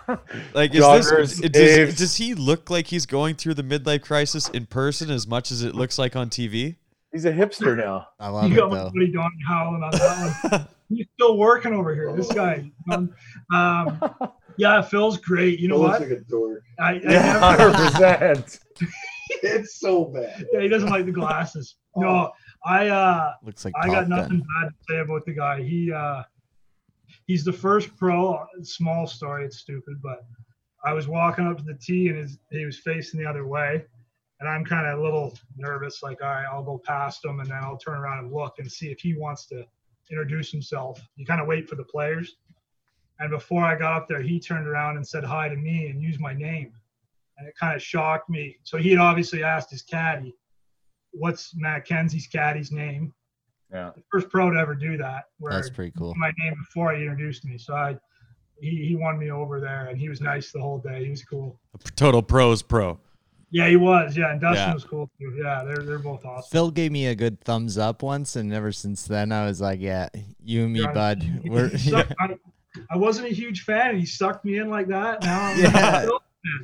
Like, 0.53 0.74
is 0.74 0.83
Joggers, 0.83 1.41
this 1.41 1.51
does, 1.51 1.97
does 1.97 2.16
he 2.16 2.35
look 2.35 2.68
like 2.68 2.89
he's 2.89 3.07
going 3.07 3.35
through 3.35 3.55
the 3.55 3.62
midlife 3.62 4.03
crisis 4.03 4.49
in 4.49 4.66
person 4.66 5.11
as 5.11 5.26
much 5.26 5.51
as 5.51 5.62
it 5.62 5.74
looks 5.74 5.99
like 5.99 6.16
on 6.16 6.28
TV? 6.28 6.76
He's 7.12 7.24
a 7.24 7.33
hipster 7.33 7.76
now. 7.76 8.09
I 8.18 8.28
love 8.28 8.51
You 8.51 8.55
it 8.55 8.57
got 8.59 8.70
my 8.70 8.85
buddy 8.85 9.12
Don 9.12 9.30
howling 9.47 9.83
on 9.83 9.91
that 9.93 10.51
one. 10.51 10.68
He's 10.89 11.07
still 11.14 11.39
working 11.39 11.72
over 11.72 11.95
here. 11.95 12.14
This 12.14 12.30
guy. 12.30 12.70
Um, 12.91 13.14
um, 13.55 14.01
yeah, 14.57 14.82
Phil's 14.82 15.18
great. 15.18 15.59
You 15.59 15.68
know 15.68 15.76
Phil 15.76 15.82
what? 15.82 16.00
looks 16.00 16.11
like 16.11 16.20
a 16.20 16.24
dork. 16.24 16.62
I, 16.78 16.90
I 16.90 17.00
Yeah, 17.03 17.57
never, 17.59 17.72
100%. 17.72 18.61
It's 19.42 19.80
so 19.80 20.05
bad. 20.05 20.46
yeah, 20.53 20.61
he 20.61 20.68
doesn't 20.68 20.90
like 20.90 21.07
the 21.07 21.12
glasses. 21.12 21.76
No, 21.96 22.32
I 22.64 22.88
uh, 22.88 23.34
Looks 23.42 23.64
like 23.64 23.74
I 23.80 23.88
got 23.88 24.09
nothing 24.09 24.38
Gun. 24.40 24.46
bad 24.62 24.68
to 24.68 24.74
say 24.88 24.98
about 24.98 25.24
the 25.24 25.32
guy. 25.32 25.62
He 25.62 25.92
uh, 25.92 26.22
he's 27.26 27.44
the 27.44 27.53
first 27.53 27.96
pro. 27.96 28.44
Small 28.62 29.07
story. 29.07 29.44
It's 29.46 29.59
stupid, 29.59 30.03
but 30.03 30.24
I 30.84 30.92
was 30.92 31.09
walking 31.09 31.46
up 31.46 31.59
to 31.59 31.64
the 31.64 31.74
tee 31.74 32.09
and 32.09 32.18
his, 32.18 32.38
he 32.50 32.64
was 32.64 32.78
facing 32.78 33.20
the 33.20 33.26
other 33.26 33.46
way, 33.46 33.84
and 34.40 34.48
I'm 34.48 34.64
kind 34.64 34.86
of 34.86 34.98
a 34.98 35.03
little 35.03 35.36
nervous. 35.57 36.03
Like, 36.03 36.22
all 36.22 36.28
right, 36.28 36.46
I'll 36.50 36.64
go 36.64 36.80
past 36.84 37.24
him 37.24 37.40
and 37.40 37.48
then 37.48 37.59
I'll 37.62 37.78
turn 37.78 37.98
around 37.98 38.24
and 38.24 38.32
look 38.32 38.55
and 38.59 38.70
see 38.70 38.90
if 38.90 39.00
he 39.00 39.14
wants 39.14 39.46
to 39.46 39.64
introduce 40.11 40.50
himself. 40.50 41.00
You 41.16 41.24
kind 41.24 41.40
of 41.40 41.46
wait 41.46 41.68
for 41.68 41.76
the 41.76 41.84
players. 41.84 42.36
And 43.23 43.31
before 43.31 43.62
I 43.64 43.77
got 43.79 43.93
up 43.97 44.09
there, 44.09 44.20
he 44.20 44.41
turned 44.41 44.66
around 44.66 44.97
and 44.97 45.07
said 45.07 45.23
hi 45.23 45.49
to 45.49 45.55
me 45.55 45.87
and 45.87 46.03
used 46.03 46.18
my 46.20 46.35
name. 46.35 46.73
And 47.39 47.47
it 47.47 47.55
kind 47.57 47.77
of 47.77 47.81
shocked 47.81 48.29
me. 48.29 48.57
So 48.64 48.79
he 48.79 48.91
had 48.91 48.99
obviously 48.99 49.45
asked 49.45 49.70
his 49.70 49.83
caddy, 49.83 50.35
what's 51.12 51.55
Mackenzie's 51.55 52.27
caddy's 52.27 52.73
name? 52.73 53.14
Yeah. 53.73 53.93
The 53.95 54.03
first 54.11 54.29
pro 54.29 54.51
to 54.51 54.59
ever 54.59 54.75
do 54.75 54.97
that. 54.97 55.27
Where 55.39 55.53
That's 55.53 55.70
pretty 55.70 55.93
cool. 55.97 56.14
my 56.16 56.33
name 56.41 56.55
before 56.59 56.93
he 56.95 57.03
introduced 57.03 57.45
me. 57.45 57.59
So 57.59 57.75
I, 57.75 57.97
he, 58.61 58.85
he 58.87 58.97
won 58.97 59.20
me 59.20 59.31
over 59.31 59.61
there 59.61 59.87
and 59.87 59.97
he 60.01 60.09
was 60.09 60.20
nice 60.20 60.51
the 60.51 60.61
whole 60.61 60.79
day. 60.79 61.05
He 61.05 61.11
was 61.11 61.23
cool. 61.23 61.61
A 61.75 61.79
Total 61.93 62.23
pros 62.25 62.61
pro. 62.61 62.99
Yeah, 63.53 63.68
he 63.68 63.77
was. 63.77 64.16
Yeah. 64.16 64.33
And 64.33 64.41
Dustin 64.41 64.68
Yeah. 64.68 64.75
was 64.75 64.83
cool 64.85 65.09
too. 65.20 65.33
Yeah. 65.41 65.62
They're, 65.64 65.85
they're 65.85 65.99
both 66.01 66.25
awesome. 66.25 66.51
Phil 66.51 66.70
gave 66.73 66.91
me 66.91 67.07
a 67.07 67.14
good 67.14 67.41
thumbs 67.41 67.79
up 67.79 68.03
once, 68.03 68.35
and 68.35 68.53
ever 68.53 68.73
since 68.73 69.05
then, 69.05 69.31
I 69.31 69.45
was 69.45 69.61
like, 69.61 69.79
"Yeah, 69.81 70.09
you 70.43 70.64
and 70.64 70.73
me, 70.73 70.81
Yeah. 70.81 70.93
bud. 70.93 71.41
We're 71.45 71.68
he 71.68 71.91
sucked- 71.91 72.14
I, 72.77 72.81
I 72.95 72.97
wasn't 72.97 73.29
a 73.29 73.35
huge 73.35 73.62
fan 73.62 73.91
and 73.91 73.99
he 73.99 74.07
sucked 74.07 74.45
me 74.45 74.59
in 74.59 74.68
like 74.70 74.89
that. 74.89 75.23
Now 75.23 75.41
I'm 75.43 75.59
Yeah. 75.61 76.01
Phil, 76.03 76.23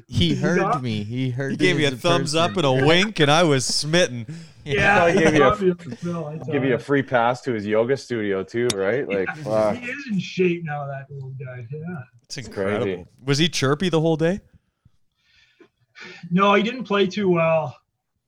he 0.09 0.35
heard 0.35 0.59
got- 0.59 0.83
me. 0.83 1.05
He 1.05 1.31
heard. 1.31 1.53
He 1.53 1.57
gave 1.57 1.77
me 1.77 1.85
a 1.85 1.93
as 1.93 2.01
thumbs 2.01 2.35
up 2.35 2.57
and 2.57 2.65
a 2.67 2.73
wink, 2.73 3.21
and 3.21 3.31
I 3.31 3.43
was 3.45 3.65
smitten. 3.65 4.27
Yeah. 4.65 5.05
I 5.05 5.13
gave 5.15 5.23
you 5.35 5.37
a- 5.37 5.39
got 5.39 5.61
me 5.63 5.71
up 5.71 5.79
to 5.79 5.97
Phil, 5.97 6.27
I 6.27 6.37
tell 6.37 6.47
Give 6.53 6.63
you 6.63 6.71
you. 6.71 6.75
a 6.75 6.79
free 6.79 7.03
pass 7.03 7.41
to 7.43 7.53
his 7.55 7.65
yoga 7.67 7.97
studio, 7.97 8.43
too, 8.43 8.69
right? 8.75 9.09
Like, 9.09 9.35
fuck. 9.39 9.77
He 9.77 9.87
is 9.87 10.05
in 10.13 10.19
shape 10.19 10.63
now, 10.65 10.87
that 10.87 11.07
little 11.11 11.31
guy. 11.43 11.67
Yeah. 11.73 11.79
It's 12.25 12.35
crazy. 12.37 12.49
incredible. 12.51 13.09
Was 13.25 13.39
he 13.39 13.49
chirpy 13.49 13.89
the 13.89 14.01
whole 14.03 14.17
day? 14.19 14.41
No, 16.31 16.53
he 16.53 16.63
didn't 16.63 16.85
play 16.85 17.07
too 17.07 17.31
well. 17.31 17.77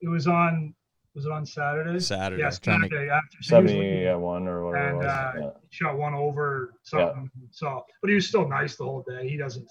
It 0.01 0.07
was 0.07 0.25
on. 0.25 0.73
Was 1.13 1.25
it 1.25 1.31
on 1.31 1.45
Saturday? 1.45 1.99
Saturday. 1.99 2.41
Yes, 2.41 2.59
Trying 2.59 2.81
to- 2.81 2.87
Saturday 2.87 3.09
after 3.09 3.37
so 3.41 3.57
he 3.57 3.63
was 3.63 3.71
looking- 3.73 3.83
70 3.91 4.07
at 4.07 4.19
one 4.19 4.47
or 4.47 4.65
whatever 4.65 4.87
and 4.87 4.95
it 4.95 4.97
was. 4.99 5.05
uh, 5.07 5.33
Yeah. 5.39 5.49
he 5.69 5.75
shot 5.75 5.97
one 5.97 6.13
over 6.13 6.73
something. 6.83 7.29
So, 7.51 7.85
but 8.01 8.09
he 8.09 8.15
was 8.15 8.27
still 8.27 8.47
nice 8.47 8.77
the 8.77 8.85
whole 8.85 9.03
day. 9.07 9.27
He 9.27 9.35
doesn't, 9.37 9.69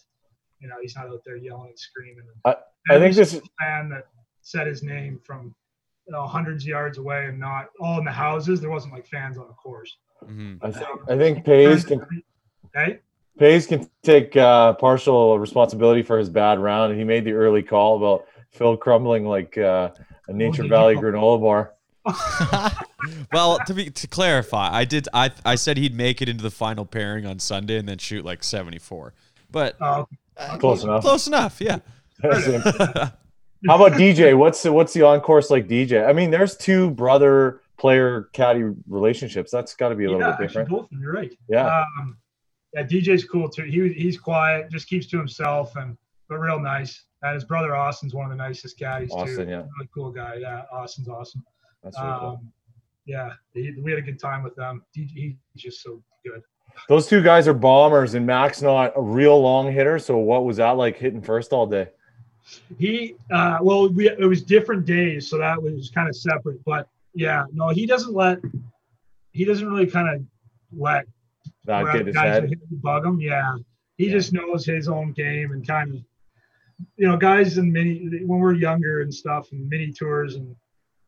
you 0.59 0.69
know, 0.69 0.77
he's 0.83 0.95
not 0.97 1.07
out 1.07 1.21
there 1.25 1.37
yelling 1.37 1.71
and 1.71 1.79
screaming. 1.79 2.25
I- 2.45 2.57
I 2.91 2.95
think 2.99 3.07
he's 3.07 3.17
this- 3.17 3.35
a 3.37 3.43
fan 3.65 3.89
that 3.91 4.05
said 4.43 4.67
his 4.67 4.83
name 4.83 5.19
from 5.25 5.55
you 6.07 6.13
know, 6.17 6.27
hundreds 6.27 6.65
of 6.65 6.69
yards 6.69 6.99
away 6.99 7.27
and 7.27 7.39
not 7.39 7.69
all 7.79 7.99
in 8.01 8.05
the 8.05 8.11
houses. 8.11 8.61
There 8.61 8.71
wasn't 8.71 8.93
like 8.95 9.07
fans 9.07 9.39
on 9.39 9.47
the 9.47 9.55
course. 9.55 9.97
hmm 10.25 10.57
I 10.61 10.71
think 10.73 10.89
I 11.09 11.17
think 11.17 11.45
Pays 11.45 11.85
can 11.85 12.05
Hey, 12.75 12.99
Pays 13.39 13.67
can 13.67 13.89
take 14.03 14.37
uh, 14.37 14.73
partial 14.75 15.39
responsibility 15.39 16.03
for 16.03 16.19
his 16.19 16.29
bad 16.29 16.59
round. 16.59 16.97
He 16.99 17.05
made 17.05 17.25
the 17.25 17.33
early 17.33 17.63
call 17.63 17.97
about 17.97 18.27
Phil 18.51 18.77
crumbling 18.77 19.25
like 19.25 19.57
uh, 19.57 19.91
a 20.31 20.33
Nature 20.33 20.63
did 20.63 20.71
Valley 20.71 20.95
you- 20.95 21.01
granola 21.01 21.41
bar. 21.41 21.75
well, 23.33 23.59
to 23.67 23.75
be 23.75 23.91
to 23.91 24.07
clarify, 24.07 24.71
I 24.73 24.87
did. 24.87 25.07
I 25.13 25.31
I 25.45 25.55
said 25.57 25.77
he'd 25.77 25.95
make 25.95 26.23
it 26.23 26.29
into 26.31 26.43
the 26.43 26.51
final 26.51 26.87
pairing 26.87 27.27
on 27.27 27.39
Sunday 27.39 27.77
and 27.77 27.87
then 27.87 27.99
shoot 27.99 28.25
like 28.25 28.43
seventy 28.43 28.79
four. 28.79 29.13
But 29.51 29.77
uh, 29.81 30.05
Close 30.59 30.83
enough. 30.83 31.03
close 31.03 31.27
enough, 31.27 31.61
yeah. 31.61 31.81
How 32.23 33.77
about 33.77 33.93
DJ? 33.93 34.37
What's 34.37 34.63
the, 34.63 34.73
what's 34.73 34.95
the 34.95 35.03
on 35.03 35.21
course 35.21 35.51
like 35.51 35.69
DJ? 35.69 36.09
I 36.09 36.15
mean, 36.15 36.31
there's 36.31 36.57
two 36.57 36.91
brother 36.93 37.61
player 37.79 38.31
caddy 38.33 38.65
relationships. 38.89 39.51
That's 39.51 39.75
got 39.75 39.91
to 39.91 39.95
be 39.95 40.05
a 40.05 40.11
little 40.11 40.27
yeah, 40.27 40.37
bit 40.37 40.49
different. 40.49 40.69
both 40.71 40.91
of. 40.91 40.99
You're 40.99 41.13
right. 41.13 41.33
Yeah. 41.49 41.67
Um, 41.99 42.17
yeah, 42.75 42.85
DJ's 42.85 43.25
cool 43.25 43.49
too. 43.51 43.65
He 43.65 43.93
he's 43.93 44.19
quiet, 44.19 44.71
just 44.71 44.89
keeps 44.89 45.07
to 45.09 45.19
himself, 45.19 45.77
and 45.77 45.97
but 46.29 46.37
real 46.39 46.59
nice. 46.61 47.05
And 47.23 47.35
his 47.35 47.45
brother 47.45 47.77
Austin's 47.77 48.15
one 48.15 48.25
of 48.25 48.31
the 48.31 48.37
nicest 48.43 48.79
caddies 48.79 49.11
Austin, 49.13 49.37
too. 49.47 49.51
yeah. 49.51 49.57
Really 49.59 49.89
cool 49.95 50.11
guy. 50.11 50.37
Yeah, 50.41 50.63
Austin's 50.73 51.09
awesome. 51.09 51.45
That's 51.83 51.99
really 52.01 52.19
cool. 52.19 52.29
Um, 52.29 52.53
yeah, 53.07 53.33
he, 53.53 53.75
we 53.83 53.91
had 53.91 53.99
a 53.99 54.03
good 54.03 54.19
time 54.21 54.43
with 54.43 54.55
them. 54.57 54.83
DJ, 54.97 55.37
he's 55.53 55.63
just 55.63 55.83
so 55.83 56.03
good. 56.25 56.43
Those 56.89 57.07
two 57.07 57.23
guys 57.23 57.47
are 57.49 57.55
bombers, 57.55 58.15
and 58.15 58.25
Mac's 58.27 58.63
not 58.63 58.93
a 58.97 59.03
real 59.03 59.41
long 59.41 59.71
hitter. 59.73 59.99
So 59.99 60.17
what 60.19 60.45
was 60.45 60.57
that 60.59 60.73
like 60.77 60.97
hitting 60.97 61.21
first 61.21 61.53
all 61.53 61.67
day? 61.67 61.89
He 62.79 63.17
uh, 63.31 63.59
well, 63.61 63.89
we 63.91 64.09
it 64.09 64.27
was 64.27 64.43
different 64.43 64.87
days, 64.87 65.29
so 65.29 65.37
that 65.39 65.61
was 65.63 65.91
kind 65.95 66.09
of 66.09 66.17
separate. 66.17 66.65
But 66.65 66.89
yeah, 67.15 67.45
no, 67.53 67.69
he 67.69 67.87
doesn't 67.87 68.15
let 68.15 68.39
he 69.33 69.45
doesn't 69.45 69.69
really 69.69 69.87
kind 69.87 70.09
of 70.15 70.23
let 70.73 71.05
where 71.65 71.93
get 71.93 72.07
his 72.07 72.15
guys 72.15 72.41
head. 72.43 72.55
bug 72.83 73.05
him. 73.05 73.21
Yeah, 73.21 73.57
he 73.99 74.07
Yeah. 74.07 74.13
just 74.13 74.33
knows 74.33 74.65
his 74.65 74.89
own 74.89 75.13
game 75.13 75.53
and 75.53 75.67
kind 75.67 75.95
of, 75.95 76.03
you 76.97 77.07
know, 77.07 77.17
guys 77.17 77.59
in 77.59 77.73
mini 77.73 78.25
when 78.25 78.41
we're 78.41 78.55
younger 78.55 79.03
and 79.03 79.13
stuff 79.13 79.53
and 79.53 79.69
mini 79.69 79.93
tours 79.93 80.37
and 80.37 80.55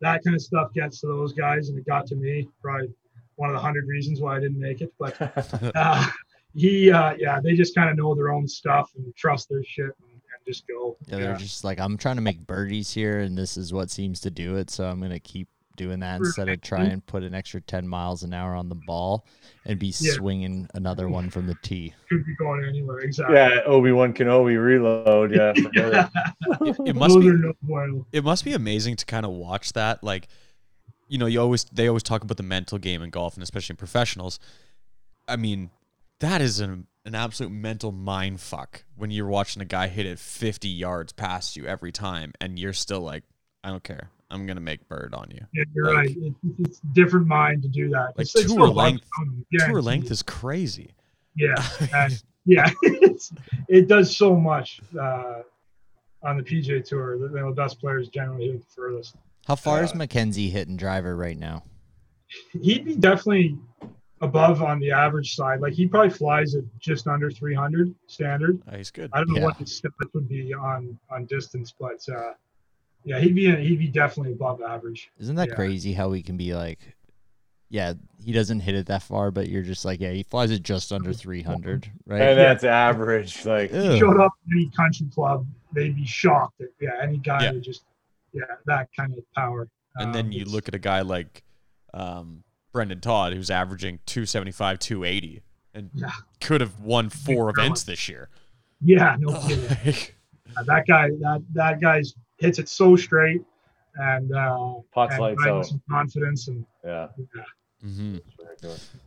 that 0.00 0.22
kind 0.24 0.34
of 0.34 0.42
stuff 0.42 0.72
gets 0.74 1.00
to 1.00 1.06
those 1.06 1.32
guys 1.32 1.68
and 1.68 1.78
it 1.78 1.86
got 1.86 2.06
to 2.06 2.16
me. 2.16 2.48
Probably 2.60 2.88
one 3.36 3.50
of 3.50 3.54
the 3.54 3.60
hundred 3.60 3.86
reasons 3.86 4.20
why 4.20 4.36
I 4.36 4.40
didn't 4.40 4.58
make 4.58 4.80
it, 4.80 4.92
but 4.98 5.16
uh, 5.74 6.06
he, 6.54 6.90
uh, 6.90 7.14
yeah, 7.18 7.40
they 7.40 7.54
just 7.54 7.74
kind 7.74 7.88
of 7.88 7.96
know 7.96 8.14
their 8.14 8.32
own 8.32 8.46
stuff 8.46 8.90
and 8.96 9.14
trust 9.16 9.48
their 9.48 9.64
shit 9.64 9.86
and, 9.86 10.10
and 10.10 10.46
just 10.46 10.66
go. 10.66 10.96
Yeah, 11.06 11.18
they're 11.18 11.36
just 11.36 11.64
like, 11.64 11.80
I'm 11.80 11.96
trying 11.96 12.16
to 12.16 12.22
make 12.22 12.46
birdies 12.46 12.92
here, 12.92 13.20
and 13.20 13.38
this 13.38 13.56
is 13.56 13.72
what 13.72 13.90
seems 13.90 14.20
to 14.20 14.30
do 14.30 14.56
it. 14.56 14.70
So 14.70 14.84
I'm 14.84 15.00
gonna 15.00 15.20
keep 15.20 15.48
doing 15.76 16.00
that 16.00 16.18
instead 16.20 16.48
of 16.48 16.60
try 16.60 16.84
and 16.84 17.04
put 17.06 17.22
an 17.22 17.34
extra 17.34 17.60
10 17.60 17.86
miles 17.88 18.22
an 18.22 18.32
hour 18.32 18.54
on 18.54 18.68
the 18.68 18.74
ball 18.74 19.26
and 19.64 19.78
be 19.78 19.92
Yeah. 19.98 20.12
swinging 20.14 20.68
another 20.74 21.08
one 21.08 21.30
from 21.30 21.46
the 21.46 21.54
tee. 21.62 21.94
could 22.08 22.24
be 22.24 22.34
going 22.36 22.64
anywhere. 22.64 22.98
Exactly. 23.00 23.36
yeah, 23.36 23.60
Obi 23.66 23.92
Wan 23.92 24.12
Kenobi 24.12 24.62
reload. 24.62 25.32
Yeah, 25.34 25.52
for 25.62 25.72
sure. 25.72 26.10
It, 26.86 26.88
it 26.90 26.96
must 26.96 27.18
be 27.18 27.30
no 27.30 28.06
it 28.12 28.24
must 28.24 28.44
be 28.44 28.52
amazing 28.52 28.96
to 28.96 29.06
kind 29.06 29.24
of 29.24 29.32
watch 29.32 29.72
that 29.72 30.02
like 30.04 30.28
you 31.08 31.18
know 31.18 31.26
you 31.26 31.40
always 31.40 31.64
they 31.64 31.88
always 31.88 32.02
talk 32.02 32.22
about 32.22 32.36
the 32.36 32.42
mental 32.42 32.78
game 32.78 33.02
in 33.02 33.10
golf 33.10 33.34
and 33.34 33.42
especially 33.42 33.74
in 33.74 33.76
professionals 33.76 34.38
i 35.28 35.36
mean 35.36 35.70
that 36.20 36.40
is 36.40 36.60
an, 36.60 36.86
an 37.04 37.14
absolute 37.14 37.50
mental 37.52 37.92
mind 37.92 38.40
fuck 38.40 38.84
when 38.96 39.10
you're 39.10 39.26
watching 39.26 39.60
a 39.60 39.64
guy 39.66 39.88
hit 39.88 40.06
it 40.06 40.18
50 40.18 40.68
yards 40.68 41.12
past 41.12 41.56
you 41.56 41.66
every 41.66 41.92
time 41.92 42.32
and 42.40 42.58
you're 42.58 42.72
still 42.72 43.00
like 43.00 43.24
i 43.64 43.68
don't 43.70 43.84
care 43.84 44.10
i'm 44.32 44.46
gonna 44.46 44.60
make 44.60 44.86
bird 44.88 45.14
on 45.14 45.30
you 45.30 45.40
Yeah, 45.52 45.64
you're 45.74 45.84
Like- 45.86 45.96
right. 45.96 46.16
It, 46.16 46.34
it's 46.58 46.80
different 46.92 47.26
mind 47.26 47.62
to 47.62 47.68
do 47.68 47.88
that. 47.90 48.16
Like 48.16 48.26
It's- 48.26 48.34
it's 48.34 48.44
tour 48.46 48.50
still 48.52 48.64
a 48.64 48.72
lot 48.72 48.84
length- 48.84 49.04
of 49.20 49.66
tour 49.68 49.82
length 49.82 50.10
is 50.10 50.22
crazy 50.22 50.94
Yeah, 51.36 51.54
and 51.94 52.22
yeah, 52.44 52.70
it's, 52.82 53.32
it 53.68 53.86
does 53.88 54.16
so 54.16 54.34
much 54.34 54.80
uh, 55.00 55.42
on 56.24 56.36
the 56.36 56.42
PJ 56.42 56.84
Tour. 56.88 57.16
The, 57.18 57.28
the 57.28 57.50
best 57.52 57.78
players 57.80 58.08
generally 58.08 58.48
hit 58.50 58.60
the 58.60 58.66
furthest. 58.74 59.14
How 59.46 59.54
far 59.56 59.82
is 59.84 59.92
Uh, 59.92 59.96
Mackenzie 59.96 60.50
hitting 60.50 60.76
driver 60.76 61.16
right 61.16 61.38
now? 61.38 61.62
He'd 62.60 62.84
be 62.84 62.96
definitely 62.96 63.56
above 64.20 64.62
on 64.62 64.78
the 64.80 64.90
average 64.90 65.34
side. 65.34 65.60
Like 65.60 65.72
he 65.72 65.86
probably 65.86 66.10
flies 66.10 66.54
at 66.54 66.64
just 66.80 67.06
under 67.06 67.30
300 67.30 67.94
standard. 68.08 68.60
Oh, 68.70 68.76
he's 68.76 68.90
good. 68.90 69.10
I 69.12 69.18
don't 69.18 69.30
know 69.30 69.38
Yeah. 69.40 69.44
what 69.46 69.56
his 69.56 69.80
stats 69.80 70.12
would 70.14 70.28
be 70.28 70.52
on 70.54 70.98
on 71.10 71.26
distance, 71.26 71.72
but 71.78 72.00
uh, 72.14 72.32
yeah, 73.04 73.18
he'd 73.18 73.34
be 73.34 73.54
he'd 73.56 73.78
be 73.78 73.88
definitely 73.88 74.32
above 74.32 74.62
average. 74.62 75.10
Isn't 75.18 75.36
that 75.36 75.48
Yeah. 75.50 75.54
crazy 75.54 75.92
how 75.92 76.08
we 76.10 76.22
can 76.22 76.36
be 76.36 76.54
like, 76.54 76.96
yeah, 77.68 77.94
he 78.22 78.32
doesn't 78.32 78.60
hit 78.60 78.74
it 78.74 78.86
that 78.86 79.02
far, 79.02 79.30
but 79.30 79.48
you're 79.48 79.62
just 79.62 79.84
like, 79.84 80.00
yeah, 80.00 80.10
he 80.12 80.22
flies 80.22 80.50
it 80.50 80.62
just 80.62 80.92
under 80.92 81.12
300, 81.12 81.90
right? 82.06 82.20
And 82.20 82.38
that's 82.38 82.64
average. 82.64 83.44
Like 83.46 83.72
Ew. 83.72 83.96
Showed 83.98 84.20
up 84.20 84.32
at 84.46 84.52
any 84.52 84.70
country 84.76 85.06
club, 85.12 85.46
they'd 85.74 85.96
be 85.96 86.04
shocked. 86.06 86.58
That, 86.58 86.68
yeah, 86.80 86.90
any 87.02 87.18
guy 87.18 87.44
Yeah. 87.44 87.52
would 87.52 87.62
just 87.64 87.84
yeah 88.32 88.42
that 88.66 88.88
kind 88.96 89.12
of 89.16 89.24
power. 89.34 89.68
And 89.96 90.14
then 90.14 90.26
Um, 90.26 90.32
you 90.32 90.44
look 90.44 90.68
at 90.68 90.74
a 90.74 90.78
guy 90.78 91.00
like 91.02 91.42
um, 91.94 92.44
Brendon 92.72 93.00
Todd, 93.00 93.34
who's 93.34 93.50
averaging 93.50 93.98
275, 94.06 94.78
280, 94.78 95.42
and 95.74 95.90
Yeah. 95.94 96.10
could 96.40 96.60
have 96.62 96.80
won 96.80 97.10
four 97.10 97.50
events 97.50 97.82
this 97.82 98.08
year. 98.08 98.28
Yeah, 98.80 99.16
no 99.18 99.38
kidding. 99.46 100.04
Uh, 100.56 100.62
that 100.64 100.86
guy 100.86 101.08
that 101.20 101.42
that 101.52 101.80
guy's 101.80 102.14
hits 102.42 102.58
it 102.58 102.68
so 102.68 102.96
straight 102.96 103.42
and 103.96 104.34
uh 104.34 104.74
Pots 104.92 105.14
and 105.14 105.22
lights 105.22 105.46
out. 105.46 105.66
some 105.66 105.82
confidence 105.88 106.48
and 106.48 106.64
yeah. 106.84 107.08
mm-hmm. 107.84 108.16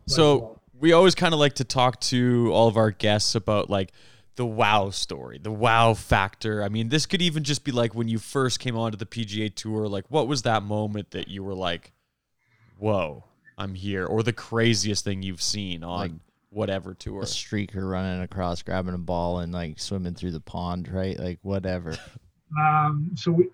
So 0.06 0.60
we 0.78 0.92
always 0.92 1.14
kind 1.14 1.32
of 1.34 1.40
like 1.40 1.54
to 1.54 1.64
talk 1.64 2.00
to 2.00 2.50
all 2.52 2.68
of 2.68 2.76
our 2.76 2.90
guests 2.90 3.34
about 3.34 3.70
like 3.70 3.92
the 4.36 4.46
wow 4.46 4.90
story, 4.90 5.38
the 5.38 5.50
wow 5.50 5.94
factor. 5.94 6.62
I 6.62 6.68
mean, 6.68 6.90
this 6.90 7.06
could 7.06 7.22
even 7.22 7.42
just 7.42 7.64
be 7.64 7.72
like 7.72 7.94
when 7.94 8.08
you 8.08 8.18
first 8.18 8.60
came 8.60 8.76
onto 8.76 8.96
the 8.96 9.06
PGA 9.06 9.54
Tour. 9.54 9.88
Like, 9.88 10.04
what 10.08 10.28
was 10.28 10.42
that 10.42 10.62
moment 10.62 11.12
that 11.12 11.28
you 11.28 11.42
were 11.42 11.54
like, 11.54 11.92
"Whoa, 12.78 13.24
I'm 13.56 13.74
here," 13.74 14.04
or 14.04 14.22
the 14.22 14.34
craziest 14.34 15.04
thing 15.04 15.22
you've 15.22 15.42
seen 15.42 15.82
on 15.82 15.98
Like 15.98 16.12
whatever 16.50 16.94
tour? 16.94 17.22
a 17.22 17.24
streaker 17.24 17.90
running 17.90 18.20
across, 18.20 18.62
grabbing 18.62 18.94
a 18.94 18.98
ball 18.98 19.38
and 19.40 19.52
like 19.52 19.78
swimming 19.78 20.14
through 20.14 20.32
the 20.32 20.40
pond, 20.40 20.88
right? 20.88 21.18
Like 21.18 21.38
whatever. 21.42 21.96
um 22.58 23.10
so 23.14 23.32
we 23.32 23.48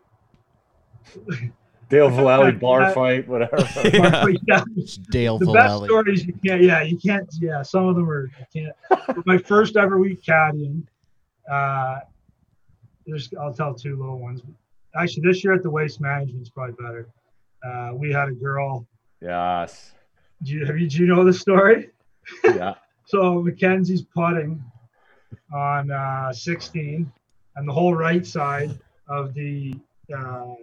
Dale 1.88 2.08
Vallely 2.08 2.58
bar 2.58 2.80
Yeah. 2.82 2.92
fight, 2.94 3.28
whatever. 3.28 3.58
Yeah. 3.92 4.24
yeah, 4.46 4.64
Dale 5.10 5.38
the 5.38 5.52
best 5.52 5.84
stories 5.84 6.24
you 6.26 6.32
can't 6.44 6.62
yeah 6.62 6.82
you 6.82 6.96
can't 6.96 7.28
yeah 7.40 7.60
some 7.62 7.86
of 7.86 7.96
them 7.96 8.08
are 8.08 8.30
you 8.54 8.72
can't 8.90 9.26
my 9.26 9.36
first 9.36 9.76
ever 9.76 9.98
week 9.98 10.22
caddying 10.22 10.84
uh 11.50 11.98
there's 13.06 13.28
i'll 13.40 13.52
tell 13.52 13.74
two 13.74 13.96
little 13.98 14.18
ones 14.18 14.40
actually 14.96 15.22
this 15.28 15.42
year 15.44 15.52
at 15.52 15.62
the 15.62 15.70
waste 15.70 16.00
management 16.00 16.40
is 16.40 16.50
probably 16.50 16.74
better 16.82 17.08
uh 17.66 17.90
we 17.94 18.10
had 18.12 18.28
a 18.28 18.32
girl 18.32 18.86
yes. 19.20 19.92
do 20.44 20.52
you 20.52 20.64
have 20.64 20.78
you 20.78 20.88
do 20.88 20.98
you 20.98 21.06
know 21.06 21.24
the 21.24 21.32
story 21.32 21.90
Yeah. 22.44 22.74
so 23.06 23.42
mackenzie's 23.42 24.02
putting 24.02 24.62
on 25.52 25.90
uh 25.90 26.32
16 26.32 27.12
and 27.56 27.68
the 27.68 27.72
whole 27.72 27.94
right 27.94 28.26
side 28.26 28.78
of 29.08 29.34
the 29.34 29.74
uh 30.16 30.54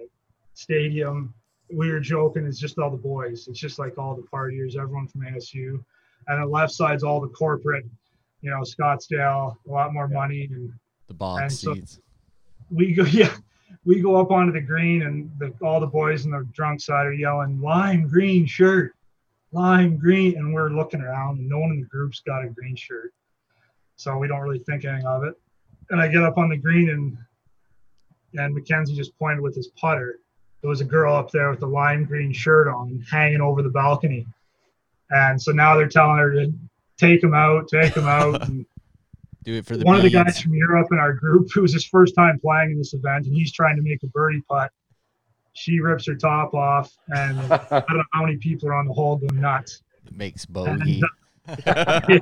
stadium. 0.54 1.34
We 1.72 1.92
were 1.92 2.00
joking 2.00 2.46
it's 2.46 2.60
just 2.60 2.80
all 2.80 2.90
the 2.90 2.98
boys. 2.98 3.48
It's 3.48 3.60
just 3.60 3.80
like 3.80 3.98
all 3.98 4.16
the 4.16 4.24
partiers 4.34 4.76
everyone 4.78 5.08
from 5.08 5.22
asu 5.22 5.84
and 6.28 6.42
the 6.44 6.46
left 6.46 6.74
side's 6.74 7.04
all 7.04 7.22
the 7.22 7.28
corporate 7.30 7.86
you 8.42 8.50
know 8.50 8.62
scottsdale 8.62 9.56
a 9.68 9.72
lot 9.72 9.94
more 9.94 10.08
money 10.08 10.48
and 10.52 10.72
The 11.08 11.14
box 11.14 11.42
And 11.42 11.52
so- 11.52 11.74
seats. 11.76 12.00
we 12.72 12.94
go 12.94 13.04
yeah 13.22 13.36
we 13.86 14.02
go 14.02 14.16
up 14.18 14.32
onto 14.32 14.52
the 14.52 14.62
green 14.62 15.04
and 15.04 15.32
the, 15.38 15.54
all 15.66 15.80
the 15.80 15.88
boys 15.88 16.26
on 16.26 16.32
the 16.32 16.44
drunk 16.54 16.82
side 16.82 17.06
are 17.06 17.14
yelling 17.14 17.62
lime 17.62 18.08
green 18.08 18.46
shirt 18.46 18.94
lime 19.52 19.98
green 19.98 20.38
and 20.38 20.54
we're 20.54 20.70
looking 20.70 21.02
around 21.02 21.40
and 21.40 21.48
no 21.48 21.60
one 21.60 21.72
in 21.72 21.80
the 21.80 21.86
group's 21.88 22.20
got 22.22 22.44
a 22.44 22.50
green 22.50 22.76
shirt. 22.76 23.14
So 23.96 24.18
we 24.18 24.28
don't 24.28 24.42
really 24.42 24.60
think 24.60 24.86
anything 24.86 25.06
of 25.08 25.24
it 25.24 25.34
and 25.90 26.02
i 26.02 26.08
get 26.08 26.24
up 26.24 26.38
on 26.38 26.50
the 26.50 26.58
green 26.58 26.90
and 26.90 27.18
and 28.36 28.54
mackenzie 28.54 28.96
just 28.96 29.18
pointed 29.18 29.42
with 29.42 29.56
his 29.56 29.68
putter 29.70 30.20
there 30.62 30.70
was 30.70 30.82
a 30.82 30.86
girl 30.86 31.16
up 31.16 31.32
there 31.32 31.50
with 31.50 31.62
a 31.64 31.66
lime 31.66 32.06
green 32.06 32.32
shirt 32.34 32.68
on 32.68 33.04
hanging 33.10 33.42
over 33.42 33.62
the 33.62 33.70
balcony 33.70 34.26
and 35.12 35.42
so 35.42 35.52
now 35.52 35.76
they're 35.76 35.88
telling 35.88 36.18
her 36.18 36.32
to 36.32 36.54
take 36.98 37.24
him 37.24 37.34
out 37.34 37.68
take 37.68 37.94
him 37.94 38.08
out 38.08 38.42
and 38.48 38.66
Do 39.44 39.56
it 39.56 39.66
for 39.66 39.78
the 39.78 39.86
one 39.86 39.96
of 39.96 40.04
the 40.04 40.10
guys 40.10 40.40
from 40.42 40.54
Europe 40.54 40.90
in 40.92 41.00
our 41.00 41.14
group, 41.14 41.50
it 41.56 41.62
was 41.62 41.74
his 41.74 41.86
first 41.86 42.14
time 42.16 42.40
playing 42.40 42.72
in 42.72 42.78
this 42.78 42.94
event, 42.94 43.26
and 43.26 43.34
he's 43.34 43.52
trying 43.52 43.76
to 43.78 43.82
make 43.82 44.04
a 44.04 44.08
birdie 44.08 44.42
putt. 44.50 44.72
She 45.54 45.80
rips 45.80 46.06
her 46.08 46.16
top 46.16 46.54
off, 46.54 46.96
and 47.08 47.40
I 47.52 47.80
don't 47.88 47.98
know 47.98 48.04
how 48.14 48.26
many 48.26 48.38
people 48.38 48.70
are 48.70 48.74
on 48.74 48.88
the 48.88 48.94
hole 48.94 49.16
going 49.16 49.40
nuts. 49.40 49.82
It 50.06 50.16
makes 50.16 50.46
bogey. 50.46 51.02
Uh, 51.66 52.20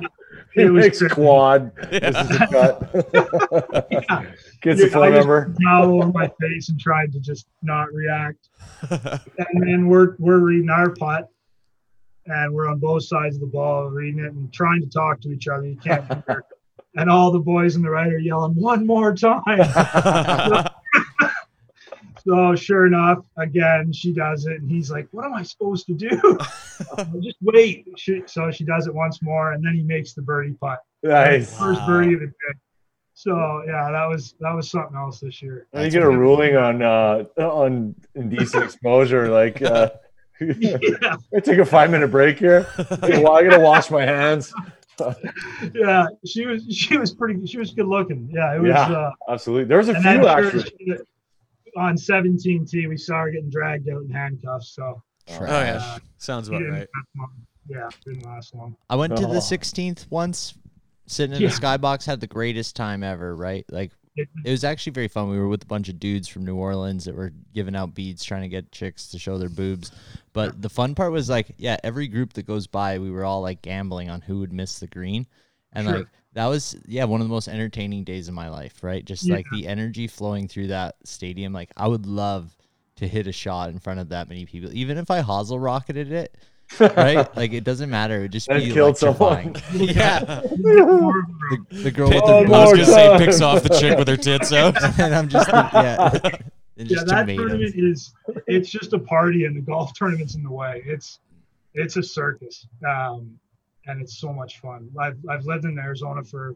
It 0.58 0.70
was 0.70 0.84
makes 0.84 0.98
crazy. 0.98 1.14
quad. 1.14 1.72
This 1.90 2.16
is 2.16 2.28
the 2.28 2.46
cut. 2.50 3.88
Yeah. 3.90 4.30
Gets 4.60 4.80
the 4.80 4.84
Dude, 4.86 4.92
phone 4.92 5.02
I 5.04 5.10
just 5.10 5.18
number. 5.28 5.54
towel 5.64 6.02
over 6.02 6.12
my 6.12 6.30
face 6.40 6.68
and 6.68 6.78
tried 6.80 7.12
to 7.12 7.20
just 7.20 7.46
not 7.62 7.92
react. 7.92 8.48
And 8.90 9.62
then 9.62 9.86
we're 9.88 10.16
we're 10.18 10.38
reading 10.40 10.70
our 10.70 10.90
putt, 10.90 11.28
and 12.26 12.52
we're 12.52 12.68
on 12.68 12.78
both 12.78 13.04
sides 13.04 13.36
of 13.36 13.40
the 13.40 13.46
ball 13.46 13.86
reading 13.86 14.24
it 14.24 14.32
and 14.32 14.52
trying 14.52 14.80
to 14.80 14.88
talk 14.88 15.20
to 15.22 15.30
each 15.30 15.48
other. 15.48 15.66
You 15.66 15.76
can't 15.76 16.04
hear. 16.26 16.44
And 16.96 17.08
all 17.10 17.30
the 17.30 17.38
boys 17.38 17.76
in 17.76 17.82
the 17.82 17.90
right 17.90 18.08
are 18.12 18.18
yelling 18.18 18.54
one 18.54 18.84
more 18.84 19.14
time. 19.14 19.44
So 22.28 22.54
sure 22.54 22.86
enough, 22.86 23.18
again 23.38 23.92
she 23.92 24.12
does 24.12 24.44
it, 24.46 24.60
and 24.60 24.70
he's 24.70 24.90
like, 24.90 25.08
"What 25.12 25.24
am 25.24 25.34
I 25.34 25.42
supposed 25.42 25.86
to 25.86 25.94
do?" 25.94 26.08
"Oh, 26.22 27.04
Just 27.22 27.38
wait. 27.40 27.86
She, 27.96 28.22
so 28.26 28.50
she 28.50 28.64
does 28.64 28.86
it 28.86 28.94
once 28.94 29.22
more, 29.22 29.52
and 29.52 29.64
then 29.64 29.74
he 29.74 29.82
makes 29.82 30.12
the 30.12 30.20
birdie 30.22 30.54
putt, 30.60 30.80
Nice. 31.02 31.56
first 31.58 31.80
Wow. 31.80 31.86
birdie 31.86 32.14
of 32.14 32.20
the 32.20 32.26
day. 32.26 32.58
So 33.14 33.62
yeah, 33.66 33.90
that 33.90 34.06
was 34.08 34.34
that 34.40 34.52
was 34.54 34.70
something 34.70 34.96
else 34.96 35.20
this 35.20 35.40
year. 35.40 35.66
And 35.72 35.84
you 35.86 35.90
get 35.90 36.02
a 36.02 36.10
ruling 36.10 36.54
on 36.56 36.82
uh 36.82 37.24
on 37.38 37.94
indecent 38.14 38.64
exposure. 38.64 39.28
Like 39.30 39.62
uh 39.62 39.90
yeah, 40.40 41.16
I 41.34 41.40
take 41.40 41.58
a 41.58 41.64
five 41.64 41.90
minute 41.90 42.08
break 42.12 42.38
here. 42.38 42.66
I 42.78 43.42
gotta 43.42 43.58
wash 43.60 43.90
my 43.90 44.04
hands. 44.04 44.52
yeah, 45.74 46.06
she 46.26 46.46
was 46.46 46.64
she 46.70 46.96
was 46.98 47.12
pretty 47.14 47.44
she 47.46 47.58
was 47.58 47.72
good 47.72 47.86
looking. 47.86 48.28
Yeah, 48.32 48.54
it 48.54 48.60
was. 48.60 48.68
Yeah. 48.68 48.82
Uh, 48.82 49.10
Absolutely. 49.28 49.64
There's 49.64 49.88
a 49.88 50.00
few 50.00 50.26
actually. 50.28 50.62
she- 50.78 50.96
on 51.78 51.96
17 51.96 52.66
T, 52.66 52.86
we 52.86 52.96
saw 52.96 53.22
her 53.22 53.30
getting 53.30 53.50
dragged 53.50 53.88
out 53.88 54.02
in 54.02 54.10
handcuffs. 54.10 54.74
So 54.74 55.02
Oh 55.30 55.40
yeah, 55.44 55.80
Uh, 55.82 55.98
sounds 56.18 56.48
about 56.48 56.62
right. 56.68 56.88
Yeah, 57.68 57.88
didn't 58.04 58.24
last 58.24 58.54
long. 58.54 58.76
I 58.88 58.96
went 58.96 59.14
to 59.18 59.26
Oh. 59.26 59.32
the 59.32 59.40
16th 59.42 60.10
once, 60.10 60.54
sitting 61.06 61.36
in 61.36 61.42
Yeah. 61.42 61.48
the 61.48 61.54
skybox, 61.54 62.06
had 62.06 62.20
the 62.20 62.26
greatest 62.26 62.74
time 62.76 63.02
ever, 63.02 63.34
right? 63.36 63.64
Like, 63.70 63.92
It- 64.16 64.28
it 64.44 64.50
was 64.50 64.64
actually 64.64 64.94
very 64.94 65.06
fun. 65.06 65.28
We 65.28 65.38
were 65.38 65.46
with 65.48 65.62
a 65.62 65.66
bunch 65.66 65.88
of 65.88 66.00
dudes 66.00 66.26
from 66.26 66.44
New 66.44 66.56
Orleans 66.56 67.04
that 67.04 67.14
were 67.14 67.32
giving 67.54 67.76
out 67.76 67.94
beads, 67.94 68.24
trying 68.24 68.42
to 68.42 68.48
get 68.48 68.72
chicks 68.72 69.08
to 69.10 69.18
show 69.18 69.38
their 69.38 69.48
boobs. 69.50 69.92
But 70.32 70.60
the 70.60 70.68
fun 70.70 70.94
part 70.96 71.12
was 71.12 71.28
like, 71.30 71.52
yeah, 71.58 71.76
every 71.84 72.08
group 72.08 72.32
that 72.32 72.42
goes 72.44 72.66
by, 72.66 72.98
we 72.98 73.10
were 73.12 73.24
all 73.24 73.42
like 73.42 73.62
gambling 73.62 74.10
on 74.10 74.22
who 74.22 74.40
would 74.40 74.52
miss 74.52 74.80
the 74.80 74.86
green. 74.88 75.26
And 75.72 75.86
Sure. 75.86 75.98
like, 75.98 76.08
that 76.34 76.46
was, 76.46 76.76
yeah, 76.86 77.04
one 77.04 77.20
of 77.20 77.26
the 77.26 77.32
most 77.32 77.48
entertaining 77.48 78.04
days 78.04 78.28
of 78.28 78.34
my 78.34 78.48
life, 78.48 78.82
right? 78.82 79.04
Just 79.04 79.24
Yeah. 79.26 79.36
like 79.36 79.46
the 79.52 79.66
energy 79.66 80.06
flowing 80.06 80.46
through 80.48 80.68
that 80.68 80.96
stadium. 81.04 81.52
Like, 81.52 81.70
I 81.76 81.88
would 81.88 82.06
love 82.06 82.56
to 82.96 83.08
hit 83.08 83.26
a 83.26 83.32
shot 83.32 83.70
in 83.70 83.78
front 83.78 84.00
of 84.00 84.08
that 84.10 84.28
many 84.28 84.44
people, 84.44 84.70
even 84.72 84.98
if 84.98 85.10
I 85.10 85.22
hosel 85.22 85.58
rocketed 85.62 86.12
it. 86.12 86.36
right? 86.78 87.26
Like 87.36 87.52
it 87.54 87.64
doesn't 87.64 87.88
matter. 87.88 88.18
It 88.18 88.22
would 88.22 88.32
just 88.32 88.48
And 88.48 88.62
be 88.62 88.72
killed 88.72 88.98
someone. 88.98 89.54
yeah, 89.72 90.42
More 90.58 91.18
of 91.20 91.24
a- 91.70 91.74
the, 91.74 91.82
the 91.84 91.90
girl 91.90 92.08
with 92.10 92.18
the 92.18 92.30
I 92.30 92.42
was 92.42 92.72
gonna 92.72 92.84
say 92.84 93.16
picks 93.18 93.40
off 93.40 93.62
the 93.62 93.70
chick 93.70 93.98
with 93.98 94.06
her 94.08 94.18
tits 94.18 94.52
out. 94.52 94.76
and 95.00 95.14
I'm 95.14 95.28
just 95.30 95.48
yeah, 95.48 96.10
and 96.22 96.42
yeah, 96.76 96.84
just 96.84 97.06
that 97.06 97.20
tomatoes. 97.20 97.48
tournament 97.48 97.74
is 97.74 98.12
it's 98.46 98.68
just 98.68 98.92
a 98.92 98.98
party 98.98 99.46
and 99.46 99.56
the 99.56 99.62
golf 99.62 99.94
tournament's 99.94 100.34
in 100.34 100.42
the 100.42 100.50
way. 100.52 100.82
It's 100.84 101.20
it's 101.72 101.96
a 101.96 102.02
circus. 102.02 102.66
Um 102.86 103.38
and 103.88 104.00
it's 104.00 104.18
so 104.20 104.32
much 104.32 104.60
fun. 104.60 104.88
I've 105.00 105.18
I've 105.28 105.44
lived 105.44 105.64
in 105.64 105.78
Arizona 105.78 106.22
for 106.22 106.54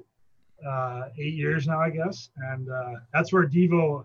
uh 0.66 1.02
eight 1.18 1.34
years 1.34 1.66
now, 1.66 1.80
I 1.80 1.90
guess. 1.90 2.30
And 2.52 2.70
uh 2.70 2.92
that's 3.12 3.32
where 3.32 3.46
Devo 3.48 4.04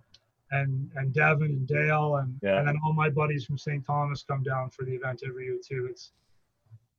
and 0.51 0.89
and 0.95 1.13
Devin 1.13 1.51
and 1.51 1.67
Dale 1.67 2.15
and 2.17 2.39
Yeah. 2.41 2.57
and 2.59 2.67
then 2.67 2.77
all 2.85 2.93
my 2.93 3.09
buddies 3.09 3.45
from 3.45 3.57
St. 3.57 3.85
Thomas 3.85 4.23
come 4.23 4.43
down 4.43 4.69
for 4.71 4.83
the 4.85 4.93
event 4.95 5.21
every 5.27 5.45
year 5.45 5.57
too. 5.63 5.87
It's, 5.91 6.11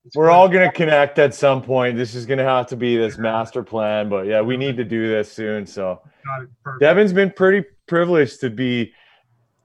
it's 0.04 0.14
We're 0.14 0.26
great. 0.26 0.34
all 0.34 0.48
gonna 0.48 0.72
connect 0.72 1.18
at 1.18 1.34
some 1.34 1.62
point. 1.62 1.96
This 1.96 2.14
is 2.14 2.24
gonna 2.26 2.44
have 2.44 2.66
to 2.68 2.76
be 2.76 2.96
this 2.96 3.18
master 3.18 3.62
plan, 3.62 4.08
but 4.08 4.26
yeah, 4.26 4.40
we 4.42 4.56
need 4.56 4.76
to 4.76 4.84
do 4.84 5.08
this 5.08 5.32
soon. 5.32 5.66
So 5.66 6.00
got 6.24 6.42
it 6.42 6.48
perfect. 6.62 6.80
Devin's 6.82 7.12
been 7.12 7.30
pretty 7.32 7.66
privileged 7.86 8.40
to 8.42 8.50
be, 8.50 8.92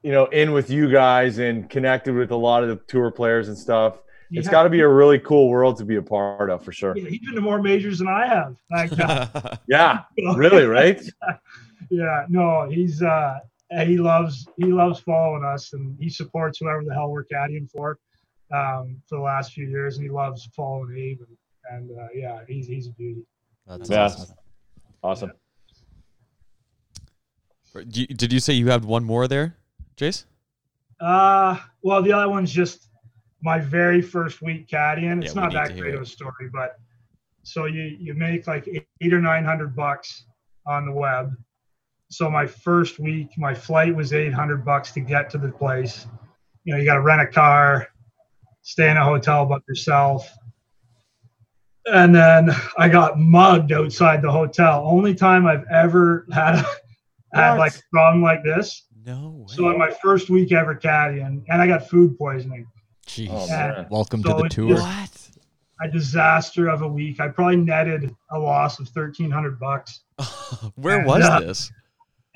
you 0.02 0.12
know, 0.12 0.26
in 0.26 0.52
with 0.52 0.70
you 0.70 0.90
guys 0.90 1.38
and 1.38 1.68
connected 1.70 2.14
with 2.14 2.30
a 2.30 2.36
lot 2.36 2.62
of 2.64 2.68
the 2.70 2.76
tour 2.88 3.10
players 3.10 3.48
and 3.48 3.56
stuff. 3.56 3.98
He 4.30 4.38
It's 4.38 4.46
had- 4.46 4.52
got 4.52 4.62
to 4.64 4.70
be 4.70 4.80
a 4.80 4.88
really 4.88 5.18
cool 5.18 5.48
world 5.48 5.76
to 5.78 5.84
be 5.84 5.96
a 5.96 6.02
part 6.02 6.50
of 6.50 6.64
for 6.64 6.72
sure. 6.72 6.96
yeah, 6.96 7.08
he's 7.08 7.20
been 7.20 7.34
to 7.34 7.40
more 7.40 7.60
majors 7.62 7.98
than 7.98 8.08
I 8.08 8.26
have. 8.26 8.56
Like, 8.70 8.92
uh, 8.98 9.56
Yeah, 9.68 10.02
really, 10.36 10.64
right? 10.64 11.00
yeah, 11.90 12.24
no, 12.28 12.68
he's 12.70 13.02
uh 13.02 13.38
he 13.84 13.96
loves 13.98 14.46
he 14.56 14.66
loves 14.66 15.00
following 15.00 15.44
us 15.44 15.72
and 15.72 15.96
he 16.00 16.08
supports 16.08 16.58
whoever 16.58 16.84
the 16.84 16.94
hell 16.94 17.10
we're 17.10 17.24
caddying 17.24 17.68
for 17.70 17.98
um 18.54 19.00
for 19.08 19.16
the 19.18 19.22
last 19.24 19.52
few 19.52 19.66
years 19.68 19.96
and 19.96 20.04
he 20.04 20.10
loves 20.10 20.48
following 20.54 20.96
Abe 20.96 21.18
and, 21.70 21.88
and 21.90 21.98
uh, 21.98 22.06
yeah, 22.14 22.40
he's 22.46 22.66
he's 22.66 22.86
a 22.88 22.90
beauty. 22.92 23.22
That's 23.66 23.90
Yeah. 23.90 24.04
awesome. 24.04 24.34
Awesome. 25.02 25.32
Do 27.88 28.00
you- 28.02 28.06
Did 28.06 28.32
you 28.32 28.38
say 28.40 28.52
you 28.52 28.68
had 28.70 28.84
one 28.84 29.04
more 29.04 29.26
there, 29.26 29.56
Jace? 29.96 30.24
Uh 31.00 31.58
well 31.82 32.00
the 32.02 32.12
other 32.12 32.28
one's 32.28 32.52
just 32.52 32.88
my 33.44 33.60
very 33.60 34.00
first 34.00 34.40
week 34.40 34.66
caddying. 34.66 35.22
It's 35.22 35.34
Yeah, 35.34 35.42
not 35.42 35.52
that 35.52 35.76
great 35.76 35.94
of 35.94 36.00
a 36.00 36.06
story, 36.06 36.48
but 36.52 36.78
so 37.42 37.66
you 37.66 37.82
you 38.00 38.14
make 38.14 38.46
like 38.46 38.66
eight, 38.66 38.88
eight 39.02 39.12
or 39.12 39.20
nine 39.20 39.44
hundred 39.44 39.76
bucks 39.76 40.24
on 40.66 40.86
the 40.86 40.92
web. 40.92 41.36
So 42.10 42.30
my 42.30 42.46
first 42.46 42.98
week, 42.98 43.28
my 43.36 43.54
flight 43.54 43.94
was 43.94 44.14
eight 44.14 44.32
hundred 44.32 44.64
bucks 44.64 44.92
to 44.92 45.00
get 45.00 45.28
to 45.30 45.38
the 45.38 45.50
place. 45.50 46.06
You 46.64 46.72
know, 46.72 46.80
you 46.80 46.86
got 46.86 46.94
to 46.94 47.02
rent 47.02 47.20
a 47.20 47.26
car, 47.26 47.88
stay 48.62 48.90
in 48.90 48.96
a 48.96 49.04
hotel 49.04 49.44
by 49.44 49.58
yourself, 49.68 50.32
and 51.84 52.14
then 52.14 52.50
I 52.78 52.88
got 52.88 53.18
mugged 53.18 53.72
outside 53.72 54.22
the 54.22 54.32
hotel. 54.32 54.84
Only 54.86 55.14
time 55.14 55.46
I've 55.46 55.66
ever 55.70 56.26
had 56.32 56.64
had 57.34 57.56
like 57.56 57.76
a 57.76 57.82
problem 57.92 58.22
like 58.22 58.42
this. 58.42 58.86
No 59.04 59.44
way. 59.46 59.54
So 59.54 59.66
on 59.66 59.78
my 59.78 59.90
first 59.90 60.30
week 60.30 60.50
ever 60.52 60.74
caddying, 60.74 61.44
and 61.46 61.60
I 61.60 61.66
got 61.66 61.90
food 61.90 62.16
poisoning. 62.16 62.66
Jeez. 63.06 63.28
Oh, 63.30 63.46
Yeah. 63.46 63.86
Welcome 63.90 64.22
So 64.22 64.36
to 64.36 64.42
the 64.44 64.48
tour. 64.48 64.74
what? 64.76 65.28
A 65.82 65.88
disaster 65.88 66.68
of 66.68 66.82
a 66.82 66.88
week. 66.88 67.20
I 67.20 67.28
probably 67.28 67.56
netted 67.56 68.14
a 68.30 68.38
loss 68.38 68.78
of 68.80 68.88
thirteen 68.88 69.30
hundred 69.30 69.58
bucks 69.58 70.02
Where 70.76 70.98
And, 70.98 71.06
was 71.06 71.24
uh, 71.24 71.40
this? 71.40 71.70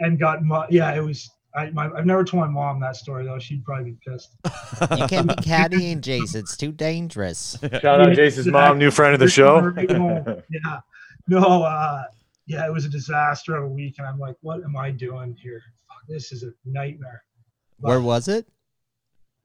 and 0.00 0.18
got 0.18 0.42
mu- 0.42 0.64
yeah. 0.70 0.94
It 0.94 1.00
was. 1.04 1.28
I, 1.54 1.70
my, 1.70 1.88
I've 1.96 2.04
never 2.04 2.24
told 2.24 2.42
my 2.42 2.48
mom 2.48 2.78
that 2.80 2.94
story 2.96 3.24
though. 3.24 3.38
She'd 3.38 3.64
probably 3.64 3.92
be 3.92 3.98
pissed. 4.06 4.30
You 4.98 5.06
can't 5.06 5.26
be 5.28 5.34
caddying, 5.36 6.00
Jason. 6.02 6.40
It's 6.40 6.56
too 6.56 6.72
dangerous. 6.72 7.56
Shout 7.80 8.00
out 8.00 8.12
Jason's 8.14 8.48
mom, 8.48 8.78
new 8.78 8.90
friend 8.90 9.14
of 9.14 9.20
the 9.20 9.28
show. 9.28 9.72
yeah. 9.78 10.80
No. 11.28 11.62
Uh, 11.62 12.02
yeah. 12.46 12.66
It 12.66 12.72
was 12.72 12.84
a 12.84 12.88
disaster 12.88 13.56
of 13.56 13.64
a 13.64 13.68
week, 13.68 13.94
and 13.98 14.06
I'm 14.06 14.18
like, 14.18 14.36
what 14.40 14.62
am 14.62 14.76
I 14.76 14.90
doing 14.90 15.36
here? 15.42 15.62
Fuck, 15.88 16.06
this 16.08 16.32
is 16.32 16.42
a 16.42 16.50
nightmare. 16.64 17.22
Where 17.80 18.00
was 18.00 18.28
it? 18.28 18.46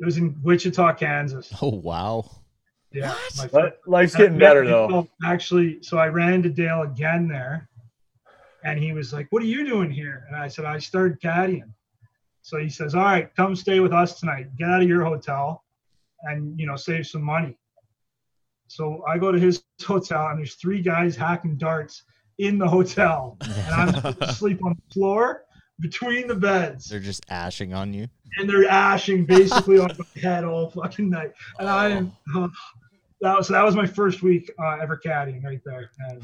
It 0.03 0.05
was 0.05 0.17
in 0.17 0.35
Wichita, 0.43 0.95
Kansas. 0.95 1.49
Oh 1.61 1.75
wow. 1.75 2.29
Yeah. 2.91 3.15
my 3.37 3.47
But 3.47 3.79
life's 3.85 4.13
getting 4.13 4.37
better 4.37 4.65
though. 4.65 5.07
Actually, 5.23 5.81
so 5.81 5.97
I 5.97 6.07
ran 6.07 6.33
into 6.33 6.49
Dale 6.49 6.81
again 6.81 7.29
there, 7.29 7.69
and 8.65 8.77
he 8.77 8.91
was 8.91 9.13
like, 9.13 9.27
"What 9.29 9.41
are 9.41 9.45
you 9.45 9.65
doing 9.65 9.89
here?" 9.89 10.25
And 10.27 10.35
I 10.35 10.49
said, 10.49 10.65
"I 10.65 10.79
started 10.79 11.21
caddying." 11.21 11.71
So 12.41 12.57
he 12.57 12.67
says, 12.67 12.95
"All 12.95 13.03
right, 13.03 13.33
come 13.37 13.55
stay 13.55 13.79
with 13.79 13.93
us 13.93 14.19
tonight. 14.19 14.53
Get 14.57 14.67
out 14.67 14.81
of 14.81 14.89
your 14.89 15.05
hotel, 15.05 15.63
and 16.23 16.59
you 16.59 16.67
know, 16.67 16.75
save 16.75 17.07
some 17.07 17.23
money." 17.23 17.57
So 18.67 19.05
I 19.07 19.17
go 19.17 19.31
to 19.31 19.39
his 19.39 19.63
hotel, 19.85 20.27
and 20.27 20.39
there's 20.39 20.55
three 20.55 20.81
guys 20.81 21.15
hacking 21.15 21.55
darts 21.55 22.03
in 22.39 22.57
the 22.57 22.67
hotel, 22.67 23.37
and 23.39 23.73
I'm 23.73 23.93
supposed 23.95 24.37
sleep 24.37 24.59
on 24.65 24.73
the 24.73 24.93
floor 24.93 25.45
between 25.83 26.25
the 26.27 26.33
beds, 26.35 26.89
They're 26.89 26.99
just 26.99 27.23
ashing 27.29 27.73
on 27.75 27.93
you. 27.93 28.07
and 28.39 28.49
they're 28.49 28.67
ashing 28.67 29.25
basically 29.37 29.77
on 29.77 29.91
my 29.99 30.21
head 30.21 30.43
all 30.43 30.71
fucking 30.71 31.09
night. 31.11 31.33
And 31.59 31.69
I 31.69 31.89
am. 31.89 32.11
that 33.21 33.37
was 33.37 33.47
that 33.49 33.63
was 33.63 33.75
my 33.75 33.85
first 33.85 34.23
week 34.23 34.51
uh, 34.57 34.77
ever 34.81 34.99
caddying 35.05 35.43
right 35.43 35.61
there. 35.65 35.91
And 36.09 36.21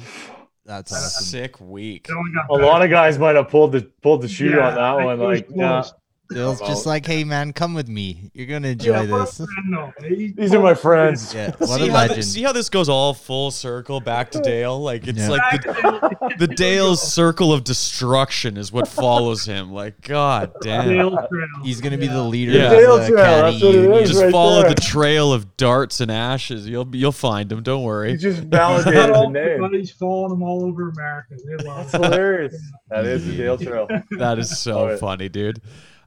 That's 0.66 0.92
Uh, 0.92 0.96
awesome. 0.96 1.26
Sick 1.26 1.60
week. 1.62 2.08
it 2.10 2.14
only 2.16 2.32
got 2.34 2.50
A 2.50 2.54
lot 2.66 2.82
of 2.82 2.90
guys 2.90 3.20
might 3.20 3.36
have 3.36 3.50
pulled 3.50 3.74
the 3.74 3.82
pulled 4.02 4.22
the 4.24 4.28
shoe 4.28 4.50
Yeah, 4.52 4.70
on 4.70 4.76
that 4.76 4.80
I- 4.84 5.06
one. 5.06 5.20
Like, 5.20 5.50
nah, 5.56 5.82
close. 5.84 5.94
Dale's 6.32 6.62
I'm 6.62 6.68
just 6.68 6.86
like, 6.86 7.08
hey 7.08 7.24
man, 7.24 7.54
come 7.54 7.74
with 7.74 7.88
me. 7.88 8.30
You're 8.36 8.46
gonna 8.46 8.68
enjoy 8.70 9.08
what 9.08 9.26
this. 9.26 9.38
friend, 9.38 9.50
though. 9.74 9.92
He- 10.08 10.32
these 10.32 10.54
are 10.54 10.62
my 10.62 10.76
friends. 10.76 11.34
Yeah, 11.34 11.52
what 11.58 11.68
see, 11.70 11.88
a 11.88 11.92
how 11.92 11.94
legend. 11.98 12.16
thi- 12.18 12.22
see 12.22 12.44
how 12.44 12.52
this 12.52 12.70
goes 12.70 12.88
all 12.88 13.16
full 13.16 13.50
circle 13.50 14.00
back 14.00 14.30
to 14.32 14.40
Dale? 14.40 14.80
Like 14.80 15.08
it's 15.08 15.18
Yeah. 15.20 15.30
like 15.30 15.64
the, 15.64 16.36
the 16.40 16.48
Dale's 16.48 17.02
circle 17.02 17.52
of 17.52 17.64
destruction 17.64 18.58
is 18.58 18.72
what 18.72 18.88
follows 18.88 19.44
him. 19.46 19.72
Like 19.74 20.02
God 20.02 20.52
damn. 20.62 21.18
He's 21.64 21.82
gonna 21.82 21.98
be 21.98 22.08
the 22.08 22.22
leader 22.24 22.52
Yeah. 22.52 22.66
of 22.66 22.72
the 22.72 23.08
Trail, 23.08 23.16
caddy 23.16 23.52
that's 23.52 23.64
what 23.64 23.76
it 23.76 23.82
union. 23.82 23.94
is. 24.04 24.10
Just 24.12 24.22
right 24.24 24.32
follow 24.32 24.62
there. 24.62 24.74
the 24.76 24.82
trail 24.82 25.34
of 25.34 25.58
darts 25.58 26.00
and 26.00 26.12
ashes. 26.12 26.68
You'll 26.68 26.96
you'll 26.96 27.12
find 27.12 27.52
him. 27.52 27.64
Don't 27.64 27.80
He 27.82 27.86
worry. 27.88 28.18
just 28.18 28.48
Got 28.50 28.84
validated 28.84 29.10
the 29.10 29.16
all 29.16 29.30
name. 29.32 29.62
buddies 29.62 29.90
following 29.92 30.34
him 30.34 30.44
all 30.44 30.64
over 30.64 30.90
America. 30.90 31.36
They 31.44 31.64
love 31.64 31.92
That's 31.92 31.94
it. 31.96 32.04
hilarious. 32.04 32.56
That 32.90 33.06
is 33.06 33.26
the 33.26 33.36
Dale 33.36 33.58
Trail. 33.58 33.88
That 34.12 34.38
is 34.38 34.56
so 34.60 34.76
Love 34.82 34.90
it. 34.92 35.00
funny, 35.00 35.28
dude. 35.30 35.62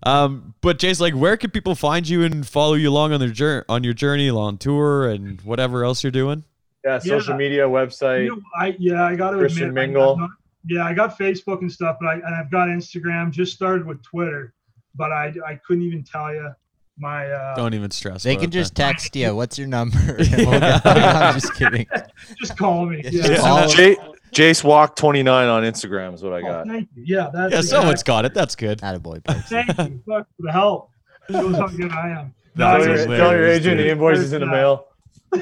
Um, 0.05 0.55
but 0.61 0.78
Jace, 0.78 1.00
like, 1.00 1.14
where 1.14 1.36
can 1.36 1.50
people 1.50 1.74
find 1.74 2.09
you 2.09 2.24
and 2.24 2.46
follow 2.46 2.74
you 2.74 2.90
along 2.90 3.12
on 3.12 3.20
their 3.20 3.28
journey, 3.30 3.64
on 3.68 3.84
your 3.84 3.94
journey, 3.94 4.28
on 4.30 4.59
tour, 4.59 5.09
and 5.09 5.40
whatever 5.42 5.84
else 5.84 6.03
you're 6.03 6.11
doing? 6.11 6.44
Yeah, 6.84 6.98
social 6.98 7.34
Yeah. 7.34 7.36
media, 7.38 7.62
website. 7.68 8.24
You 8.24 8.36
know, 8.36 8.42
I 8.59 8.74
yeah, 8.78 9.05
I 9.05 9.14
got 9.14 9.30
to 9.30 9.38
Christian 9.38 9.68
admit, 9.68 9.82
I- 9.82 9.86
Mingle. 9.86 10.12
I'm 10.14 10.20
not- 10.20 10.30
yeah, 10.66 10.84
I 10.84 10.94
got 10.94 11.16
Facebook 11.18 11.61
and 11.61 11.70
stuff, 11.70 11.96
but 12.00 12.09
I 12.09 12.14
and 12.14 12.34
I've 12.34 12.50
got 12.50 12.68
Instagram. 12.68 13.30
Just 13.30 13.53
started 13.53 13.86
with 13.86 14.03
Twitter, 14.03 14.53
but 14.96 15.12
I 15.12 15.32
I 15.46 15.55
couldn't 15.66 15.84
even 15.84 16.03
tell 16.03 16.32
you 16.34 16.50
my. 16.98 17.30
Uh, 17.30 17.55
Don't 17.55 17.74
even 17.74 17.90
stress. 17.92 18.22
They 18.24 18.36
can 18.36 18.50
just 18.50 18.76
man. 18.78 18.88
text 18.92 19.14
you. 19.16 19.34
What's 19.34 19.59
your 19.59 19.68
number? 19.68 19.98
And 19.98 20.18
we'll 20.46 20.61
get- 20.61 20.84
I'm 20.86 21.34
just 21.34 21.55
kidding. 21.55 21.86
just 22.40 22.57
call 22.57 22.86
me. 22.86 23.00
Yeah, 23.05 23.11
Yeah. 23.11 23.11
just 23.12 23.30
Yeah. 23.30 23.40
follow- 23.40 23.68
J- 23.68 23.96
Jace 24.33 24.64
Walk 24.64 24.97
29 24.97 25.49
on 25.49 25.62
Instagram 25.62 26.14
is 26.14 26.22
what 26.22 26.33
I 26.33 26.39
Oh, 26.39 26.43
got. 26.43 26.66
thank 26.66 26.89
you. 26.95 27.05
Yeah, 27.07 27.30
that's 27.33 27.35
Yeah, 27.35 27.59
exactly- 27.59 27.62
someone's 27.68 28.03
got 28.03 28.24
it. 28.24 28.35
That's 28.35 28.57
good. 28.57 28.80
Attaboy, 28.80 29.22
Pokes. 29.24 29.49
Thank 29.49 29.68
you. 29.68 30.03
Fuck 30.09 30.26
for 30.37 30.43
the 30.43 30.53
help. 30.53 30.91
Shows 31.30 31.57
how 31.57 31.68
good 31.68 31.93
I 31.93 32.09
am. 32.11 32.35
That 32.55 32.78
No, 32.78 32.78
Tell 32.78 32.83
I 32.83 32.97
your, 32.97 33.16
tell 33.16 33.33
your 33.33 33.47
agent 33.47 33.76
the 33.78 33.91
invoice 33.91 34.18
is 34.18 34.33
in 34.33 34.41
the 34.41 34.47
mail. 34.47 34.87
I 35.33 35.39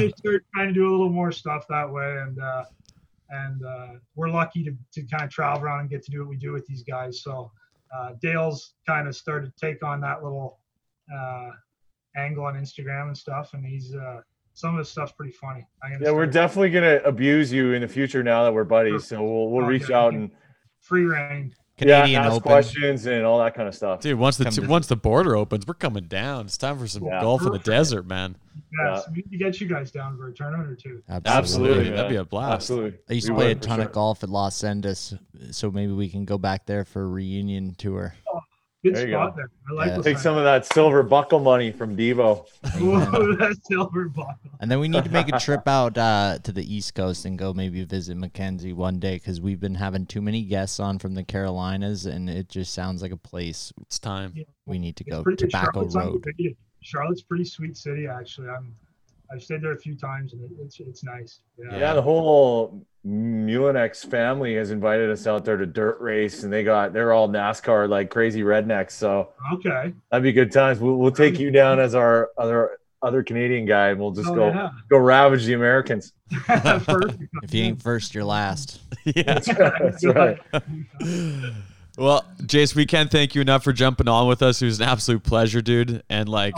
just 0.00 0.18
started 0.18 0.42
trying 0.54 0.68
to 0.68 0.72
do 0.74 0.88
a 0.88 0.90
little 0.90 1.10
more 1.10 1.30
stuff 1.32 1.66
that 1.68 1.90
way, 1.90 2.18
and 2.18 2.38
uh, 2.40 2.64
and 3.30 3.64
uh, 3.64 3.86
we're 4.16 4.28
lucky 4.30 4.64
to, 4.64 4.74
to 4.92 5.02
kind 5.06 5.22
of 5.24 5.30
travel 5.30 5.62
around 5.62 5.80
and 5.80 5.90
get 5.90 6.02
to 6.04 6.10
do 6.10 6.20
what 6.20 6.28
we 6.28 6.36
do 6.36 6.52
with 6.52 6.66
these 6.66 6.82
guys. 6.82 7.22
So 7.22 7.52
uh, 7.94 8.14
Dale's 8.20 8.74
kind 8.86 9.06
of 9.06 9.14
started 9.14 9.52
to 9.56 9.66
take 9.66 9.84
on 9.84 10.00
that 10.00 10.22
little 10.24 10.58
uh, 11.14 11.50
angle 12.16 12.44
on 12.44 12.54
Instagram 12.54 13.06
and 13.08 13.16
stuff, 13.16 13.50
and 13.54 13.64
he's 13.64 13.94
uh, 13.94 14.20
some 14.54 14.74
of 14.74 14.78
this 14.78 14.90
stuff's 14.90 15.12
pretty 15.12 15.32
funny. 15.32 15.66
I'm 15.82 16.02
Yeah, 16.02 16.10
we're 16.12 16.26
definitely 16.26 16.70
gonna 16.70 17.00
abuse 17.04 17.52
you 17.52 17.72
in 17.72 17.82
the 17.82 17.88
future 17.88 18.22
now 18.22 18.44
that 18.44 18.52
we're 18.52 18.64
buddies. 18.64 19.06
So 19.06 19.22
we'll 19.22 19.50
we'll 19.50 19.64
Oh, 19.64 19.68
reach 19.68 19.88
yeah. 19.90 19.98
out 19.98 20.14
and 20.14 20.30
free 20.80 21.04
reign. 21.04 21.54
Canadian 21.78 22.10
yeah, 22.10 22.26
ask 22.26 22.32
Open. 22.32 22.42
questions 22.42 23.06
and 23.06 23.24
all 23.24 23.38
that 23.38 23.54
kind 23.54 23.66
of 23.66 23.74
stuff. 23.74 24.00
Dude, 24.00 24.18
once 24.18 24.36
the 24.36 24.44
Come 24.44 24.52
t- 24.52 24.66
once 24.66 24.86
the 24.86 24.96
border 24.96 25.34
opens, 25.34 25.66
we're 25.66 25.72
coming 25.72 26.04
down. 26.04 26.44
It's 26.44 26.58
time 26.58 26.78
for 26.78 26.86
some 26.86 27.04
Yeah. 27.04 27.22
golf 27.22 27.40
in 27.40 27.52
the 27.52 27.58
desert, 27.58 28.06
man. 28.06 28.36
Yes, 28.84 29.08
we 29.08 29.16
need 29.22 29.30
to 29.30 29.38
get 29.38 29.60
you 29.62 29.66
guys 29.66 29.90
down 29.90 30.18
for 30.18 30.28
a 30.28 30.32
tournament 30.34 30.68
or 30.68 30.74
two. 30.76 31.02
Absolutely, 31.24 31.88
That'd 31.88 32.10
be 32.10 32.16
a 32.16 32.24
blast. 32.24 32.54
Absolutely. 32.70 32.98
I 33.08 33.12
used 33.14 33.28
to 33.28 33.34
play 33.34 33.46
a 33.46 33.48
would, 33.48 33.62
for 33.62 33.68
ton 33.68 33.78
sure. 33.78 33.86
of 33.86 33.92
golf 33.92 34.22
at 34.22 34.28
Los 34.28 34.62
Angeles, 34.62 35.14
so 35.52 35.70
maybe 35.70 35.92
we 35.92 36.10
can 36.10 36.26
go 36.26 36.36
back 36.36 36.66
there 36.66 36.84
for 36.84 37.00
a 37.02 37.08
reunion 37.08 37.74
tour. 37.78 38.14
Good 38.82 38.94
There 38.94 39.08
spot 39.10 39.36
go. 39.36 39.36
there. 39.36 39.50
I 39.68 39.72
like 39.74 39.88
Yeah. 39.96 40.02
Take 40.02 40.18
some 40.18 40.38
of 40.38 40.44
that 40.44 40.64
silver 40.64 41.02
buckle 41.02 41.38
money 41.38 41.70
from 41.70 41.96
Devo. 41.96 42.46
Whoa, 42.78 43.36
that 43.36 43.56
silver 43.64 44.08
bottle. 44.08 44.34
And 44.60 44.70
then 44.70 44.80
we 44.80 44.88
need 44.88 45.04
to 45.04 45.10
make 45.10 45.28
a 45.28 45.38
trip 45.40 45.68
out 45.68 45.98
uh, 45.98 46.38
to 46.44 46.50
the 46.50 46.62
East 46.74 46.94
Coast 46.94 47.26
and 47.26 47.38
go 47.38 47.52
maybe 47.52 47.84
visit 47.84 48.16
Mackenzie 48.16 48.72
one 48.72 48.98
day 48.98 49.16
because 49.16 49.38
we've 49.40 49.60
been 49.60 49.74
having 49.74 50.06
too 50.06 50.22
many 50.22 50.42
guests 50.44 50.80
on 50.80 50.98
from 50.98 51.14
the 51.14 51.22
Carolinas, 51.24 52.06
and 52.06 52.30
it 52.30 52.48
just 52.48 52.72
sounds 52.72 53.02
like 53.02 53.12
a 53.12 53.16
place 53.18 53.70
It's 53.82 53.98
time. 53.98 54.34
we 54.64 54.78
need 54.78 54.96
to 54.96 55.04
It's 55.06 55.14
go. 55.14 55.24
Tobacco 55.24 55.88
Charlotte's 55.90 55.94
Road. 55.96 56.24
Charlotte's 56.82 57.22
pretty 57.22 57.44
sweet 57.44 57.76
city, 57.76 58.06
actually. 58.06 58.48
I'm, 58.48 58.74
I've 59.32 59.42
stayed 59.42 59.62
there 59.62 59.72
a 59.72 59.78
few 59.78 59.94
times, 59.96 60.32
and 60.32 60.42
it, 60.42 60.50
it's 60.62 60.80
it's 60.80 61.04
nice. 61.04 61.40
Yeah. 61.58 61.78
Yeah, 61.78 61.94
the 61.94 62.02
whole 62.02 62.84
Mulinex 63.06 64.04
family 64.04 64.54
has 64.56 64.70
invited 64.72 65.08
us 65.10 65.26
out 65.26 65.44
there 65.44 65.56
to 65.56 65.66
dirt 65.66 66.00
race, 66.00 66.42
and 66.42 66.52
they 66.52 66.64
got 66.64 66.92
they're 66.92 67.12
all 67.12 67.28
NASCAR 67.28 67.88
like 67.88 68.10
crazy 68.10 68.42
rednecks. 68.42 68.90
So 68.92 69.30
Okay. 69.54 69.92
that'd 70.10 70.22
be 70.22 70.32
good 70.32 70.50
times. 70.52 70.80
We'll, 70.80 70.96
we'll 70.96 71.12
take 71.12 71.38
you 71.38 71.50
down 71.50 71.78
as 71.80 71.94
our 71.94 72.30
other 72.36 72.78
other 73.02 73.22
Canadian 73.22 73.64
guy, 73.66 73.88
and 73.90 74.00
we'll 74.00 74.10
just 74.10 74.28
Oh, 74.28 74.34
go 74.34 74.48
yeah. 74.48 74.70
go 74.90 74.98
ravage 74.98 75.44
the 75.46 75.54
Americans. 75.54 76.12
If 77.42 77.54
you 77.54 77.62
ain't 77.64 77.82
first, 77.82 78.14
you're 78.14 78.24
last. 78.24 78.80
yeah. 79.04 79.22
That's 79.22 80.04
right. 80.04 80.38
Well, 81.98 82.24
Jace, 82.42 82.74
we 82.74 82.86
can't 82.86 83.10
thank 83.10 83.34
you 83.34 83.40
enough 83.40 83.64
for 83.64 83.72
jumping 83.72 84.08
on 84.08 84.26
with 84.28 84.42
us. 84.42 84.62
It 84.62 84.66
was 84.66 84.80
an 84.80 84.88
absolute 84.88 85.22
pleasure, 85.22 85.60
dude. 85.60 86.02
And 86.08 86.28
like, 86.28 86.54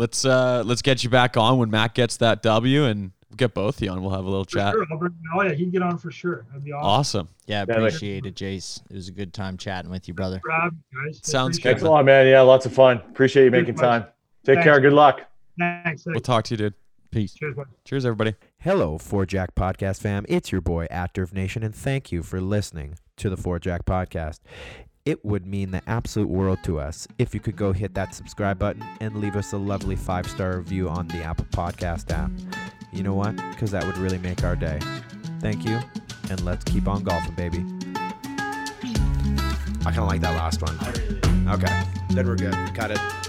let's 0.00 0.24
uh 0.24 0.62
let's 0.66 0.82
get 0.82 1.04
you 1.04 1.10
back 1.10 1.36
on 1.36 1.58
when 1.58 1.70
Matt 1.70 1.94
gets 1.94 2.16
that 2.16 2.42
W, 2.42 2.84
and 2.84 3.12
we'll 3.30 3.36
get 3.36 3.54
both 3.54 3.76
of 3.76 3.82
you 3.82 3.90
on. 3.90 4.02
We'll 4.02 4.10
have 4.10 4.24
a 4.24 4.28
little 4.28 4.44
For 4.44 4.50
chat. 4.50 4.72
sure. 4.72 4.86
I'll 4.90 4.98
bring, 4.98 5.14
oh 5.36 5.42
yeah, 5.42 5.52
he'd 5.52 5.70
get 5.70 5.82
on 5.82 5.98
for 5.98 6.10
sure. 6.10 6.44
That'd 6.48 6.64
be 6.64 6.72
awesome. 6.72 6.88
Awesome. 6.88 7.28
Yeah, 7.46 7.64
Yeah, 7.68 7.74
appreciate 7.74 8.26
it, 8.26 8.34
Jace. 8.34 8.80
It 8.90 8.94
was 8.96 9.08
a 9.08 9.12
good 9.12 9.32
time 9.32 9.56
chatting 9.56 9.90
with 9.90 10.08
you, 10.08 10.14
brother. 10.14 10.40
Grab, 10.42 10.76
guys. 10.92 11.20
Sounds 11.22 11.58
good. 11.58 11.64
Thanks 11.64 11.82
a 11.82 11.90
lot, 11.90 12.04
man. 12.04 12.26
Yeah, 12.26 12.40
lots 12.40 12.66
of 12.66 12.72
fun. 12.72 12.96
Appreciate 13.10 13.44
you 13.44 13.50
Good 13.50 13.60
making 13.60 13.74
question. 13.76 14.02
time. 14.02 14.10
Take 14.44 14.56
Thanks. 14.56 14.64
care. 14.64 14.80
Good 14.80 14.92
luck. 14.94 15.20
Thanks. 15.58 16.04
We'll 16.06 16.20
talk 16.20 16.44
to 16.44 16.54
you, 16.54 16.58
dude. 16.58 16.74
Peace. 17.10 17.34
Cheers, 17.34 17.56
bud. 17.56 17.66
Cheers, 17.84 18.06
everybody. 18.06 18.34
Hello, 18.60 18.96
Four 18.96 19.26
Jack 19.26 19.54
Podcast 19.54 20.00
fam. 20.00 20.24
It's 20.28 20.52
your 20.52 20.60
boy, 20.60 20.86
Active 20.90 21.34
Nation, 21.34 21.62
and 21.62 21.74
thank 21.74 22.12
you 22.12 22.22
for 22.22 22.40
listening 22.40 22.96
to 23.16 23.28
the 23.28 23.36
Four 23.36 23.58
Jack 23.58 23.84
Podcast. 23.84 24.38
It 25.06 25.24
would 25.24 25.46
mean 25.46 25.70
the 25.70 25.82
absolute 25.86 26.28
world 26.28 26.58
to 26.64 26.78
us 26.78 27.08
if 27.18 27.32
you 27.32 27.40
could 27.40 27.56
go 27.56 27.72
hit 27.72 27.94
that 27.94 28.14
subscribe 28.14 28.58
button 28.58 28.84
and 29.00 29.16
leave 29.16 29.34
us 29.34 29.52
a 29.52 29.56
lovely 29.56 29.96
five 29.96 30.28
star 30.28 30.58
review 30.58 30.90
on 30.90 31.08
the 31.08 31.22
Apple 31.22 31.46
Podcast 31.52 32.10
app. 32.12 32.30
You 32.92 33.02
know 33.02 33.14
what? 33.14 33.34
Because 33.50 33.70
that 33.70 33.84
would 33.86 33.96
really 33.96 34.18
make 34.18 34.44
our 34.44 34.54
day. 34.54 34.78
Thank 35.40 35.64
you, 35.64 35.80
and 36.28 36.44
let's 36.44 36.64
keep 36.64 36.86
on 36.86 37.02
golfing, 37.02 37.34
baby. 37.34 37.64
I 39.80 39.84
kind 39.84 40.00
of 40.00 40.08
like 40.08 40.20
that 40.20 40.36
last 40.36 40.60
one. 40.60 40.76
Okay, 41.48 41.82
then 42.10 42.26
we're 42.26 42.36
good. 42.36 42.54
Cut 42.74 42.90
it. 42.90 43.19